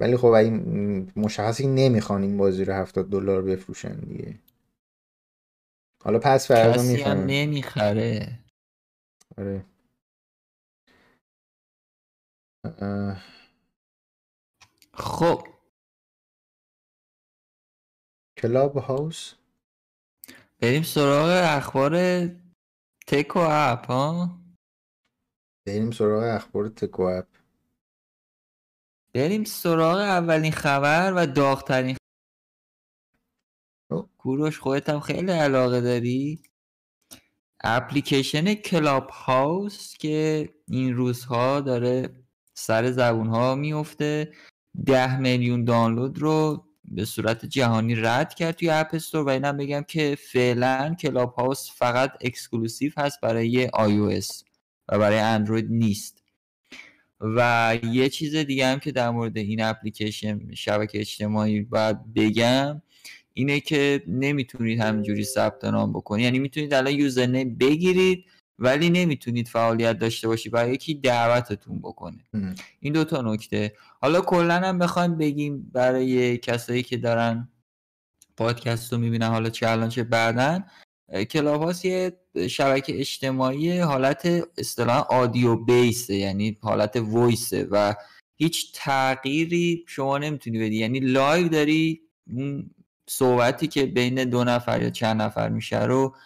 ولی 0.01 0.17
خب 0.17 0.27
م- 0.27 1.07
مشخصی 1.17 1.67
نمی‌خوان 1.67 2.23
این 2.23 2.37
بازی 2.37 2.65
رو 2.65 2.75
70 2.75 3.11
دلار 3.11 3.43
بفروشن 3.43 4.01
دیگه. 4.01 4.39
حالا 6.05 6.19
پس 6.19 6.49
فردا 6.49 6.83
می‌فهمم 6.83 7.27
نمی‌خره. 7.27 8.39
آره. 9.39 9.65
خب. 14.95 15.49
کلاب 18.39 18.77
هاوس؟ 18.77 19.35
بریم 20.61 20.83
سراغ 20.83 21.57
اخبار 21.57 22.27
تک 23.07 23.37
و 23.37 23.39
اپ 23.39 23.87
ها؟ 23.87 24.39
بریم 25.67 25.91
سراغ 25.91 26.23
اخبار 26.23 26.69
تک 26.69 26.94
و 26.94 27.03
اپ. 27.03 27.27
بریم 29.15 29.45
سراغ 29.45 29.99
اولین 29.99 30.53
خبر 30.53 31.13
و 31.17 31.27
داغترین 31.27 31.97
خب. 33.91 34.11
کوروش 34.19 34.59
خودت 34.59 34.89
هم 34.89 35.01
خیلی 35.01 35.33
علاقه 35.33 35.81
داری. 35.81 36.43
اپلیکیشن 37.61 38.55
کلاب 38.55 39.11
هاوس 39.11 39.97
که 39.97 40.49
این 40.69 40.95
روزها 40.95 41.61
داره 41.61 42.18
سر 42.59 42.91
زبون 42.91 43.27
ها 43.27 43.55
میفته 43.55 44.33
ده 44.87 45.21
میلیون 45.21 45.65
دانلود 45.65 46.19
رو 46.19 46.65
به 46.85 47.05
صورت 47.05 47.47
جهانی 47.47 47.95
رد 47.95 48.35
کرد 48.35 48.55
توی 48.55 48.71
اپ 48.71 48.89
استور 48.93 49.25
و 49.25 49.29
اینم 49.29 49.57
بگم 49.57 49.83
که 49.89 50.17
فعلا 50.33 50.97
کلاب 51.01 51.35
هاوس 51.35 51.71
فقط 51.77 52.13
exclusive 52.21 52.93
هست 52.97 53.21
برای 53.21 53.67
آی 53.73 53.99
و 54.89 54.99
برای 54.99 55.19
اندروید 55.19 55.67
نیست. 55.71 56.23
و 57.21 57.79
یه 57.93 58.09
چیز 58.09 58.37
دیگه 58.37 58.67
هم 58.67 58.79
که 58.79 58.93
در 58.93 59.11
مورد 59.11 59.37
این 59.37 59.63
اپلیکیشن 59.63 60.55
شبکه 60.55 61.01
اجتماعی 61.01 61.61
باید 61.61 62.15
بگم 62.15 62.83
اینه 63.35 63.61
که 63.61 64.03
نمی‌تونید 64.07 64.81
همینجوری 64.81 65.25
ثبت 65.25 65.65
نام 65.65 65.93
بکنید. 65.93 66.25
یعنی 66.25 66.39
می‌تونید 66.39 66.75
الان 66.75 66.93
یوزرنیم 66.93 67.59
بگیرید 67.59 68.25
ولی 68.59 68.91
نمی‌تونید 68.91 69.49
فعالیت 69.49 69.99
داشته 69.99 70.29
باشید 70.29 70.53
و 70.55 70.69
یکی 70.69 70.95
دعوتتون 70.95 71.79
بکنه. 71.79 72.25
ام. 72.35 72.55
این 72.81 72.93
دوتا 72.93 73.23
نکته. 73.23 73.73
حالا 74.01 74.21
کلا 74.21 74.55
هم 74.55 74.79
بخوایم 74.79 75.19
بگیم 75.19 75.71
برای 75.73 76.39
کسایی 76.39 76.83
که 76.83 76.97
دارن 76.97 77.49
پادکست 78.37 78.93
رو 78.93 78.99
می‌بینن 78.99 79.29
حالا 79.29 79.51
چه 79.51 79.69
الان 79.69 79.89
چه 79.89 80.05
بعدن 80.05 80.65
کلاب 81.31 81.63
هاوس 81.63 81.85
یه 81.85 82.17
شبکه 82.51 83.01
اجتماعی 83.01 83.79
حالت 83.79 84.49
اصطلاحا 84.59 85.01
audio 85.01 85.57
base 85.57 86.03
ه 86.03 86.15
یعنی 86.15 86.59
حالت 86.63 86.97
voice 86.97 87.55
ه 87.55 87.67
و 87.71 87.95
هیچ 88.37 88.73
تغییری 88.75 89.85
شما 89.89 90.19
نمی‌تونی 90.19 90.59
بدی. 90.59 90.77
یعنی 90.77 91.01
لایو 91.01 91.49
داری 91.49 92.01
اون 92.31 92.71
صحبتی 93.09 93.67
که 93.67 93.87
بین 93.87 94.25
دو 94.25 94.45
نفر 94.45 94.83
یا 94.83 94.91
چند 94.91 95.23
نفر 95.23 95.49
میشه 95.49 95.85
رو 95.85 96.17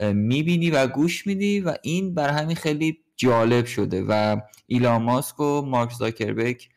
می‌بینی 0.00 0.70
و 0.70 0.86
گوش 0.86 1.26
میدی 1.26 1.60
و 1.60 1.74
این 1.82 2.14
بر 2.14 2.28
همین 2.28 2.56
خیلی 2.56 2.98
جالب 3.16 3.64
شده 3.64 4.04
و 4.08 4.40
ایلان 4.66 5.02
ماسک 5.02 5.40
و 5.40 5.62
مارک 5.62 5.92
زاکربرگ 5.92 6.68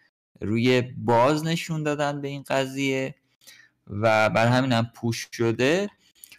روی 0.42 0.82
باز 0.82 1.46
نشون 1.46 1.84
دادن 1.84 2.22
به 2.22 2.28
این 2.28 2.44
قضیه 2.48 3.16
و 3.88 4.30
بر 4.30 4.48
همین 4.48 4.72
هم 4.72 4.92
پوش 4.96 5.28
شده 5.32 5.90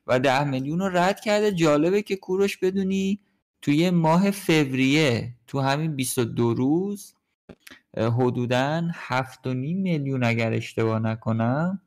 و 0.07 0.19
ده 0.19 0.45
میلیون 0.45 0.79
رو 0.79 0.89
رد 0.89 1.21
کرده. 1.21 1.53
جالبه 1.53 2.03
که 2.03 2.17
کوروش 2.17 2.57
بدونی 2.57 3.21
توی 3.63 3.91
ماه 3.91 4.31
فوریه 4.31 5.35
تو 5.47 5.61
همین 5.61 5.97
22 5.97 6.55
روز 6.55 7.15
حدودا 7.97 8.89
هفت 8.95 9.47
و 9.47 9.55
نیم 9.55 9.79
میلیون 9.79 10.25
اگر 10.25 10.53
اشتباه 10.53 10.99
نکنم 10.99 11.81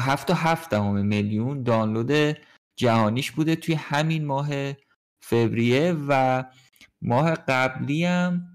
هفت 0.00 0.30
و 0.30 0.34
هفت 0.34 0.70
دهم 0.70 1.06
میلیون 1.06 1.62
دانلود 1.62 2.36
جهانیش 2.80 3.30
بوده 3.30 3.56
توی 3.56 3.74
همین 3.74 4.24
ماه 4.24 4.48
فوریه 5.20 5.96
و 6.08 6.44
ماه 7.02 7.34
قبلی 7.34 8.04
هم 8.04 8.46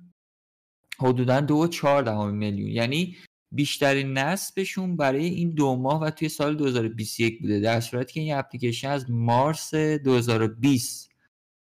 حدودا 0.99 1.39
دو 1.39 1.55
و 1.55 1.67
چهار 1.67 2.31
میلیون. 2.31 2.69
یعنی 2.69 3.17
بیشترین 3.51 4.17
نصبشون 4.17 4.97
برای 4.97 5.25
این 5.25 5.51
دو 5.51 5.75
ماه 5.75 6.01
و 6.01 6.09
توی 6.09 6.29
سال 6.29 6.55
2021 6.55 7.41
بوده 7.41 7.59
در 7.59 7.79
صورتی 7.79 8.13
که 8.13 8.19
این 8.19 8.35
اپلیکیشن 8.35 8.89
از 8.89 9.11
مارس 9.11 9.75
2020 9.75 11.11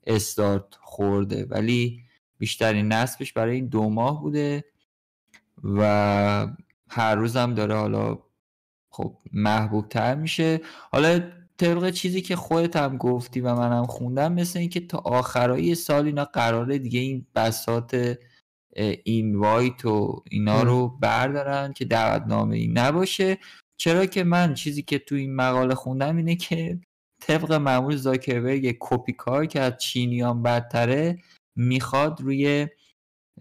استارت 0.07 0.75
خورده. 0.79 1.45
ولی 1.45 2.03
بیشترین 2.37 2.87
نصبش 2.87 3.33
برای 3.33 3.55
این 3.55 3.67
دو 3.67 3.89
ماه 3.89 4.21
بوده 4.21 4.65
و 5.63 6.47
هر 6.89 7.15
روز 7.15 7.35
هم 7.37 7.53
داره 7.53 7.75
حالا 7.75 8.19
خب 8.89 9.17
محبوب 9.33 9.89
تر 9.89 10.15
میشه. 10.15 10.61
حالا 10.91 11.31
طبق 11.57 11.89
چیزی 11.89 12.21
که 12.21 12.35
خودت 12.35 12.75
هم 12.75 12.97
گفتی 12.97 13.41
و 13.41 13.55
منم 13.55 13.85
خوندم 13.85 14.33
مثل 14.33 14.59
اینکه 14.59 14.79
تا 14.79 14.97
آخرای 14.97 15.75
سال 15.75 16.05
اینا 16.05 16.25
قراره 16.25 16.77
دیگه 16.77 16.99
این 16.99 17.25
بسات 17.35 18.17
اینوایت 19.03 19.85
و 19.85 20.23
اینا 20.31 20.63
رو 20.63 20.87
بردارن 20.87 21.73
که 21.73 21.85
دعوتنامه 21.85 22.55
ای 22.55 22.67
نباشه. 22.67 23.37
چرا 23.77 24.05
که 24.05 24.23
من 24.23 24.53
چیزی 24.53 24.81
که 24.81 24.99
تو 24.99 25.15
این 25.15 25.35
مقاله 25.35 25.75
خوندم 25.75 26.17
اینه 26.17 26.35
که 26.35 26.79
طبق 27.21 27.53
معمول 27.53 27.95
زاکربرگ 27.95 28.77
کپی 28.79 29.13
کار 29.13 29.45
که 29.45 29.59
از 29.59 29.77
چینیان 29.77 30.43
بدتره 30.43 31.17
می‌خواد 31.55 32.21
روی 32.21 32.67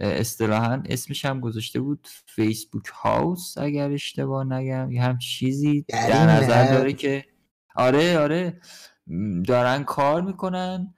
اصطلاحا 0.01 0.83
اسمش 0.87 1.25
هم 1.25 1.41
گذاشته 1.41 1.81
بود 1.81 2.09
فیسبوک 2.27 2.87
هاوس 2.93 3.59
اگر 3.59 3.91
اشتباه 3.91 4.45
نگم 4.45 4.91
یه 4.91 5.03
هم 5.03 5.19
چیزی 5.19 5.85
در 5.89 6.27
نظر 6.27 6.75
داره 6.75 6.93
که 6.93 7.25
آره 7.75 8.19
آره. 8.19 8.61
دارن 9.47 9.85
کار 9.85 10.23
می‌کنن. 10.23 10.95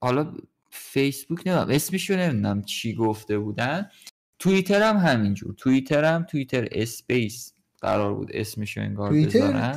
حالا 0.00 0.32
فیسبوک 0.70 1.46
نمی‌دونم 1.46 1.70
اسمشو 1.70 2.16
نمی‌دونم 2.16 2.62
چی 2.62 2.94
گفته 2.94 3.38
بودن. 3.38 3.90
توییتر 4.38 4.82
هم 4.82 4.96
همینجور. 4.96 5.54
توییتر 5.54 6.04
هم 6.04 6.22
توییتر 6.22 6.68
Spaces 6.72 7.52
قرار 7.80 8.14
بود 8.14 8.30
اسمشو 8.34 8.80
انگار 8.80 9.08
توییتر 9.08 9.76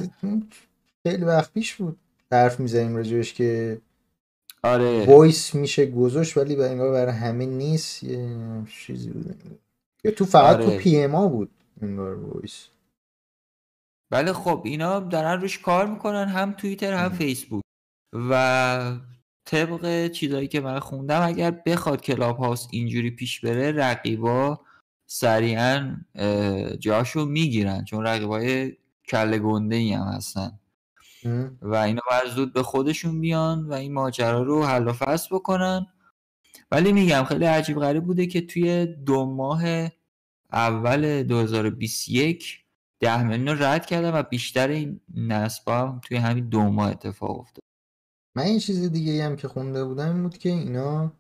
خیلی 1.04 1.24
وقت 1.24 1.54
پیش 1.54 1.76
بود. 1.76 1.98
حرف 2.32 2.60
می‌زنیم 2.60 2.96
راجبش 2.96 3.34
که 3.34 3.82
آره. 4.64 5.06
voice 5.06 5.56
میشه 5.56 5.86
گذاشت 5.86 6.38
ولی 6.38 6.56
به 6.56 6.70
انگار 6.70 6.92
برای 6.92 7.14
همه 7.14 7.46
نیست. 7.46 8.04
یه 8.04 8.38
چیزی 8.86 9.10
بود. 9.10 9.36
یا 10.04 10.12
تو 10.12 10.26
فقط 10.26 10.56
آره. 10.56 10.66
تو 10.66 10.72
PM 10.72 11.30
بود 11.30 11.50
انگار 11.82 12.16
voice. 12.16 12.68
بله 14.12 14.34
خب 14.34 14.62
اینا 14.66 15.00
دارن 15.00 15.42
روش 15.42 15.60
کار 15.60 15.88
می‌کنن 15.88 16.28
هم 16.28 16.54
توییتر 16.54 16.94
هم 16.94 17.10
فیسبوک. 17.10 17.64
و 18.14 18.98
طبق 19.46 20.08
چیزایی 20.08 20.48
که 20.48 20.60
من 20.60 20.80
خوندم 20.80 21.22
اگر 21.22 21.52
بخواد 21.52 22.02
کلاب 22.02 22.38
هاست 22.38 22.70
اینجوری 22.72 23.12
پیش 23.12 23.40
بره 23.40 23.72
رقیبا 23.72 24.60
سریعا 25.06 25.98
جاشو 26.80 27.26
می‌گیرن 27.26 27.86
چون 27.86 28.04
رقیبای 28.06 28.78
کله 29.08 29.40
گنده 29.40 29.76
ای 29.76 29.94
هم 29.94 30.08
هستن. 30.08 30.60
و 31.62 31.76
اینا 31.76 32.02
باید 32.10 32.34
زود 32.34 32.54
به 32.54 32.64
خودشون 32.64 33.22
بیان 33.22 33.68
و 33.68 33.74
این 33.74 33.94
ماجرا 33.94 34.44
رو 34.44 34.64
حل 34.66 34.88
و 34.88 34.94
فصل 34.94 35.36
بکنن. 35.36 35.88
ولی 36.72 36.94
میگم 36.94 37.24
خیلی 37.24 37.46
عجیب 37.46 37.80
غریب 37.80 38.04
بوده 38.04 38.28
که 38.28 38.42
توی 38.42 38.86
دو 38.86 39.26
ماه 39.26 39.64
اول 40.54 41.24
2021 41.24 42.61
ده 43.02 43.24
میلیون 43.24 43.48
رو 43.48 43.64
رد 43.64 43.86
کردم 43.86 44.16
و 44.16 44.24
بیشتر 44.24 44.68
این 44.68 45.00
نصب 45.16 45.70
هم 45.70 46.02
توی 46.04 46.18
همین 46.18 46.50
دو 46.50 46.62
ماه 46.62 46.90
اتفاق 46.90 47.40
افتاد. 47.40 47.62
من 48.36 48.44
این 48.44 48.60
چیز 48.60 48.92
دیگه 48.92 49.24
هم 49.24 49.36
که 49.36 49.48
خونده 49.48 49.86
بودم 49.86 50.14
این 50.14 50.24
بود 50.24 50.38
که 50.38 50.50
اینا 50.50 51.12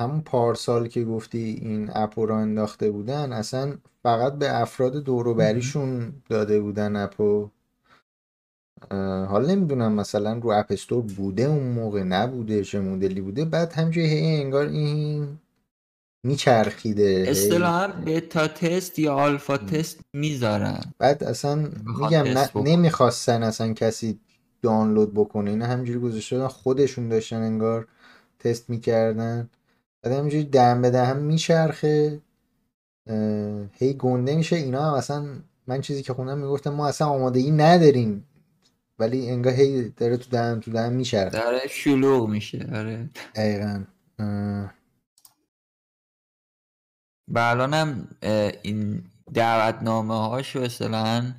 همون 0.00 0.20
پارسال 0.20 0.88
که 0.88 1.04
گفتی 1.04 1.38
این 1.38 1.90
اپ 1.94 2.18
رو 2.18 2.34
انداخته 2.34 2.90
بودن 2.90 3.32
اصلا 3.32 3.78
فقط 4.02 4.32
به 4.32 4.60
افراد 4.60 4.96
دوروبریشون 4.96 6.12
داده 6.28 6.60
بودن 6.60 6.96
اپو. 6.96 7.50
حالا 9.28 9.54
نمی‌دونم 9.54 9.92
مثلا 9.92 10.38
رو 10.38 10.50
اپ 10.50 10.66
استور 10.70 11.02
بوده 11.02 11.42
اون 11.42 11.72
موقع 11.72 12.02
نبوده 12.02 12.64
چه 12.64 12.80
مدلی 12.80 13.20
بوده 13.20 13.44
بعد 13.44 13.72
همجوری 13.72 14.06
هی 14.06 14.42
انگار 14.42 14.66
این 14.66 15.38
میچرخیده 16.24 17.24
اصطلاحا 17.28 17.88
بتا 17.88 18.48
تست 18.48 18.98
یا 18.98 19.14
آلفا 19.14 19.56
تست 19.56 20.00
می‌ذارن. 20.12 20.80
بعد 20.98 21.24
اصلا 21.24 21.70
میگم 22.00 22.24
نمی‌خواستن 22.56 23.42
اصلا 23.42 23.72
کسی 23.72 24.18
دانلود 24.62 25.14
بکنه. 25.14 25.50
اینا 25.50 25.66
همجوری 25.66 25.98
گذاشته 25.98 26.48
خودشون 26.48 27.08
داشتن 27.08 27.36
انگار 27.42 27.88
تست 28.38 28.70
می‌کردن. 28.70 29.50
بعد 30.02 30.14
همجوری 30.14 30.44
دم 30.44 30.82
به 30.82 30.90
دم 30.90 31.16
میچرخه. 31.16 32.20
هی 33.72 33.94
گنده 33.94 34.36
میشه. 34.36 34.56
اینا 34.56 34.90
هم 34.90 34.94
اصلا 34.94 35.24
من 35.66 35.80
چیزی 35.80 36.02
که 36.02 36.12
خوندم 36.12 36.38
می‌گفتم 36.38 36.70
ما 36.70 36.88
اصلا 36.88 37.06
آمادگی 37.06 37.50
نداریم. 37.50 38.26
ولی 38.98 39.30
انگار 39.30 39.52
هی 39.52 39.88
داره 39.88 40.16
تو 40.16 40.30
دهن 40.30 40.60
تو 40.60 40.70
دهن 40.70 40.92
میچرخه. 40.92 41.38
داره 41.38 41.60
شلوغ 41.68 42.28
میشه. 42.28 42.68
آره. 42.74 43.10
دقیقا. 43.34 43.84
و 47.32 47.38
الانم 47.38 48.08
این 48.62 49.04
دعوتنامه 49.34 50.28
هاشو 50.28 50.60
اصلا 50.60 51.34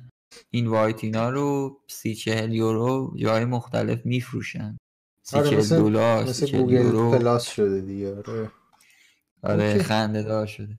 این 0.50 0.66
invite 0.66 1.14
اینا 1.14 1.30
رو 1.30 1.78
سی 1.88 2.14
چهل 2.14 2.52
یورو 2.52 3.14
جای 3.16 3.44
مختلف 3.44 4.06
میفروشن. 4.06 4.78
سی 5.22 5.36
آره 5.36 5.50
چهل 5.50 5.78
دلار 5.78 6.24
مثل 6.24 6.58
گوگل 6.58 7.18
پلاس 7.18 7.50
شده 7.50 7.80
دیگه 7.80 8.16
آره. 8.16 8.50
آره 9.42 9.82
خنده 9.82 10.22
دار 10.22 10.46
شده. 10.46 10.78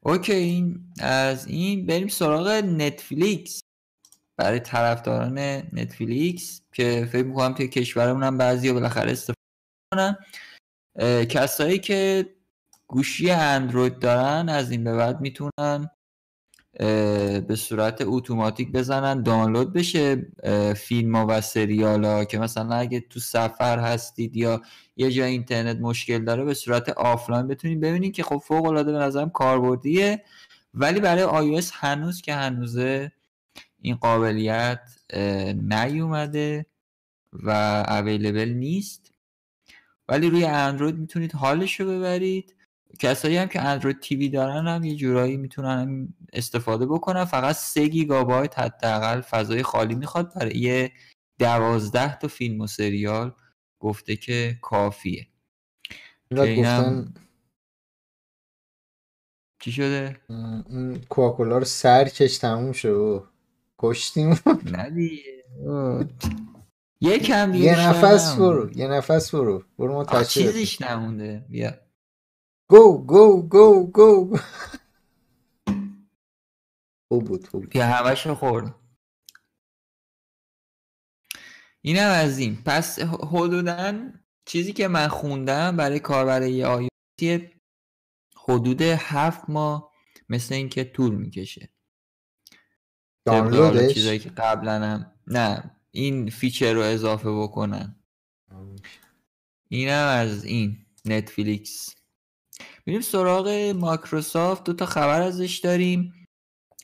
اوکی 0.00 0.32
این 0.32 0.80
از 1.00 1.46
این 1.46 1.86
بریم 1.86 2.08
سراغ 2.08 2.48
نتفلیکس. 2.48 3.60
برای 4.36 4.60
طرفداران 4.60 5.38
نتفلیکس 5.72 6.62
که 6.72 7.08
فکر 7.12 7.24
می‌کنم 7.24 7.54
توی 7.54 7.68
کشورمون 7.68 8.22
هم 8.22 8.38
بعضی 8.38 8.72
بالاخره 8.72 9.12
استفاده 9.12 9.36
کنن 9.92 10.16
کسایی 11.24 11.78
که 11.78 12.28
گوشی 12.90 13.30
اندروید 13.30 13.98
دارن 13.98 14.48
از 14.48 14.70
این 14.70 14.84
به 14.84 14.96
بعد 14.96 15.20
می‌تونن 15.20 15.90
به 17.48 17.56
صورت 17.56 18.02
اتوماتیک 18.06 18.72
بزنن 18.72 19.22
دانلود 19.22 19.72
بشه 19.72 20.32
فیلم 20.76 21.16
ها 21.16 21.26
و 21.28 21.40
سریال 21.40 22.04
ها 22.04 22.24
که 22.24 22.38
مثلا 22.38 22.74
اگه 22.74 23.00
تو 23.00 23.20
سفر 23.20 23.78
هستید 23.78 24.36
یا 24.36 24.62
یه 24.96 25.10
جای 25.10 25.30
اینترنت 25.30 25.76
مشکل 25.80 26.24
داره 26.24 26.44
به 26.44 26.54
صورت 26.54 26.88
آفلاین 26.88 27.46
بتونید 27.46 27.80
ببینید 27.80 28.14
که 28.14 28.22
خب 28.22 28.36
فوق 28.36 28.66
العاده 28.66 28.92
به 28.92 28.98
نظرم 28.98 29.30
کاربردیه. 29.30 30.24
ولی 30.74 31.00
برای 31.00 31.60
iOS 31.60 31.70
هنوز 31.72 32.22
که 32.22 32.34
هنوزه 32.34 33.12
این 33.78 33.94
قابلیت 33.94 34.80
نیومده 35.54 36.66
و 37.32 37.50
اویلیبل 37.88 38.48
نیست. 38.48 39.12
ولی 40.08 40.30
روی 40.30 40.44
اندروید 40.44 40.98
می‌تونید 40.98 41.34
حالش 41.34 41.80
رو 41.80 41.86
ببرید. 41.86 42.56
کسایی 42.98 43.36
هم 43.36 43.48
که 43.48 43.60
اندروید 43.60 44.00
تیوی 44.00 44.28
دارن 44.28 44.66
هم 44.66 44.84
یه 44.84 44.96
جورایی 44.96 45.36
می‌تونن 45.36 46.08
استفاده 46.32 46.86
بکنن. 46.86 47.24
فقط 47.24 47.56
3 47.56 47.88
گیگابایت 47.88 48.58
حداقل 48.58 49.20
فضای 49.20 49.62
خالی 49.62 49.94
می‌خواد 49.94 50.34
برای 50.34 50.58
یه 50.58 50.92
دوازده 51.38 52.18
تا 52.18 52.28
فیلم 52.28 52.60
و 52.60 52.66
سریال 52.66 53.34
گفته 53.80 54.16
که 54.16 54.58
کافیه. 54.62 55.26
گفتن 56.32 57.14
چی 59.62 59.72
شده؟ 59.72 60.16
کوکولا 61.08 61.58
رو 61.58 61.64
سر 61.64 62.04
کش 62.04 62.38
تموم 62.38 62.72
شد. 62.72 63.28
کشتیم. 63.78 64.38
نه 64.64 64.90
دیگه. 64.90 65.44
یکم 67.00 67.54
یه 67.54 67.88
نفس 67.88 68.36
برو 68.36 68.78
یه 68.78 68.88
نفس 68.88 69.34
برو. 69.34 69.64
برو 69.78 69.92
ما 69.92 70.24
چیزیش 70.24 70.82
نمونده. 70.82 71.46
بیا. 71.48 71.72
گو 72.70 72.98
گو 72.98 73.42
گو 73.42 73.86
گو 73.86 74.38
او 77.08 77.22
بود 77.22 77.48
خوب 77.48 77.70
بیا 77.70 77.86
همش 77.86 78.26
خورد. 78.26 78.74
اینم 81.82 82.10
از 82.10 82.38
این. 82.38 82.62
پس 82.66 82.98
حدودا 83.02 84.12
چیزی 84.44 84.72
که 84.72 84.88
من 84.88 85.08
خوندم 85.08 85.76
برای 85.76 86.00
کاربر 86.00 86.42
آیوتی 86.42 87.50
حدود 88.36 88.82
هفت 88.82 89.50
ماه 89.50 89.92
مثل 90.28 90.54
اینکه 90.54 90.84
طول 90.84 91.14
می‌کشه. 91.14 91.68
دانلودش؟ 93.24 93.94
چیزایی 93.94 94.18
که 94.18 94.30
قبلا 94.30 94.72
هم 94.72 95.12
نه 95.26 95.76
این 95.90 96.30
feature 96.30 96.72
رو 96.72 96.80
اضافه 96.80 97.30
بکنن. 97.30 97.96
اینم 99.68 100.06
از 100.06 100.44
این 100.44 100.86
نتفلیکس. 101.04 101.99
میریم 102.86 103.02
سراغ 103.02 103.48
مایکروسافت. 103.76 104.64
دو 104.64 104.72
تا 104.72 104.86
خبر 104.86 105.20
ازش 105.20 105.58
داریم. 105.58 106.14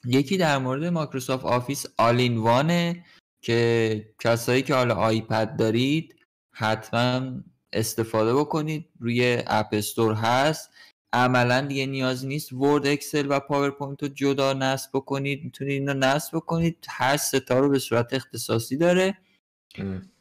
یکی 0.05 0.37
در 0.37 0.59
مورد 0.59 0.85
مایکروسافت 0.85 1.45
آفیس 1.45 1.87
all 1.99 2.23
in 2.23 2.39
one 2.39 2.88
ـه 2.88 3.05
که 3.43 4.15
کسایی 4.19 4.63
که 4.63 4.75
حالا 4.75 4.95
آیپد 4.95 5.57
دارید 5.57 6.17
حتما 6.55 7.41
استفاده 7.73 8.35
بکنید. 8.35 8.89
روی 9.01 9.43
App 9.47 9.69
Store 9.73 10.15
هست. 10.15 10.71
عملا 11.13 11.61
دیگه 11.61 11.87
نیازی 11.87 12.27
نیست 12.27 12.53
ورد 12.53 12.87
اکسل 12.87 13.27
و 13.29 13.41
پاورپوینت 13.41 14.03
رو 14.03 14.09
جدا 14.09 14.53
نصب 14.53 14.91
بکنید. 14.95 15.45
می‌تونید 15.45 15.73
اینو 15.73 15.95
نصب 15.95 16.37
بکنید. 16.37 16.87
هر 16.89 17.17
سه 17.17 17.46
تا 17.46 17.61
رو 17.61 17.69
به 17.69 17.79
صورت 17.79 18.15
اختصاصی 18.15 18.77
داره. 18.77 19.19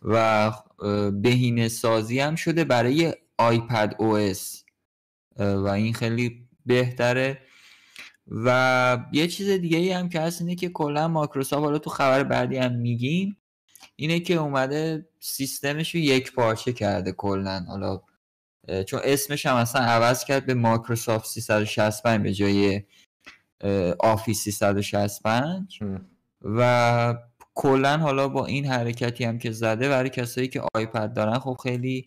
و 0.01 0.51
بهینه 1.11 1.67
سازی 1.67 2.19
هم 2.19 2.35
شده 2.35 2.63
برای 2.63 3.13
iPadOS. 3.37 4.64
و 5.35 5.67
این 5.67 5.93
خیلی 5.93 6.47
بهتره. 6.65 7.41
و 8.27 9.05
یه 9.11 9.27
چیز 9.27 9.49
دیگه 9.49 9.77
ای 9.77 9.91
هم 9.91 10.09
که 10.09 10.21
هست 10.21 10.41
اینه 10.41 10.55
که 10.55 10.69
کلا 10.69 11.07
مایکروسافت 11.07 11.63
حالا 11.63 11.77
تو 11.77 11.89
خبر 11.89 12.23
بعدی 12.23 12.57
هم 12.57 12.75
میگیم 12.75 13.37
اینه 13.95 14.19
که 14.19 14.33
اومده 14.33 15.09
سیستمش 15.19 15.95
رو 15.95 16.01
یک 16.01 16.33
پارچه 16.33 16.73
کرده 16.73 17.11
کلا. 17.11 17.65
حالا 17.67 18.01
چون 18.87 18.99
اسمش 19.03 19.45
هم 19.45 19.55
اصلا 19.55 19.81
عوض 19.81 20.25
کرد 20.25 20.45
به 20.45 20.53
مایکروسافت 20.53 21.27
365 21.27 22.23
به 22.23 22.33
جای 22.33 22.83
آفیس 23.99 24.43
365 24.43 25.79
و 26.41 27.15
کلا 27.53 27.97
حالا 27.97 28.27
با 28.27 28.45
این 28.45 28.65
حرکتی 28.65 29.23
هم 29.23 29.37
که 29.37 29.51
زده 29.51 29.89
برای 29.89 30.09
کسایی 30.09 30.47
که 30.47 30.61
آیپد 30.73 31.13
دارن 31.13 31.39
خب 31.39 31.57
خیلی 31.63 32.05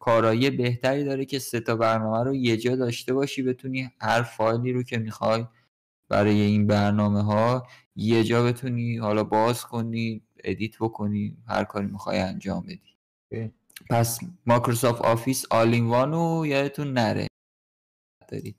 کارایی 0.00 0.50
بهتری 0.50 1.04
داره 1.04 1.24
که 1.24 1.38
سه 1.38 1.60
تا 1.60 1.76
برنامه 1.76 2.24
رو 2.24 2.34
یه 2.34 2.56
جا 2.56 2.76
داشته 2.76 3.14
باشی 3.14 3.42
بتونی 3.42 3.90
هر 4.00 4.22
فایلی 4.22 4.72
رو 4.72 4.82
که 4.82 4.98
می‌خوای 4.98 5.46
برای 6.08 6.40
این 6.40 6.66
برنامه 6.66 7.22
ها 7.22 7.66
یه 7.96 8.24
جا 8.24 8.42
بتونی 8.42 8.96
حالا 8.96 9.24
باز 9.24 9.64
کنی 9.64 10.22
edit 10.44 10.78
بکنی 10.80 11.36
هر 11.48 11.64
کاری 11.64 11.86
می‌خوای 11.86 12.18
انجام 12.18 12.66
بدی. 12.66 12.96
پس 13.90 14.18
مایکروسافت 14.46 15.02
آفیس 15.02 15.44
all 15.50 15.80
in 15.80 16.02
one 16.02 16.35
و 16.35 16.46
یادتون 16.46 16.92
نره. 16.92 17.26
دارید. 18.28 18.56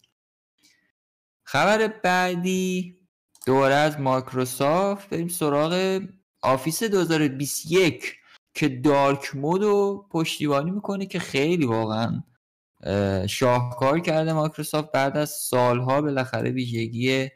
خبر 1.44 1.88
بعدی 1.88 2.98
دوباره 3.46 3.74
از 3.74 4.00
مایکروسافت 4.00 5.10
بریم 5.10 5.28
سراغ 5.28 6.02
آفیس 6.42 6.84
2021 6.84 8.21
که 8.54 8.70
dark 8.70 9.36
mode 9.36 9.64
رو 9.64 10.08
پشتیبانی 10.12 10.72
می‌کنه 10.72 11.06
که 11.06 11.20
خیلی 11.20 11.66
واقعا 11.66 12.24
شاهکار 13.28 14.00
کرده 14.00 14.34
مایکروسافت 14.34 14.92
بعد 14.92 15.18
از 15.18 15.30
سالها 15.30 16.02
بالاخره 16.02 16.52
ویژگی 16.52 17.30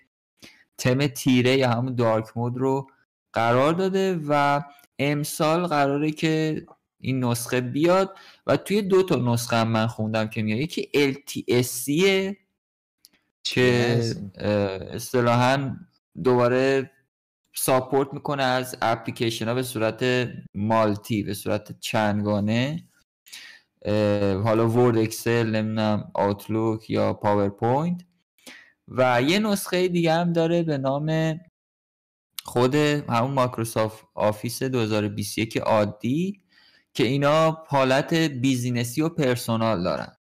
تم 0.77 1.07
تیره 1.07 1.57
یا 1.57 1.69
همون 1.69 1.95
dark 1.95 2.37
mode 2.37 2.57
رو 2.57 2.87
قرار 3.33 3.73
داده 3.73 4.19
و 4.27 4.61
امسال 4.99 5.67
قراره 5.67 6.11
که 6.11 6.65
این 6.99 7.23
نسخه 7.23 7.61
بیاد 7.61 8.15
و 8.47 8.57
توی 8.57 8.81
دو 8.81 9.03
تا 9.03 9.15
نسخه 9.15 9.55
هم 9.55 9.67
من 9.67 9.87
خوندم 9.87 10.27
که 10.27 10.43
میاد. 10.43 10.59
یکی 10.59 10.89
LTSC 10.95 11.91
که 13.43 14.01
اصطلاحا 14.93 15.75
دوباره 16.23 16.91
support 17.57 18.13
می‌کنه 18.13 18.43
از 18.43 18.77
اپلیکیشن 18.81 19.47
ها 19.47 19.53
به 19.53 19.63
صورت 19.63 20.29
multi 20.55 21.23
به 21.23 21.33
صورت 21.33 21.79
چندگانه. 21.79 22.89
حالا 24.43 24.69
ورد 24.69 24.97
اکسل 24.97 25.49
نمی‌دونم 25.49 26.11
Outlook 26.13 26.89
یا 26.89 27.13
پاورپوینت 27.13 28.01
و 28.87 29.21
یه 29.21 29.39
نسخه 29.39 29.87
دیگه 29.87 30.13
هم 30.13 30.33
داره 30.33 30.63
به 30.63 30.77
نام 30.77 31.39
خود 32.43 32.75
همون 32.75 33.31
مایکروسافت 33.31 34.05
آفیس 34.15 34.63
2021 34.63 35.57
عادی 35.57 36.41
که 36.93 37.03
اینا 37.03 37.63
حالت 37.67 38.13
business 38.13 38.92
ی 38.92 39.01
و 39.01 39.09
personal 39.09 39.83
دارن. 39.83 40.11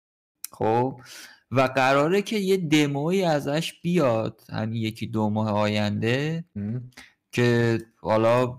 خب؟ 0.51 1.01
و 1.51 1.61
قراره 1.61 2.23
که 2.23 2.37
یه 2.37 2.57
دموی 2.57 3.25
ازش 3.25 3.81
بیاد 3.83 4.41
همین 4.51 4.83
یکی 4.83 5.07
دو 5.07 5.31
ماه 5.31 5.51
آینده. 5.51 6.45
که 7.35 7.79
حالا 7.97 8.59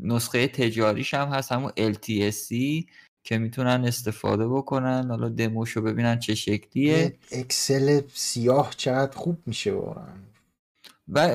نسخه 0.00 0.48
تجاریش 0.48 1.14
هم 1.14 1.28
هست 1.28 1.52
همون 1.52 1.70
LTSC 1.70 2.84
که 3.24 3.38
می‌تونن 3.38 3.84
استفاده 3.84 4.48
بکنن. 4.48 5.08
حالا 5.08 5.28
دموشو 5.28 5.82
ببینن 5.82 6.18
چه 6.18 6.34
شکلیه. 6.34 7.18
اکسل 7.32 8.00
سیاه 8.14 8.70
چقدر 8.76 9.16
خوب 9.16 9.36
میشه 9.46 9.72
واقعا. 9.72 10.16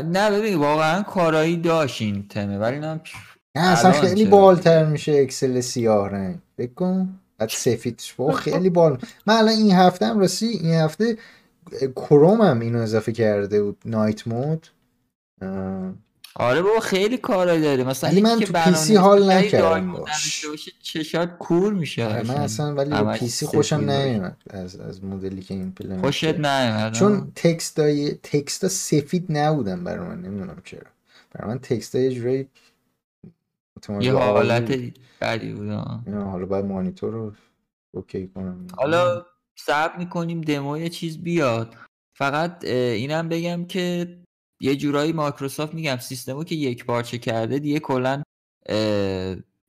نه 0.02 0.32
ببین 0.32 0.56
واقعا 0.56 1.04
کارایی 1.04 1.58
داشت 1.58 2.02
این 2.02 2.28
تمه 2.28 2.58
ولی 2.58 2.80
نه 2.80 3.02
نه 3.58 3.72
اصلا 3.72 3.92
خیلی 3.92 4.26
بالتر 4.26 4.86
میشه 4.86 5.12
اکسل 5.12 5.60
سیاه 5.60 6.10
رنگ. 6.10 6.40
بکن 6.58 7.20
بعد 7.38 7.50
سفیدش 7.50 8.14
با 8.14 8.32
خیلی 8.32 8.70
بال. 8.70 8.98
من 9.28 9.36
الان 9.36 9.54
این 9.54 9.72
هفته 9.72 10.06
هم 10.06 10.20
راستی 10.20 10.46
این 10.46 10.74
هفته 10.74 11.18
کروم 11.96 12.42
هم 12.42 12.60
اینو 12.60 12.80
اضافه 12.80 13.12
کرده 13.12 13.64
بود. 13.64 13.78
نایت 13.86 14.28
مود 14.28 14.68
آره 16.36 16.62
بابا 16.62 16.80
خیلی 16.80 17.18
کارا 17.18 17.58
داره 17.58 17.84
مثلا 17.84 18.22
من 18.22 18.40
تو 18.40 18.54
پی 18.54 18.74
سی 18.74 18.96
حال 18.96 19.32
نکردم 19.32 20.06
چشات 20.82 21.38
کور 21.38 21.74
میشه 21.74 22.06
آره، 22.06 22.28
من 22.28 22.36
اصلا. 22.36 22.76
ولی 22.76 23.20
پی 23.20 23.28
سی 23.28 23.46
خوشم 23.46 23.76
نمیاد 23.76 24.38
از 24.50 24.80
از 24.80 25.04
مدلی 25.04 25.42
که 25.42 25.54
این 25.54 25.72
پلن 25.72 26.02
خوشت 26.02 26.40
نمیاد 26.40 26.94
چون 26.94 27.32
تکست 27.36 27.80
های 27.80 28.12
تکست 28.12 28.68
سفید 28.68 29.26
نبودن 29.30 29.84
برای 29.84 30.08
من 30.08 30.22
نمی‌دونم 30.22 30.62
چرا. 30.64 30.88
برای 31.32 31.54
من 31.54 31.60
تکست 31.60 31.96
های 31.96 32.16
جوری 32.16 32.48
یه 34.00 34.14
حالت 34.14 34.72
بدی 35.22 35.54
بود 35.54 35.70
حالا 36.14 36.46
باید 36.46 36.66
مانیتور 36.66 37.14
رو 37.14 37.34
اوکی 37.92 38.28
کنم. 38.28 38.68
حالا 38.78 39.26
صبر 39.56 39.98
می‌کنیم 39.98 40.42
دمو 40.42 40.78
یه 40.78 40.90
چیز 40.90 41.18
بیاد. 41.18 41.76
فقط 42.14 42.66
اینم 42.66 43.30
بگم 43.30 43.66
که 43.66 44.08
یه 44.64 44.76
جورایی 44.76 45.14
مایکروسافت 45.14 45.74
میگم 45.74 45.98
سیستمو 45.98 46.44
که 46.44 46.56
یک 46.56 46.86
پارچه 46.86 47.18
کرده 47.18 47.60
دیگه 47.60 47.80
کلا 47.80 48.24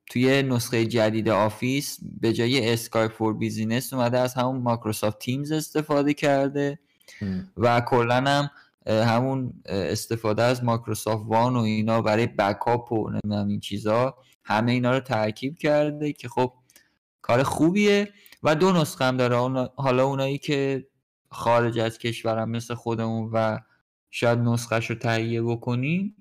توی 0.06 0.42
نسخه 0.42 0.86
جدید 0.86 1.28
آفیس 1.28 1.98
به 2.20 2.32
جای 2.32 2.72
Skype 2.72 3.08
for 3.08 3.34
Business 3.34 3.92
اومده 3.92 4.18
از 4.18 4.34
همون 4.34 4.56
Microsoft 4.56 5.18
Teams 5.18 5.52
استفاده 5.52 6.14
کرده 6.14 6.78
و 7.56 7.80
کلا 7.80 8.14
هم 8.14 8.50
همون 8.86 9.52
استفاده 9.66 10.42
از 10.42 10.64
Microsoft 10.64 11.24
One 11.26 11.56
و 11.56 11.60
اینا 11.60 12.02
برای 12.02 12.26
backup 12.26 12.92
و 12.92 13.10
نمی‌دونم 13.10 13.48
این 13.48 13.60
چیزا 13.60 14.16
همه 14.44 14.72
اینا 14.72 14.92
رو 14.92 15.00
ترکیب 15.00 15.58
کرده 15.58 16.12
که 16.12 16.28
خب 16.28 16.52
کار 17.22 17.42
خوبیه 17.42 18.08
و 18.42 18.54
دو 18.54 18.72
نسخه 18.72 19.04
هم 19.04 19.16
داره. 19.16 19.68
حالا 19.76 20.04
اونایی 20.06 20.38
که 20.38 20.86
خارج 21.30 21.78
از 21.78 21.98
کشورم 21.98 22.50
مثل 22.50 22.74
خودمون 22.74 23.30
و 23.32 23.58
شاید 24.16 24.38
نسخهش 24.38 24.90
رو 24.90 24.96
تهیه 24.96 25.42
بکنی. 25.42 26.14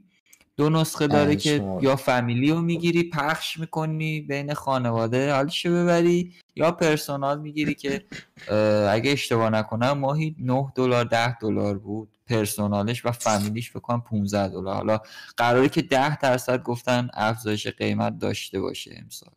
دو 0.58 0.70
نسخه 0.70 1.08
داره 1.08 1.36
که 1.36 1.80
یا 1.82 1.96
فامیلی 1.96 2.52
رو 2.52 2.62
می‌گیری 2.62 3.10
پخش 3.10 3.60
می‌کنی 3.60 4.22
بین 4.22 4.54
خانواده 4.54 5.34
حالشو 5.34 5.70
ببری 5.70 6.34
یا 6.56 6.72
پرسونال 6.72 7.40
می‌گیری 7.40 7.76
که 7.76 8.06
اگه 8.90 9.12
اشتباه 9.12 9.50
نکنم 9.50 9.92
ماهی 9.92 10.36
9 10.40 10.74
دلار 10.76 11.06
10 11.06 11.38
دلار 11.38 11.78
بود. 11.78 12.18
پرسونالش 12.28 13.06
و 13.06 13.12
فامیلیش 13.12 13.72
بکنم 13.72 14.02
15 14.02 14.48
دلار. 14.48 14.76
حالا 14.76 15.00
قراره 15.38 15.70
که 15.70 15.82
10 15.82 16.18
درصد 16.18 16.64
گفتن 16.64 17.10
افزایش 17.14 17.68
قیمت 17.68 18.18
داشته 18.20 18.62
باشه 18.62 18.96
امسال. 19.04 19.34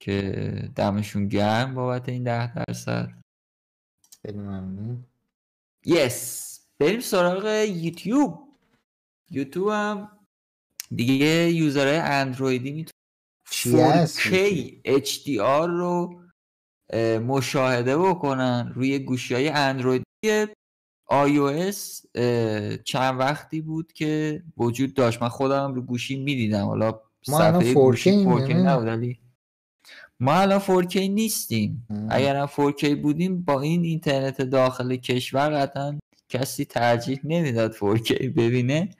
که 0.00 0.70
دمشون 0.76 1.28
گرم 1.28 1.74
بابت 1.74 2.08
این 2.08 2.22
10 2.22 2.54
درصد. 2.54 3.12
خیلی 4.22 4.38
ممنون. 4.38 5.04
یس 5.86 6.60
بریم 6.78 7.00
سراغ 7.00 7.46
یوتیوب. 7.68 8.38
یوتیوب 9.30 9.68
هم 9.68 10.08
دیگه 10.94 11.50
یوزرهای 11.50 11.96
اندرویدی 11.96 12.72
می‌تونن 12.72 14.06
4K 14.06 14.34
HDR 14.86 15.66
رو 15.68 16.22
مشاهده 17.26 17.98
بکنن 17.98 18.72
روی 18.74 18.98
گوشی 18.98 19.34
های 19.34 19.48
اندرویدی 19.48 20.04
iOS 21.10 22.06
چند 22.84 23.20
وقتی 23.20 23.60
بود 23.60 23.92
که 23.92 24.42
وجود 24.56 24.94
داشت. 24.94 25.22
من 25.22 25.28
خودم 25.28 25.74
رو 25.74 25.82
گوشی 25.82 26.16
می‌دیدم. 26.16 26.66
حالا 26.66 27.00
صفحه 27.22 27.74
گوشی 27.74 28.24
4K 28.24 28.50
نبود 28.50 29.16
ما 30.22 30.34
الان 30.34 30.60
4K 30.60 30.96
نیستیم. 30.96 31.86
اگر 32.10 32.36
هم 32.36 32.46
4K 32.46 32.84
بودیم 32.84 33.42
با 33.42 33.60
این 33.60 33.84
اینترنت 33.84 34.42
داخل 34.42 34.96
کشور 34.96 35.50
قطعا 35.50 35.98
کسی 36.28 36.64
ترجیح 36.64 37.20
نمی‌داد 37.24 37.72
4K 37.74 38.12
ببینه. 38.12 38.90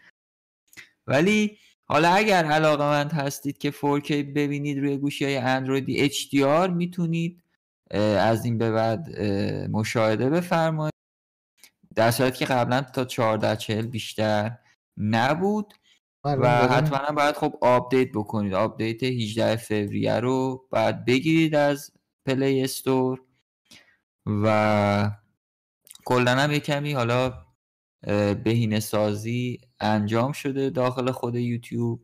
ولی 1.06 1.58
حالا 1.84 2.08
اگر 2.08 2.44
علاقه 2.44 2.84
مند 2.84 3.12
هستید 3.12 3.58
که 3.58 3.70
4K 3.70 4.10
ببینید 4.10 4.78
روی 4.78 4.96
گوشی 4.96 5.24
های 5.24 5.36
اندرویدی 5.36 6.08
HDR 6.10 6.70
می‌تونید 6.70 7.42
از 8.18 8.44
این 8.44 8.58
به 8.58 8.70
بعد 8.70 9.20
مشاهده 9.70 10.30
بفرمایید. 10.30 10.92
در 11.94 12.10
صورتی 12.10 12.38
که 12.38 12.44
قبلا 12.44 12.80
تا 12.80 13.04
14 13.04 13.56
40 13.56 13.86
بیشتر 13.86 14.58
نبود. 14.96 15.74
و 16.24 16.68
حتما 16.68 17.14
باید 17.16 17.34
خب 17.34 17.58
update 17.60 18.08
بکنید. 18.14 18.54
update 18.54 19.02
18 19.02 19.56
فوریه 19.56 20.20
رو 20.20 20.66
باید 20.70 21.04
بگیرید 21.04 21.54
از 21.54 21.92
Play 22.26 22.62
Store 22.62 23.22
و 24.26 25.10
کلا 26.04 26.30
هم 26.30 26.52
یه 26.52 26.60
کمی 26.60 26.92
حالا 26.92 27.34
بهینه 28.44 28.80
سازی 28.80 29.60
انجام 29.80 30.32
شده. 30.32 30.70
داخل 30.70 31.10
خود 31.10 31.36
یوتیوب 31.36 32.00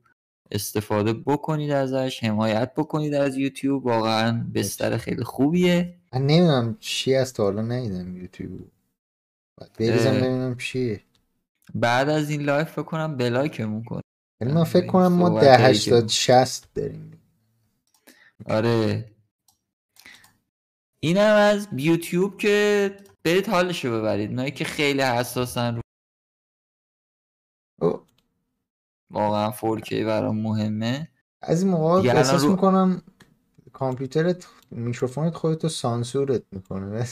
استفاده 0.51 1.13
بکنید 1.13 1.71
ازش 1.71 2.25
حمایت 2.25 2.75
بکنید 2.75 3.15
از 3.15 3.37
یوتیوب. 3.37 3.87
واقعا 3.87 4.47
بستر 4.55 4.97
خیلی 4.97 5.25
خوبیه. 5.25 5.99
من 6.13 6.27
نمی‌دونم 6.27 6.77
چی 6.81 7.15
از 7.15 7.33
تا 7.33 7.43
حالا 7.43 7.63
ندیدم 7.63 8.17
یوتیوب. 8.17 8.71
بریزم 9.79 10.11
ببینم 10.11 10.57
چیه. 10.57 11.01
بعد 11.75 12.09
از 12.09 12.31
این 12.31 12.43
لایف 12.43 12.79
بکنم 12.79 13.17
بلاکمون 13.17 13.85
کنم 13.85 14.01
یعنی 14.41 14.55
من 14.55 14.65
فکر 14.65 14.87
کنم 14.87 15.07
ما 15.13 15.41
ده 15.41 15.57
هشتاد 15.57 16.09
شست 16.09 16.75
داریم. 16.75 17.21
آره. 18.47 19.05
اینم 21.01 21.35
از 21.35 21.69
یوتیوب 21.77 22.37
که 22.39 22.97
برید 23.25 23.49
حالشو 23.49 23.99
ببرید. 23.99 24.31
اونایی 24.31 24.51
که 24.51 24.65
خیلی 24.65 25.03
حساسن 25.03 25.75
رو 25.77 25.83
او، 27.83 28.07
واقعا 29.11 29.53
4K 29.53 29.93
برام 29.93 30.39
مهمه. 30.39 31.09
از 31.43 31.63
این 31.63 31.71
موقع 31.71 32.11
احساس 32.17 32.43
رو- 32.43 32.51
می‌کنم 32.51 33.03
کامپیوترت 33.73 34.47
میکروفونت 34.71 35.35
خودتو 35.35 35.69
سانسورت 35.69 36.43
می‌کنه. 36.53 37.07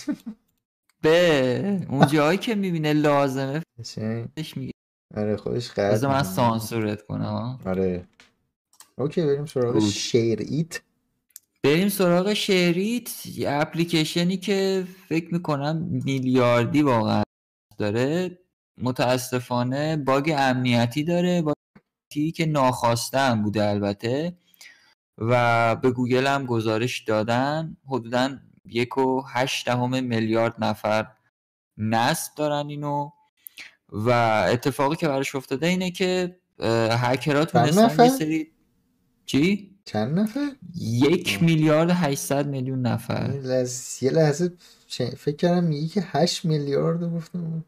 به 1.03 1.87
اون 1.91 2.07
جایی 2.07 2.39
که 2.39 2.55
می‌بینه 2.55 2.93
لازمه 2.93 3.63
میگه. 4.57 4.73
آره 5.17 5.37
خودش 5.37 5.71
قرد 5.71 5.93
بذار 5.93 6.11
من. 6.11 6.23
سانسورت 6.23 7.03
کنم. 7.07 7.61
آره. 7.67 8.09
okay 8.99 9.27
بریم 9.27 9.47
سراغ. 9.47 9.79
SHAREit. 9.79 10.83
بریم 11.65 11.89
سراغ 11.89 12.33
SHAREit 12.33 13.27
یه 13.27 13.51
اپلیکیشنی 13.51 14.37
که 14.37 14.87
فکر 15.09 15.35
می‌کنم 15.35 15.77
میلیاردی 16.05 16.83
واقعا 16.83 17.23
داره. 17.79 18.39
متاسفانه 18.79 19.97
باگ 19.97 20.35
امنیتی 20.39 21.05
داره 21.05 21.43
باگ 21.43 21.55
امنیتی 21.77 22.33
که 22.33 22.47
ناخواسته 22.47 23.19
هم 23.19 23.43
بوده 23.43 23.69
البته. 23.69 24.37
و 25.19 25.77
به 25.77 25.91
گوگل 25.91 26.27
هم 26.27 26.47
گزارش 26.47 27.01
دادن. 27.01 27.77
حدودا 27.89 28.39
یک 28.65 28.99
و 28.99 29.23
هشت 29.29 29.67
دهم 29.67 30.05
میلیارد 30.05 30.55
نفر 30.59 31.07
نصب 31.79 32.35
دارن 32.35 32.69
اینو. 32.69 33.11
و 33.93 34.11
اتفاقی 34.53 34.97
که 34.97 35.09
براش 35.09 35.35
افتاده 35.35 35.67
اینه 35.67 35.91
که 35.91 36.37
هکرها 36.91 37.45
تونستن؟ 37.45 38.05
یه 38.05 38.11
سری 38.11 38.51
چی؟ 39.27 39.71
چند 39.85 40.19
نفر؟ 40.19 40.49
یک 40.81 41.43
میلیارد 41.43 41.91
800 41.91 42.47
میلیون 42.47 42.83
نفر 42.87 43.33
لحظه- 43.45 44.07
یه 44.07 44.13
لحظه 44.13 44.53
چه- 44.87 45.15
فکر 45.17 45.37
کردم 45.37 45.65
میگی 45.65 45.89
که 45.89 46.05
8 46.07 46.45
میلیارد 46.45 47.15
گفتم 47.15 47.65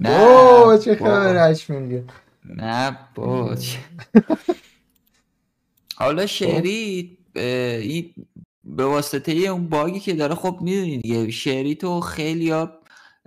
نه، 0.00 0.78
چه. 0.84 0.94
خبر 0.94 1.50
8 1.50 1.70
میلیارد 1.70 2.12
نه 2.44 2.98
با 3.14 3.54
حالا 5.96 6.26
شری 6.26 7.18
این 7.34 8.14
به 8.64 8.84
واسطه 8.84 9.32
اون 9.32 9.68
باگی 9.68 10.00
که 10.00 10.14
داره 10.14 10.34
خب 10.34 10.58
می‌دونید 10.60 11.02
دیگه 11.02 11.30
شری 11.30 11.74
تو 11.74 12.00
خیلی 12.00 12.50
ها 12.50 12.72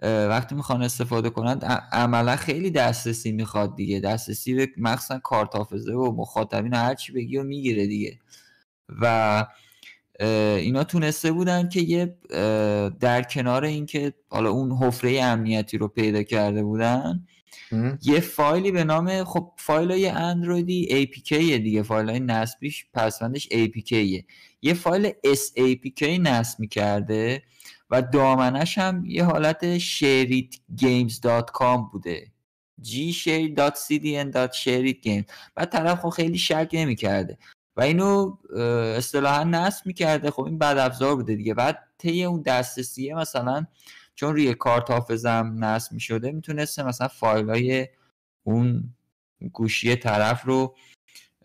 وقتی 0.01 0.55
می‌خوان 0.55 0.83
استفاده 0.83 1.29
کنند 1.29 1.65
عملا 1.91 2.35
خیلی 2.35 2.71
دسترسی 2.71 3.31
می‌خواد 3.31 3.75
دیگه. 3.75 3.99
دسترسی 3.99 4.53
به 4.53 4.69
مخصوصا 4.77 5.19
کارت 5.19 5.55
حافظه 5.55 5.91
و 5.91 6.15
مخاطبین 6.15 6.73
و 6.73 6.77
هر 6.77 6.95
چی 6.95 7.11
بگی 7.11 7.37
و 7.37 7.43
می‌گیره 7.43 7.87
دیگه. 7.87 8.19
و 9.01 9.45
اینا 10.19 10.83
تونسته 10.83 11.31
بودن 11.31 11.69
که 11.69 11.81
یه 11.81 12.17
در 12.99 13.23
کنار 13.23 13.63
اینکه 13.63 14.13
حالا 14.29 14.49
اون 14.49 14.71
حفره 14.71 15.21
امنیتی 15.23 15.77
رو 15.77 15.87
پیدا 15.87 16.23
کرده 16.23 16.63
بودن 16.63 17.27
ام. 17.71 17.99
یه 18.03 18.19
فایلی 18.19 18.71
به 18.71 18.83
نام 18.83 19.23
خب 19.23 19.51
فایل 19.57 19.91
های 19.91 20.07
اندرویدی 20.07 21.07
APK 21.07 21.33
دیگه. 21.33 21.83
فایل 21.83 22.09
های 22.09 22.19
نصبیش 22.19 22.85
پسوندش 22.93 23.47
APK 23.51 23.91
یه. 24.61 24.73
فایل 24.73 25.09
SAPK 25.25 26.03
نصب 26.03 26.59
می‌کرده. 26.59 27.43
و 27.89 28.01
دامنش 28.01 28.77
هم 28.77 29.05
یه 29.05 29.23
حالت 29.23 29.77
shareitgames.com 29.77 31.91
بوده. 31.91 32.31
Gshare.cdn.shareitgames 32.83 35.25
بعد 35.55 35.69
طرف 35.69 36.01
خب 36.01 36.09
خیلی 36.09 36.37
شک 36.37 36.69
نمی‌کرده. 36.73 37.37
و 37.75 37.81
اینو 37.81 38.37
اصطلاحا 38.97 39.43
نصب 39.43 39.85
می‌کرده. 39.85 40.31
خب 40.31 40.41
این 40.41 40.57
بد 40.57 40.77
افزار 40.77 41.15
بوده 41.15 41.35
دیگه. 41.35 41.53
بعد 41.53 41.79
طی 41.97 42.23
اون 42.23 42.41
دسترسیه 42.41 43.15
مثلا 43.15 43.65
چون 44.15 44.33
روی 44.33 44.53
کارت 44.53 44.91
حافظم 44.91 45.63
نصب 45.63 45.93
می 45.93 45.99
شده 45.99 46.31
می‌تونسته 46.31 46.83
مثلا 46.83 47.07
فایل 47.07 47.49
های 47.49 47.87
اون 48.43 48.93
گوشی 49.53 49.95
طرف 49.95 50.45
رو 50.45 50.75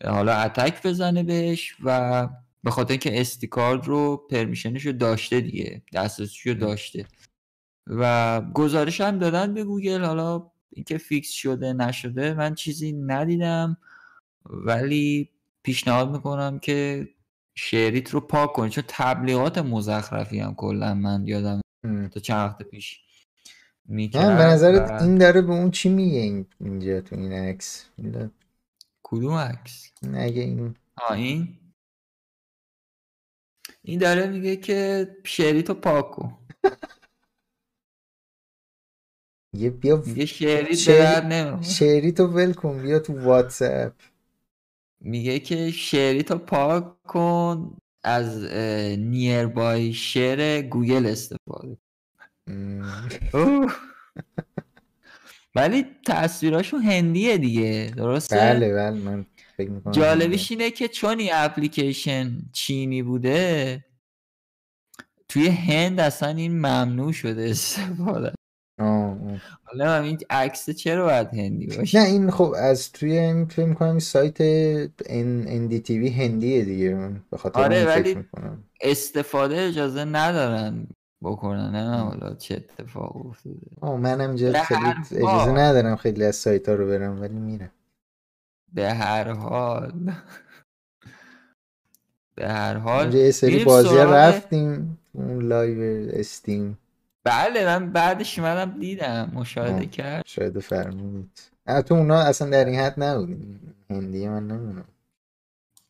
حالا 0.04 0.34
attack 0.34 0.86
بزنه 0.86 1.22
بهش 1.22 1.76
و 1.84 2.28
به 2.64 2.70
خاطر 2.70 2.90
اینکه 2.90 3.20
SD 3.20 3.46
card 3.46 3.88
رو 3.88 4.16
permission 4.30 4.77
ش 4.77 4.86
رو 4.86 4.92
داشته 4.92 5.40
دیگه 5.40 5.82
دسترسیش 5.94 6.46
رو 6.46 6.54
داشته. 6.54 7.06
و 7.86 8.40
گزارش 8.54 9.00
هم 9.00 9.18
دادن 9.18 9.54
به 9.54 9.64
گوگل 9.64 10.04
حالا 10.04 10.50
اینکه 10.72 10.98
fix 10.98 11.30
شده 11.30 11.72
نشده 11.72 12.34
من 12.34 12.54
چیزی 12.54 12.92
ندیدم. 12.92 13.76
ولی 14.46 15.30
پیشنهاد 15.62 16.10
می‌کنم 16.10 16.58
که 16.58 17.08
SHAREit 17.54 18.10
رو 18.10 18.20
پاک 18.20 18.52
کنید 18.52 18.72
چون 18.72 18.84
تبلیغات 18.88 19.58
مزخرفی 19.58 20.38
هم 20.40 20.54
کلا 20.54 20.94
من 20.94 21.26
یادم. 21.26 21.60
تا 22.12 22.20
چند 22.20 22.36
وقت 22.48 22.62
پیش 22.62 23.00
می‌کرد 23.84 24.36
به 24.36 24.44
نظرت 24.44 24.90
و- 24.90 25.02
این 25.02 25.18
داره 25.18 25.42
به 25.42 25.52
اون 25.52 25.70
چی 25.70 25.88
میگه 25.88 26.18
این- 26.18 26.46
اینجا 26.60 27.00
تو 27.00 27.16
این 27.16 27.32
عکس؟ 27.32 27.86
کدوم 29.02 29.34
عکس؟ 29.34 29.92
این 30.02 30.14
اگه 30.14 30.42
این 30.42 30.74
آه 30.96 31.12
این؟ 31.16 31.58
این 33.84 33.98
داره 33.98 34.26
میگه 34.26 34.56
که 34.56 35.08
شریت 35.24 35.68
رو 35.68 35.74
پاک 35.74 36.10
کن 36.10 36.38
یه 39.56 39.70
بیا 39.70 39.96
به 39.96 40.26
درد 40.86 41.24
نمی‌خوره. 41.24 41.62
شعری 41.62 42.12
تو 42.12 42.26
ول 42.26 42.52
کن 42.52 42.82
بیا 42.82 42.98
تو 42.98 43.22
واتساپ. 43.22 43.92
میگه 45.00 45.38
که 45.38 45.70
شریت 45.70 46.30
رو 46.30 46.38
پاک 46.38 47.02
کن 47.02 47.76
از 48.04 48.44
نیربای 48.98 49.92
شیر 49.92 50.62
گوگل 50.62 51.06
استفاده. 51.06 51.76
ولی 55.54 55.86
تصویراشون 56.06 56.82
هندیه 56.82 57.38
دیگه 57.38 57.92
درسته؟ 57.96 58.36
بله 58.36 58.74
بله 58.74 58.98
من 58.98 59.26
فکر 59.56 59.70
می‌کنم 59.70 59.92
جالبیش 59.92 60.50
اینه. 60.50 60.70
که 60.70 60.88
چون 60.88 61.18
این 61.18 61.30
اپلیکیشن 61.32 62.38
چینی 62.52 63.02
بوده 63.02 63.84
توی 65.28 65.48
هند 65.48 66.00
اصلا 66.00 66.28
این 66.28 66.52
ممنوع 66.52 67.12
شده 67.12 67.42
استفاده. 67.50 68.32
حالا 68.78 69.84
من 69.84 70.02
این 70.02 70.18
عکس 70.30 70.70
چرا 70.70 71.04
باید 71.04 71.28
هندی 71.28 71.66
باشه؟ 71.66 71.98
نه 71.98 72.04
این 72.04 72.30
خب 72.30 72.54
از 72.58 72.92
توی 72.92 73.18
این 73.18 73.44
فکر 73.44 73.64
می‌کنم 73.64 73.88
این 73.90 73.98
سایت 73.98 74.40
ان 75.06 75.66
دی 75.66 75.80
تی 75.80 75.98
وی 75.98 76.08
هندیه 76.08 76.64
دیگه. 76.64 77.10
به 77.30 77.36
خاطر 77.36 77.60
آره، 77.60 77.84
ولی- 77.84 78.14
می‌کنم. 78.14 78.64
استفاده 78.80 79.60
اجازه 79.60 80.04
ندارن 80.04 80.86
بکنن. 81.22 81.70
نه 81.70 81.96
حالا 81.96 82.34
چه 82.34 82.54
اتفاق 82.54 83.26
افتاده. 83.26 83.56
آه 83.80 83.96
منم 83.96 84.36
به 84.36 84.52
خیلی 84.52 84.80
اجازه. 85.10 85.52
ندارم 85.52 85.96
خیلی 85.96 86.24
از 86.24 86.36
سایت 86.36 86.68
ها 86.68 86.74
رو 86.74 86.86
برم 86.86 87.20
ولی 87.20 87.38
میرم. 87.38 87.70
به 88.74 88.92
هر 88.94 89.32
حال. 89.32 90.12
به 92.34 92.48
هر 92.48 92.76
حال 92.76 93.14
یه 93.14 93.30
سری 93.30 93.64
بازی 93.64 93.96
رفتیم 93.96 94.98
اون 95.12 95.48
لایو 95.48 96.08
استیم. 96.12 96.78
بله 97.24 97.66
من 97.66 97.92
بعدش 97.92 98.38
اومدم 98.38 98.78
دیدم 98.78 99.30
مشاهده. 99.34 99.86
کرد. 99.86 100.26
شاید 100.26 100.58
فرمودید. 100.58 101.40
تو 101.86 101.94
اونا 101.94 102.20
اصلا 102.20 102.50
در 102.50 102.64
این 102.64 102.80
حد 102.80 103.02
نبود 103.02 103.60
هندی 103.90 104.28
من 104.28 104.46
نمی‌دونم. 104.46 104.84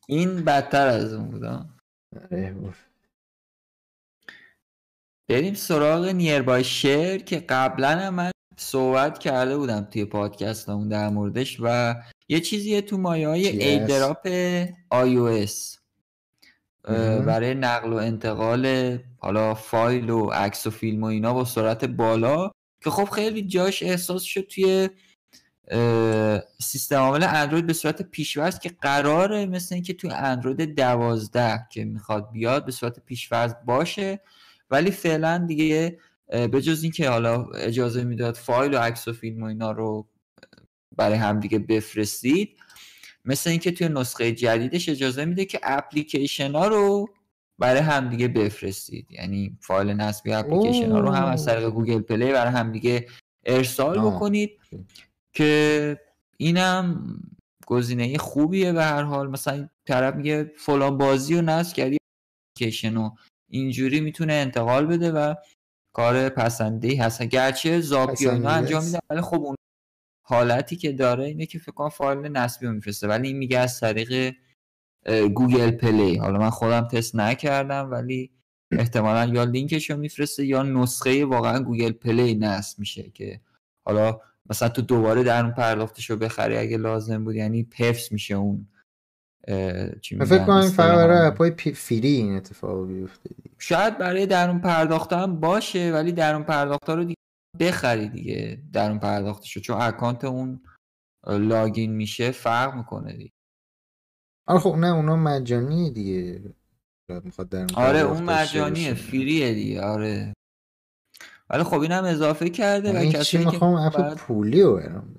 این 0.07 0.43
بدتر 0.43 0.87
از 0.87 1.13
اون 1.13 1.27
بودا 1.31 1.65
آره 2.31 2.55
بریم 5.27 5.53
سراغ 5.53 6.05
Nearby 6.05 6.63
Share 6.63 7.23
که 7.23 7.39
قبلا 7.39 7.89
هم 7.89 8.13
من 8.13 8.31
صحبت 8.57 9.19
کرده 9.19 9.57
بودم 9.57 9.87
توی 9.91 10.05
پادکست 10.05 10.69
اون 10.69 10.87
در 10.87 11.09
موردش 11.09 11.57
و 11.59 11.95
یه 12.29 12.39
چیزیه 12.39 12.81
تو 12.81 12.97
مایه 12.97 13.27
های؟ 13.27 13.47
AirDrop 13.47 14.27
iOS. 14.89 15.77
برای 17.25 17.53
نقل 17.53 17.93
و 17.93 17.95
انتقال 17.95 18.97
حالا 19.17 19.53
فایل 19.53 20.09
و 20.09 20.25
عکس 20.25 20.67
و 20.67 20.69
فیلم 20.69 21.03
و 21.03 21.05
اینا 21.05 21.33
با 21.33 21.45
سرعت 21.45 21.85
بالا 21.85 22.51
که 22.83 22.89
خب 22.89 23.09
خیلی 23.09 23.41
جاش 23.41 23.83
احساس 23.83 24.21
شد 24.21 24.41
توی 24.41 24.89
سیستم 26.61 26.95
عامل 26.95 27.23
اندروید 27.23 27.67
به 27.67 27.73
صورت 27.73 28.01
پیش‌فرض 28.01 28.59
که 28.59 28.71
قراره 28.81 29.45
مثل 29.45 29.75
اینکه 29.75 29.93
توی 29.93 30.09
اندروید 30.11 30.75
دوازده 30.75 31.67
که 31.71 31.85
می‌خواد 31.85 32.31
بیاد 32.31 32.65
به 32.65 32.71
صورت 32.71 32.99
پیش‌فرض 32.99 33.53
باشه 33.65 34.19
ولی 34.69 34.91
فعلا 34.91 35.37
دیگه 35.47 35.97
به 36.33 36.61
جز 36.61 36.83
اینکه 36.83 37.09
حالا 37.09 37.45
اجازه 37.45 38.03
می‌داد 38.03 38.35
فایل 38.35 38.73
و 38.73 38.77
عکس 38.77 39.07
و 39.07 39.13
فیلم 39.13 39.43
و 39.43 39.45
اینا 39.45 39.71
رو 39.71 40.07
برای 40.97 41.17
هم 41.17 41.39
دیگه 41.39 41.59
بفرستید 41.59 42.57
مثل 43.25 43.49
اینکه 43.49 43.71
توی 43.71 43.89
نسخه 43.89 44.31
جدیدش 44.31 44.89
اجازه 44.89 45.25
میده 45.25 45.45
که 45.45 45.59
اپلیکیشن 45.63 46.51
ها 46.51 46.67
رو 46.67 47.09
برای 47.59 47.81
هم 47.81 48.09
دیگه 48.09 48.27
بفرستید. 48.27 49.11
یعنی 49.11 49.57
فایل 49.61 49.87
نصبی 49.89 50.33
اپلیکیشن 50.33 50.91
ها 50.91 50.99
رو 50.99 51.09
هم 51.09 51.25
از 51.25 51.45
طریق 51.45 51.69
Google 51.69 52.01
Play 52.01 52.31
برای 52.31 52.51
هم 52.51 52.71
دیگه 52.71 53.07
ارسال 53.45 53.97
آه. 53.99 54.15
بکنید 54.15 54.59
که 55.33 55.99
اینم 56.37 57.15
گزینه 57.67 58.17
خوبیه 58.17 58.73
به 58.73 58.83
هر 58.83 59.03
حال. 59.03 59.29
مثلا 59.29 59.69
طرف 59.87 60.15
میگه 60.15 60.51
فلان 60.57 60.97
بازی 60.97 61.35
رو 61.35 61.41
نصب 61.41 61.75
کردی 61.75 61.97
اپلیکیشن 62.55 62.95
رو 62.95 63.17
اینجوری 63.49 63.99
می‌تونه 64.01 64.33
انتقال 64.33 64.85
بده 64.85 65.11
و 65.11 65.35
کاربر 65.93 66.29
پسنده 66.29 67.03
هست 67.03 67.23
گرچه 67.23 67.81
Zapya 67.81 68.29
اینا 68.29 68.49
انجام 68.49 68.85
میده 68.85 68.99
ولی 69.09 69.21
خب 69.21 69.41
اون 69.41 69.55
حالتی 70.25 70.75
که 70.75 70.91
داره 70.91 71.25
اینه 71.25 71.45
که 71.45 71.59
فکر 71.59 71.71
کنم 71.71 71.89
فایل 71.89 72.19
نصبی 72.19 72.65
رو 72.65 72.73
میفرسته. 72.73 73.07
ولی 73.07 73.27
این 73.27 73.37
میگه 73.37 73.59
از 73.59 73.79
طریق 73.79 74.35
Google 75.33 75.71
Play. 75.71 76.17
حالا 76.17 76.39
من 76.39 76.49
خودم 76.49 76.87
تست 76.87 77.15
نکردم 77.15 77.91
ولی 77.91 78.31
احتمالا 78.71 79.33
یا 79.33 79.43
لینکش 79.43 79.89
رو 79.89 79.97
میفرسته 79.97 80.45
یا 80.45 80.63
نسخه 80.63 81.25
واقعا 81.25 81.59
Google 81.59 81.91
Play 81.91 82.35
نصب 82.35 82.79
میشه 82.79 83.09
که 83.09 83.41
حالا 83.85 84.19
مثلا 84.49 84.69
تو 84.69 84.81
دوباره 84.81 85.23
درون 85.23 85.53
پرداختش 85.53 86.09
رو 86.09 86.15
بخری 86.15 86.57
اگه 86.57 86.77
لازم 86.77 87.23
بود. 87.23 87.35
یعنی 87.35 87.63
purchase 87.63 88.11
میشه 88.11 88.35
اون. 88.35 88.67
چی 90.01 90.19
فکر 90.19 90.45
کنم 90.45 90.61
فقط 90.61 90.95
برای 90.95 91.27
app 91.27 91.45
ای 91.45 91.51
free 91.51 92.07
این 92.07 92.35
اتفاق 92.35 92.87
بیفته 92.87 93.29
شاید 93.59 93.97
برای 93.97 94.25
درون 94.25 94.59
پرداخته 94.59 95.15
هم 95.15 95.39
باشه 95.39 95.91
ولی 95.93 96.11
درون 96.11 96.43
پرداخته 96.43 96.95
رو 96.95 97.03
دیگه 97.03 97.17
بخری 97.59 98.09
دیگه. 98.09 98.63
درون 98.73 98.99
پرداختشو 98.99 99.59
چون 99.59 99.81
اکانت 99.81 100.25
اون 100.25 100.63
login 101.27 101.91
میشه 101.91 102.31
فرق 102.31 102.75
می‌کنه 102.75 103.13
دیگه. 103.13 103.31
آره 104.47 104.59
خب 104.59 104.75
نه 104.75 104.87
اونا 104.87 105.15
مجانی 105.15 105.91
دیگه. 105.91 106.41
می‌خواد 107.23 107.55
آره 107.75 107.99
اون 107.99 108.23
مجانیه 108.23 108.93
فریه 108.93 109.53
دیگه 109.53 109.81
آره. 109.81 110.33
ولی 111.49 111.63
خب 111.63 111.79
اینم 111.79 112.03
اضافه 112.03 112.49
کرده 112.49 112.91
و 112.91 112.93
یعنی 112.93 113.11
کسی 113.11 113.37
که 113.37 113.45
می‌خوام؟ 113.45 113.73
اپ 113.73 114.15
پولی 114.15 114.61
رو 114.61 114.75
برام 114.75 115.15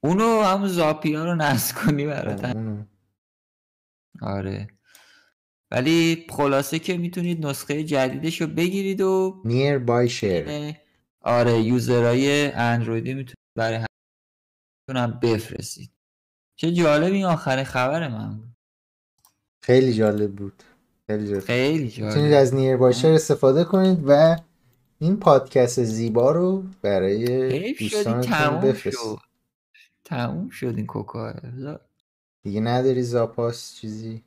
اونو 0.00 0.42
هم 0.42 0.66
زاپیا 0.66 1.24
رو 1.24 1.34
نصب 1.34 1.76
کنی 1.76 2.06
برات. 2.06 2.56
آره 4.22 4.68
ولی 5.70 6.26
خلاصه 6.30 6.78
که 6.78 6.96
می‌تونید 6.96 7.46
نسخه 7.46 7.84
جدیدش 7.84 8.40
رو 8.40 8.46
بگیرید 8.46 9.00
و 9.00 9.42
نیر 9.44 9.78
بای 9.78 10.08
شیر 10.08 10.74
آره 11.20 11.60
یوزرهای 11.60 12.52
اندرویدی 12.52 13.14
می‌تونید 13.14 13.38
برای 13.56 13.84
هم 14.88 15.18
بفرستید. 15.22 15.90
چه 16.56 16.72
جالب 16.72 17.12
این 17.12 17.24
آخر 17.24 17.64
خبر 17.64 18.08
من 18.08 18.36
بود. 18.36 18.56
خیلی 19.62 19.92
جالب 19.92 20.32
بود. 20.32 20.62
خیلی 21.06 21.28
جالب. 21.28 21.40
خیلی 21.40 21.88
جالب. 21.88 22.08
می‌تونید 22.08 22.32
از 22.32 22.54
نیر 22.54 22.76
بای 22.76 22.94
استفاده 23.04 23.64
کنید 23.64 23.98
و 24.06 24.36
این 24.98 25.16
پادکست 25.16 25.84
زیبا 25.84 26.32
رو 26.32 26.64
برای 26.82 27.72
دوستانتون 27.72 28.60
بفرستید. 28.60 29.27
تموم 30.08 30.50
شد 30.50 30.74
این 30.76 30.86
کوکا 30.86 31.34
دیگه 32.42 32.60
نداری 32.60 33.02
زاپاس 33.02 33.74
چیزی؟ 33.74 34.24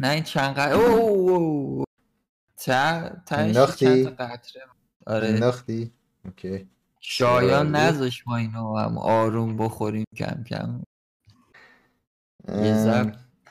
نه 0.00 0.08
این 0.08 0.22
چند 0.22 0.54
قطره 0.56 0.76
اوه 0.76 1.84
انداختی؟ 3.30 4.16
آره. 5.06 5.28
انداختی؟ 5.28 5.92
okay. 6.24 6.68
شایان 7.00 7.76
نذاش 7.76 8.26
ما 8.26 8.36
اینو 8.36 8.76
هم 8.78 8.98
آروم 8.98 9.56
بخوریم 9.56 10.04
کم 10.16 10.44
کم. 10.44 10.82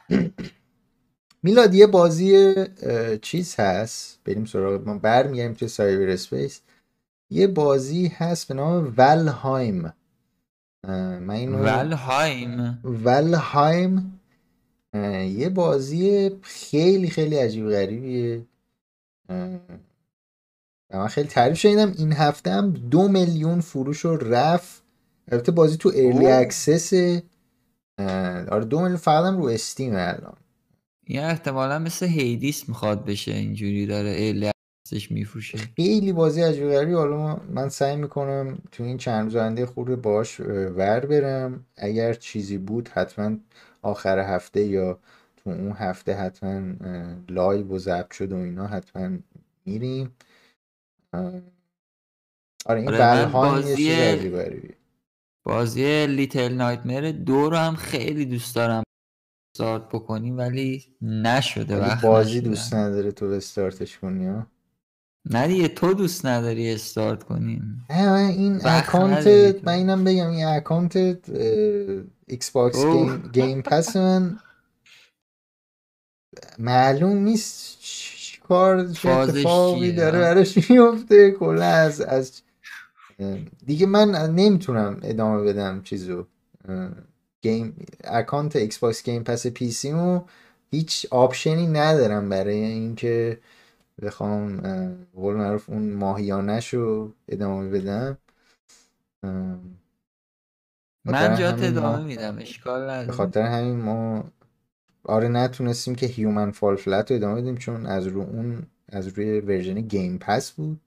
میلاد 1.44 1.74
یه 1.74 1.88
بازی 1.88 2.54
چیز 3.22 3.56
هست. 3.60 4.20
بریم 4.26 4.46
سراغ. 4.46 4.88
ما 4.88 4.98
برمیگردیم 4.98 5.54
توی 5.54 5.68
cyberspace 5.68 6.62
یه 7.30 7.48
بازی 7.48 8.08
هست 8.08 8.48
به 8.48 8.54
نام 8.54 8.94
Valheim 8.98 9.94
من 10.88 11.30
اینو 11.30 11.58
Valheim. 11.58 12.80
Valheim. 12.84 14.20
یه 15.38 15.50
بازی 15.50 16.32
خیلی 16.42 17.10
خیلی 17.10 17.36
عجیب 17.36 17.70
غریبیه. 17.70 18.46
من 20.94 21.08
خیلی 21.08 21.28
تعریف 21.28 21.58
شنیدم 21.58 21.94
این 21.98 22.14
هفته 22.14 22.52
هم 22.52 22.72
دو 22.72 23.08
میلیون 23.08 23.62
فروش 23.62 24.00
رو 24.00 24.18
رفت. 24.18 24.84
البته 25.32 25.52
بازی 25.52 25.78
تو 25.78 25.92
early 25.96 26.28
access 26.28 26.94
آره 28.52 28.66
دو 28.66 28.80
میلیون 28.80 28.98
فقط 28.98 29.26
هم 29.26 29.38
رو 29.38 29.46
Steam 29.46 29.94
الان. 29.96 30.38
یه 31.08 31.22
احتمالا 31.22 31.80
مثل 31.80 32.06
Hades 32.06 32.70
می‌خواد 32.70 33.06
بشه 33.06 33.32
اینجوری 33.32 33.86
داره 33.86 34.10
early 34.10 34.52
access 34.92 35.07
ش 35.07 35.12
میفروشه 35.12 35.58
خیلی 35.58 36.14
بازی 36.14 36.42
عجیب 36.42 36.70
غریبی. 36.70 36.94
حالا 36.94 37.36
من 37.36 37.70
سعی 37.70 37.96
می‌کنم 37.96 38.58
تو 38.72 38.84
این 38.84 38.98
چند 38.98 39.24
روز 39.24 39.36
آینده 39.36 39.66
خورده 39.66 39.96
باش 39.96 40.40
ور 40.40 41.06
برم. 41.06 41.66
اگر 41.78 42.14
چیزی 42.14 42.58
بود 42.58 42.90
حتما 42.90 43.38
آخر 43.82 44.20
هفته 44.20 44.62
یا 44.62 45.00
تو 45.38 45.50
اون 45.50 45.72
هفته 45.72 46.14
حتما 46.14 46.76
live 47.30 47.68
و 47.68 47.78
ضبط 47.78 48.14
شد 48.14 48.32
و 48.32 48.36
اینا 48.36 48.68
حتما 48.68 49.18
میریم. 49.66 50.16
آره 52.66 52.82
این 52.82 52.94
آره 52.94 53.26
بازی 53.34 54.32
بازی 55.46 56.08
Little 56.08 56.54
Nightmare 56.54 57.12
دو 57.12 57.50
رو 57.50 57.58
هم 57.58 57.76
خیلی 57.76 58.26
دوست 58.26 58.56
دارم 58.56 58.84
استارت 59.56 59.90
بکنیم 59.90 60.38
ولی 60.38 60.96
نشده 61.02 61.80
وقت 61.80 62.06
بازی 62.06 62.42
دوست 62.42 62.74
نداره 62.74 63.12
تو 63.12 63.26
استارتش 63.26 64.00
کنی 64.00 64.28
ها؟ 64.28 64.48
نه 65.30 65.48
دیگه 65.48 65.68
تو 65.68 65.94
دوست 65.94 66.26
نداری 66.26 66.74
استارت 66.74 67.24
کنیم. 67.24 67.86
من 67.90 68.26
این 68.26 68.60
اکانت 68.66 69.28
من 69.64 69.74
اینم 69.74 70.04
بگم 70.04 70.30
این 70.30 70.46
اکانت 70.46 70.98
Xbox 72.28 72.78
Game, 72.78 73.30
Game 73.34 73.62
Pass 73.62 73.96
من 73.96 74.40
معلوم 76.60 77.18
نیست 77.18 77.78
کار 78.44 78.88
چه 78.88 79.10
اتفاقی 79.10 79.92
داره 79.92 80.20
براش 80.20 80.70
میفته 80.70 81.32
کلا 81.32 81.66
از 81.66 82.02
از 82.02 82.42
دیگه 83.66 83.86
من 83.86 84.36
نمی‌تونم 84.36 85.00
ادامه 85.04 85.44
بدم 85.44 85.82
چیزو. 85.82 86.26
game 87.42 87.86
اکانت 88.04 88.56
Xbox 88.56 89.04
Game 89.04 89.24
Pass 89.24 89.48
PC 89.48 89.94
هیچ 90.72 91.06
option 91.12 91.60
ی 91.60 91.68
ندارم 91.68 92.30
برای 92.30 92.56
اینکه 92.56 93.40
بخوام 94.02 94.62
قول 95.14 95.36
معروف 95.36 95.70
اون 95.70 95.94
ماهیانش 95.94 96.74
رو 96.74 97.14
ادامه 97.28 97.70
بدم. 97.70 98.18
من 101.06 101.36
جات 101.40 101.64
ادامه 101.64 102.04
میدم 102.04 102.38
اشکال 102.40 102.82
نداره. 102.84 103.08
به 103.08 103.14
خاطر 103.14 103.42
همین 103.42 103.82
ما 103.82 104.32
آره 105.04 105.28
نتونستیم 105.28 105.96
که 105.96 106.06
Human 106.06 106.52
Fall 106.52 106.76
Flat 106.76 107.12
رو 107.12 107.18
ادامه 107.18 107.42
بدیم 107.42 107.58
چون 107.58 107.86
از 107.86 108.08
رو 108.08 108.22
اون 108.22 108.68
از 108.90 109.08
روی 109.08 109.40
version 109.40 109.82
Game 109.82 110.18
Pass 110.18 110.52
بود. 110.52 110.82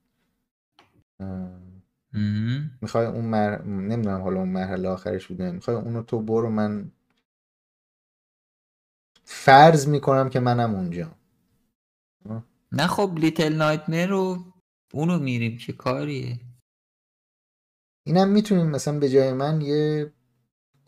می‌خوای 2.83 3.07
اون 3.07 3.25
مر... 3.25 3.63
نمی‌دونم 3.63 4.21
حالا 4.21 4.41
اون 4.41 4.49
مرحله 4.49 4.89
آخرش 4.89 5.27
بود 5.27 5.43
می‌خوای 5.43 5.77
اونو 5.77 6.03
تو 6.03 6.21
برو 6.21 6.51
من 6.51 6.91
فرض 9.25 9.89
می‌کنم 9.89 10.29
که 10.29 10.41
منم 10.41 10.75
اونجا 10.75 11.11
نه 12.75 12.87
خب 12.87 13.11
Little 13.17 13.53
Nightmare 13.53 14.07
رو 14.07 14.39
اونو 14.93 15.19
میریم 15.19 15.57
چه 15.57 15.73
کاریه. 15.73 16.41
اینم 18.07 18.29
می‌تونیم 18.29 18.67
مثلا 18.67 18.99
به 18.99 19.09
جای 19.09 19.33
من 19.33 19.61
یه 19.61 20.13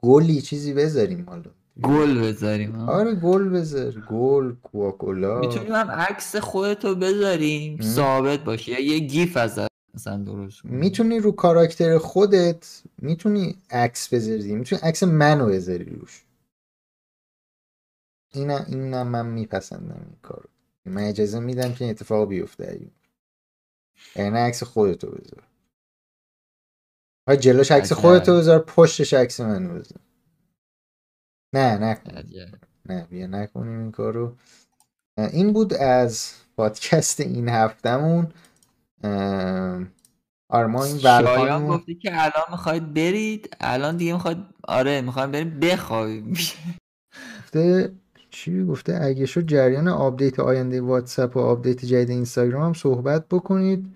گلی 0.02 0.42
چیزی 0.42 0.74
بذاریم 0.74 1.26
حالا. 1.28 1.50
گل 1.82 2.20
بذاریم 2.20 2.76
آره 2.76 3.14
گل 3.14 3.48
بذار. 3.48 4.06
گل 4.10 4.54
کوکولا. 4.54 5.40
می‌تونیم 5.40 5.72
هم 5.72 5.90
عکس 5.90 6.36
خودتو 6.36 6.94
بذاریم 6.94 7.80
ثابت 7.80 8.40
باشه 8.40 8.72
یا 8.72 8.80
یه 8.80 8.98
گیف 8.98 9.36
از 9.36 9.60
مثلا 9.94 10.16
درست 10.16 10.64
می‌تونی 10.64 11.18
رو 11.18 11.32
کاراکتر 11.32 11.98
خودت 11.98 12.82
می‌تونی 12.98 13.56
عکس 13.70 14.14
بذاری. 14.14 14.54
می‌تونی 14.54 14.80
عکس 14.82 15.02
منو 15.02 15.46
بذاری 15.46 15.84
روش. 15.84 16.24
اینا 18.34 18.58
اینا 18.58 19.04
من 19.04 19.26
میپسندم 19.26 20.00
این 20.08 20.16
کارو. 20.22 20.48
من 20.90 21.02
اجازه 21.02 21.38
میدم 21.38 21.74
که 21.74 21.84
این 21.84 21.90
اتفاق 21.90 22.28
بیفته. 22.28 22.78
این 22.78 22.90
یعنی 24.16 24.38
عکس 24.38 24.62
خودتو 24.62 25.06
بذار. 25.06 25.42
ها 27.28 27.36
جلوش 27.36 27.72
عکس 27.72 27.92
خودتو 27.92 28.36
بذار 28.36 28.58
پشتش 28.58 29.14
عکس 29.14 29.40
منو 29.40 29.74
بذار. 29.74 30.00
نه 31.54 31.78
نه 31.78 32.00
نه 32.86 33.06
بیا 33.10 33.26
نکنیم 33.26 33.78
این 33.78 33.92
کارو. 33.92 34.36
این 35.18 35.52
بود 35.52 35.74
از 35.74 36.32
پادکست 36.56 37.20
این 37.20 37.48
هفتهمون. 37.48 38.32
آره 40.48 40.66
ما 40.66 40.84
این 40.84 40.98
شایان 40.98 41.66
گفتی 41.66 41.94
که 41.94 42.10
الان 42.12 42.44
می‌خواید 42.50 42.94
برید. 42.94 43.56
الان 43.60 43.96
دیگه 43.96 44.12
می‌خواید 44.12 44.38
آره 44.68 45.00
می‌خوایم 45.00 45.30
بریم 45.32 45.60
بخوابیم. 45.60 46.34
گفته 47.38 47.94
چی 48.36 48.64
گفته؟ 48.64 48.98
اگه 49.02 49.26
شد 49.26 49.46
جریان 49.46 49.88
آپدیت 49.88 50.40
آینده 50.40 50.80
واتساپ 50.80 51.36
و 51.36 51.40
آپدیت 51.40 51.84
جدید 51.84 52.10
اینستاگرام 52.10 52.62
هم 52.62 52.72
صحبت 52.72 53.28
بکنید. 53.28 53.86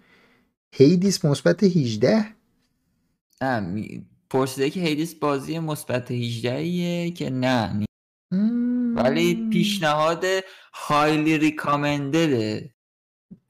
هیدیس 0.74 1.24
مثبت 1.24 1.62
18 1.62 2.24
نه 3.42 4.02
پرسیده 4.30 4.70
که 4.70 4.80
هیدیس 4.80 5.14
بازی 5.14 5.58
مثبت 5.58 6.10
18 6.10 7.10
که 7.10 7.30
نه 7.30 7.86
ولی 8.96 9.48
پیشنهاد 9.50 10.24
highly 10.72 11.38
recommended 11.38 12.64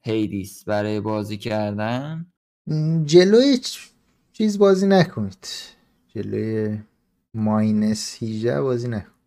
هیدیس 0.01 0.63
برای 0.63 0.99
بازی 0.99 1.37
کردن. 1.37 2.25
جلوی 3.05 3.59
چیز 4.33 4.57
بازی 4.57 4.87
نکنید. 4.87 5.47
جلوی 6.07 6.79
minus 7.33 8.23
18 8.23 8.61
بازی 8.61 8.87
نکنید 8.87 9.20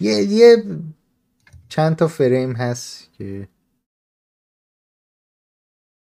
یه 0.00 0.14
یه 0.24 0.56
چند 1.68 1.96
تا 1.96 2.08
فریم 2.08 2.52
هست 2.52 3.12
که 3.12 3.48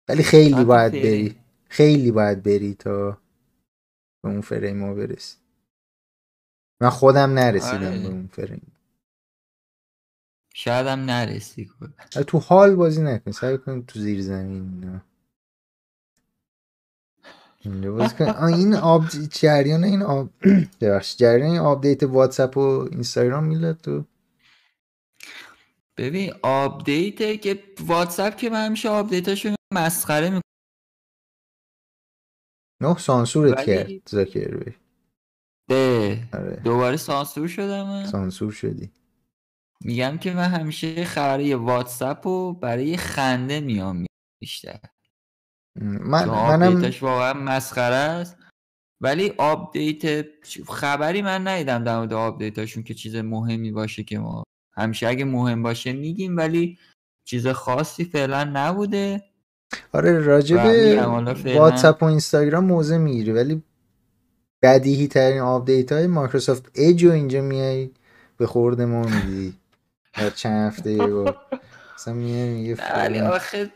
ولی 0.09 0.23
خیلی 0.23 0.65
باید 0.65 0.91
بری. 0.93 1.35
خیلی 1.69 2.11
باید 2.11 2.43
بری 2.43 2.75
تا 2.75 3.11
به 4.23 4.29
اون 4.29 4.41
فریم 4.41 4.83
ها 4.83 4.93
برسی. 4.93 5.37
من 6.81 6.89
خودم 6.89 7.31
نرسیدم 7.33 7.87
آره. 7.87 7.99
به 7.99 8.07
اون 8.07 8.27
فریم. 8.27 8.73
شاید 10.55 10.87
هم 10.87 10.99
نرسی 10.99 11.71
تو 12.27 12.39
حال 12.39 12.75
بازی 12.75 13.03
نکن 13.03 13.31
سعی 13.31 13.57
کن 13.57 13.83
تو 13.85 13.99
زیر 13.99 14.21
زمین 14.21 14.79
نه. 14.79 15.05
اینجا 17.65 17.95
آه، 18.19 18.43
این 18.43 18.75
آب 18.75 19.03
جریان 19.31 19.83
این 19.83 20.01
آب 20.01 20.29
ببخشید 20.81 21.19
جریان 21.19 21.49
این 21.51 21.59
آپدیت 21.59 22.03
واتساپ 22.03 22.57
و 22.57 22.59
اینستاگرام 22.91 23.43
میلاد 23.43 23.77
تو؟ 23.81 24.05
ببین 25.97 26.33
آپدیت 26.43 27.41
که 27.41 27.63
واتساپ 27.79 28.35
که 28.35 28.49
من 28.49 28.65
همیشه 28.65 28.89
آپدیتاشو 28.89 29.55
مسخره 29.73 30.25
می‌کنم 30.25 30.41
نه 32.81 32.97
سانسورت 32.97 33.57
ولی- 33.57 33.65
کرد 33.65 34.09
زاکربرگ. 34.09 34.75
آره. 36.33 36.61
دوباره 36.63 36.97
سانسور 36.97 37.47
شدم. 37.47 38.05
سانسور 38.05 38.51
شدی. 38.51 38.91
میگم 39.81 40.17
که 40.17 40.33
من 40.33 40.49
همیشه 40.49 41.05
خبری 41.05 41.53
واتساپ 41.53 42.27
رو 42.27 42.53
برای 42.53 42.97
خنده 42.97 43.59
میام 43.59 44.05
بیشتر. 44.41 44.79
من 45.75 46.25
منم 46.25 46.63
آپدیتش 46.63 47.03
واقعا 47.03 47.33
مسخره 47.33 47.95
است. 47.95 48.37
ولی 49.01 49.33
آپدیت 49.37 50.25
خبری 50.67 51.21
من 51.21 51.47
ندیدم 51.47 51.83
در 51.83 51.97
مورد 51.97 52.13
آپدیتاشون 52.13 52.83
که 52.83 52.93
چیز 52.93 53.15
مهمی 53.15 53.71
باشه 53.71 54.03
که 54.03 54.19
ما 54.19 54.43
همیشه 54.77 55.07
اگه 55.07 55.25
مهم 55.25 55.63
باشه 55.63 55.93
میگیم 55.93 56.37
ولی 56.37 56.77
چیز 57.25 57.47
خاصی 57.47 58.05
فعلا 58.05 58.43
نبوده. 58.43 59.23
آره 59.93 60.19
راجب 60.19 60.65
و 60.65 61.59
واتساپ 61.59 62.03
و 62.03 62.05
اینستاگرام 62.05 62.65
موضع 62.65 62.97
می‌گیری 62.97 63.31
ولی 63.31 63.63
بدیهی 64.63 65.07
ترین 65.07 65.39
آپدیت 65.39 65.91
های 65.91 66.07
مایکروسافت 66.07 66.71
اج 66.75 67.05
رو 67.05 67.11
اینجا 67.11 67.41
میای 67.41 67.89
به 68.37 68.47
خورد 68.47 68.81
ما 68.81 69.01
میدی. 69.01 69.53
هر 70.13 70.29
چند 70.29 70.67
هفته 70.67 70.91
یه 70.91 71.07
بار 71.07 71.37
مثلا 71.95 72.13
میگه 72.13 72.75
ولی 72.75 73.19
آخه 73.19 73.71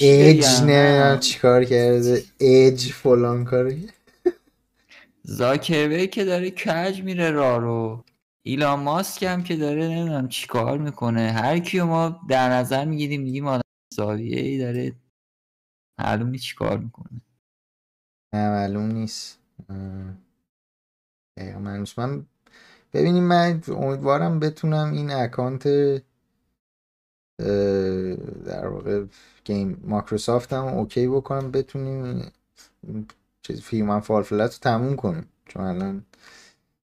بگم؟ 0.00 0.66
نه 0.66 1.18
چیکار 1.18 1.64
کرده؟ 1.64 2.22
اج 2.40 2.92
فلان 2.92 3.44
کاری. 3.44 3.88
زاکربرگ 5.22 6.10
که 6.10 6.24
داره 6.24 6.50
کج 6.50 7.02
میره 7.02 7.30
را 7.30 7.58
رو 7.58 8.04
ایلان 8.42 8.80
ماسک 8.80 9.22
هم 9.22 9.42
که 9.42 9.56
داره 9.56 9.88
نمی‌دونم 9.88 10.28
چیکار 10.28 10.78
می‌کنه. 10.78 11.32
هر 11.32 11.58
کیو 11.58 11.86
ما 11.86 12.20
در 12.28 12.48
نظر 12.48 12.84
می‌گیریم 12.84 13.22
میگیم 13.22 13.46
آدم 13.46 13.62
زاویه 13.94 14.40
ای 14.40 14.58
داره 14.58 14.92
معلوم 16.00 16.28
نیست 16.28 16.44
چیکار 16.44 16.78
می‌کنه. 16.78 17.20
نه 18.34 18.50
معلوم 18.50 18.86
نیست. 18.86 19.38
من 21.96 22.26
ببینیم 22.92 23.24
من 23.24 23.62
امیدوارم 23.68 24.40
بتونم 24.40 24.92
این 24.92 25.10
اکانت 25.10 25.66
در 28.46 28.66
واقع 28.66 29.04
گیم 29.44 29.80
مایکروسافت 29.84 30.52
هم 30.52 30.64
اوکی 30.64 31.06
بکنم 31.06 31.50
بتونیم 31.50 32.32
چیز 33.42 33.60
فیلم 33.60 34.00
فالفلت 34.00 34.52
رو 34.52 34.58
تموم 34.60 34.96
کنیم. 34.96 35.26
چون 35.46 35.62
الان 35.62 36.04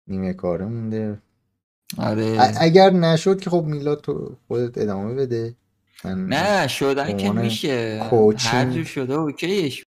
نیمه 0.09 0.33
کاره 0.33 0.65
مونده. 0.65 1.19
آره. 1.99 2.53
اگر 2.61 2.91
نشد 2.91 3.41
که 3.41 3.51
خب 3.51 3.65
میلاد 3.65 4.01
تو 4.01 4.37
خودت 4.49 4.79
ادامه 4.79 5.15
بده. 5.15 5.55
نه 6.05 6.69
شدن 6.69 7.17
که 7.17 7.31
میشه. 7.31 8.07
کوچینگ. 8.11 8.77
هر 8.79 8.85
شده 8.85 9.15
اوکیش. 9.15 9.85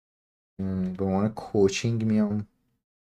به 0.98 1.04
عنوان 1.04 1.28
کوچینگ 1.28 2.04
میام 2.04 2.46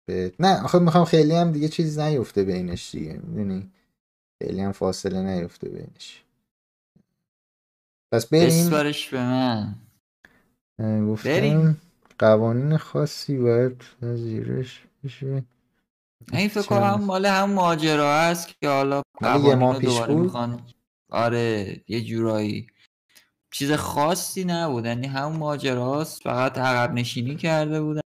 به 0.05 0.33
نه 0.39 0.63
آخه 0.63 0.79
می‌خوام 0.79 1.05
خیلی 1.05 1.35
هم 1.35 1.51
دیگه 1.51 1.67
چیز 1.67 1.99
نیفته 1.99 2.43
بینش 2.43 2.91
دیگه. 2.91 3.13
می‌دونی؟ 3.13 3.71
خیلی 4.43 4.61
هم 4.61 4.71
فاصله 4.71 5.21
نیفته 5.21 5.69
بینش. 5.69 6.23
پس 8.11 8.25
بریم. 8.25 8.47
بسپارش 8.47 9.09
به 9.09 9.19
من. 9.19 9.75
گفتم 10.79 11.29
بریم. 11.29 11.81
قوانین 12.19 12.77
خاصی 12.77 13.37
باید 13.37 13.83
پذیرش 14.01 14.83
بشه. 15.03 15.43
این 16.33 16.47
فکر؟ 16.47 16.61
کنم 16.61 17.03
مال 17.05 17.25
هم 17.25 17.51
ماجرا 17.51 18.19
هست 18.19 18.47
که 18.61 18.69
حالا 18.69 19.01
یه 19.21 19.55
ماه 19.55 19.73
رو 19.73 19.79
پیش 19.79 19.89
دوباره 19.89 20.13
بود؟ 20.13 20.23
می‌خوان. 20.23 20.61
آره 21.11 21.81
یه 21.87 22.01
جورایی. 22.01 22.67
چیز 23.53 23.71
خاصی 23.71 24.43
نبود. 24.43 24.85
یعنی 24.85 25.07
همون 25.07 25.37
ماجراست 25.37 26.21
فقط 26.23 26.57
عقب 26.57 26.93
نشینی 26.93 27.35
کرده 27.35 27.81
بودن. 27.81 28.01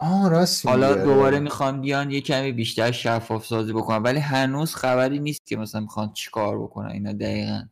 آه 0.00 0.30
راست 0.30 0.66
حالا. 0.66 1.04
دوباره 1.04 1.38
می‌خوان 1.40 1.80
بیان 1.80 2.10
یه 2.10 2.20
کمی 2.20 2.52
بیشتر 2.52 2.92
شفاف 2.92 3.46
سازی 3.46 3.72
بکنن. 3.72 4.02
ولی 4.02 4.18
هنوز 4.18 4.74
خبری 4.74 5.18
نیست 5.18 5.46
که 5.46 5.56
مثلا 5.56 5.80
می‌خوان 5.80 6.12
چیکار 6.12 6.62
بکنن 6.62 6.90
اینا 6.90 7.12
دقیقا. 7.12 7.62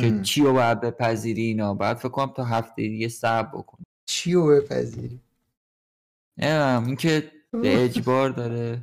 که. 0.00 0.22
چی 0.22 0.42
رو 0.42 0.52
باید 0.52 0.80
بپذیری 0.80 1.42
اینا؟ 1.42 1.74
باید 1.74 1.96
فکر 1.96 2.08
کنم 2.08 2.32
تا 2.32 2.44
هفته 2.44 2.74
دیگه 2.82 3.08
صبر 3.08 3.58
بکن 3.58 3.78
چی 4.06 4.32
رو 4.32 4.46
بپذیری؟ 4.48 5.20
نمی‌دونم 6.38 6.86
این 6.86 6.96
که 6.96 7.32
به 7.50 7.84
اجبار 7.84 8.30
داره. 8.30 8.82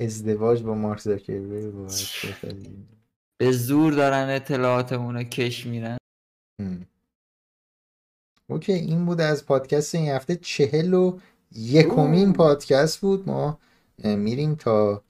ازدواج 0.00 0.62
با 0.62 0.74
مارک 0.74 1.00
زاکربرگ 1.00 1.90
به 3.38 3.52
زور 3.52 3.92
دارن 3.92 4.28
اطلاعاتمون 4.28 5.14
رو 5.14 5.22
کش 5.22 5.66
میرن. 5.66 5.96
اوکی 8.46 8.72
این 8.72 9.06
بود 9.06 9.20
از 9.20 9.46
پادکست 9.46 9.94
این 9.94 10.08
هفته. 10.08 10.36
چهل 10.36 10.94
و 10.94 11.18
یکمین. 11.52 12.32
پادکست 12.32 13.00
بود. 13.00 13.28
ما 13.28 13.58
میریم 14.04 14.54
تا 14.54 15.02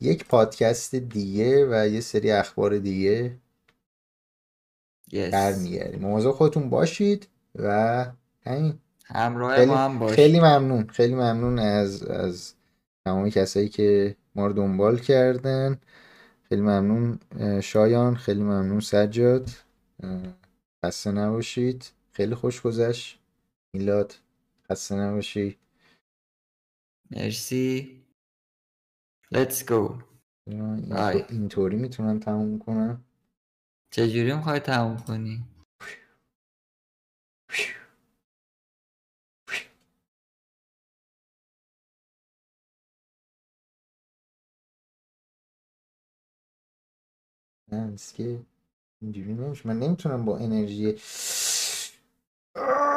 یک 0.00 0.24
پادکست 0.24 0.94
دیگه 0.94 1.66
و 1.70 1.88
یه 1.88 2.00
سری 2.00 2.30
اخبار 2.30 2.78
دیگه. 2.78 3.36
Yes. 5.10 5.16
برمیگردیم. 5.16 6.00
مواظب 6.00 6.30
خودتون 6.30 6.70
باشید 6.70 7.28
و 7.54 8.06
همین. 8.46 8.78
همراه 9.04 9.56
خیلی, 9.56 9.70
ما 9.70 9.76
هم 9.76 9.98
باشید. 9.98 10.16
خیلی 10.16 10.40
ممنون. 10.40 10.86
خیلی 10.86 11.14
ممنون 11.14 11.58
از 11.58 12.02
از 12.02 12.54
تمام 13.04 13.30
کسایی 13.30 13.68
که 13.68 14.16
ما 14.34 14.46
رو 14.46 14.52
دنبال 14.52 14.98
کردن. 14.98 15.80
خیلی 16.48 16.60
ممنون 16.60 17.18
شایان. 17.60 18.16
خیلی 18.16 18.42
ممنون 18.42 18.80
سجاد. 18.80 19.50
خسته 20.84 21.10
نباشید. 21.12 21.90
خیلی 22.12 22.34
خوش 22.34 22.62
گذشت. 22.62 23.18
میلاد 23.74 24.14
خسته 24.70 24.94
نباشی. 24.94 25.58
مرسی. 27.10 28.02
Let's 29.34 29.64
go. 29.64 30.02
اینطوری 31.30 31.76
می‌تونم 31.76 32.18
تموم 32.18 32.58
کنم 32.58 33.04
چجوری 33.90 34.34
می‌خوای 34.34 34.60
تموم 34.60 34.96
کنی؟ 34.96 35.44
نه 47.72 47.96
که 48.14 48.40
اینجوری 49.02 49.32
نمیشه. 49.34 49.68
من 49.68 49.78
نمی‌تونم 49.78 50.24
با 50.24 50.38
انرژی 50.38 50.98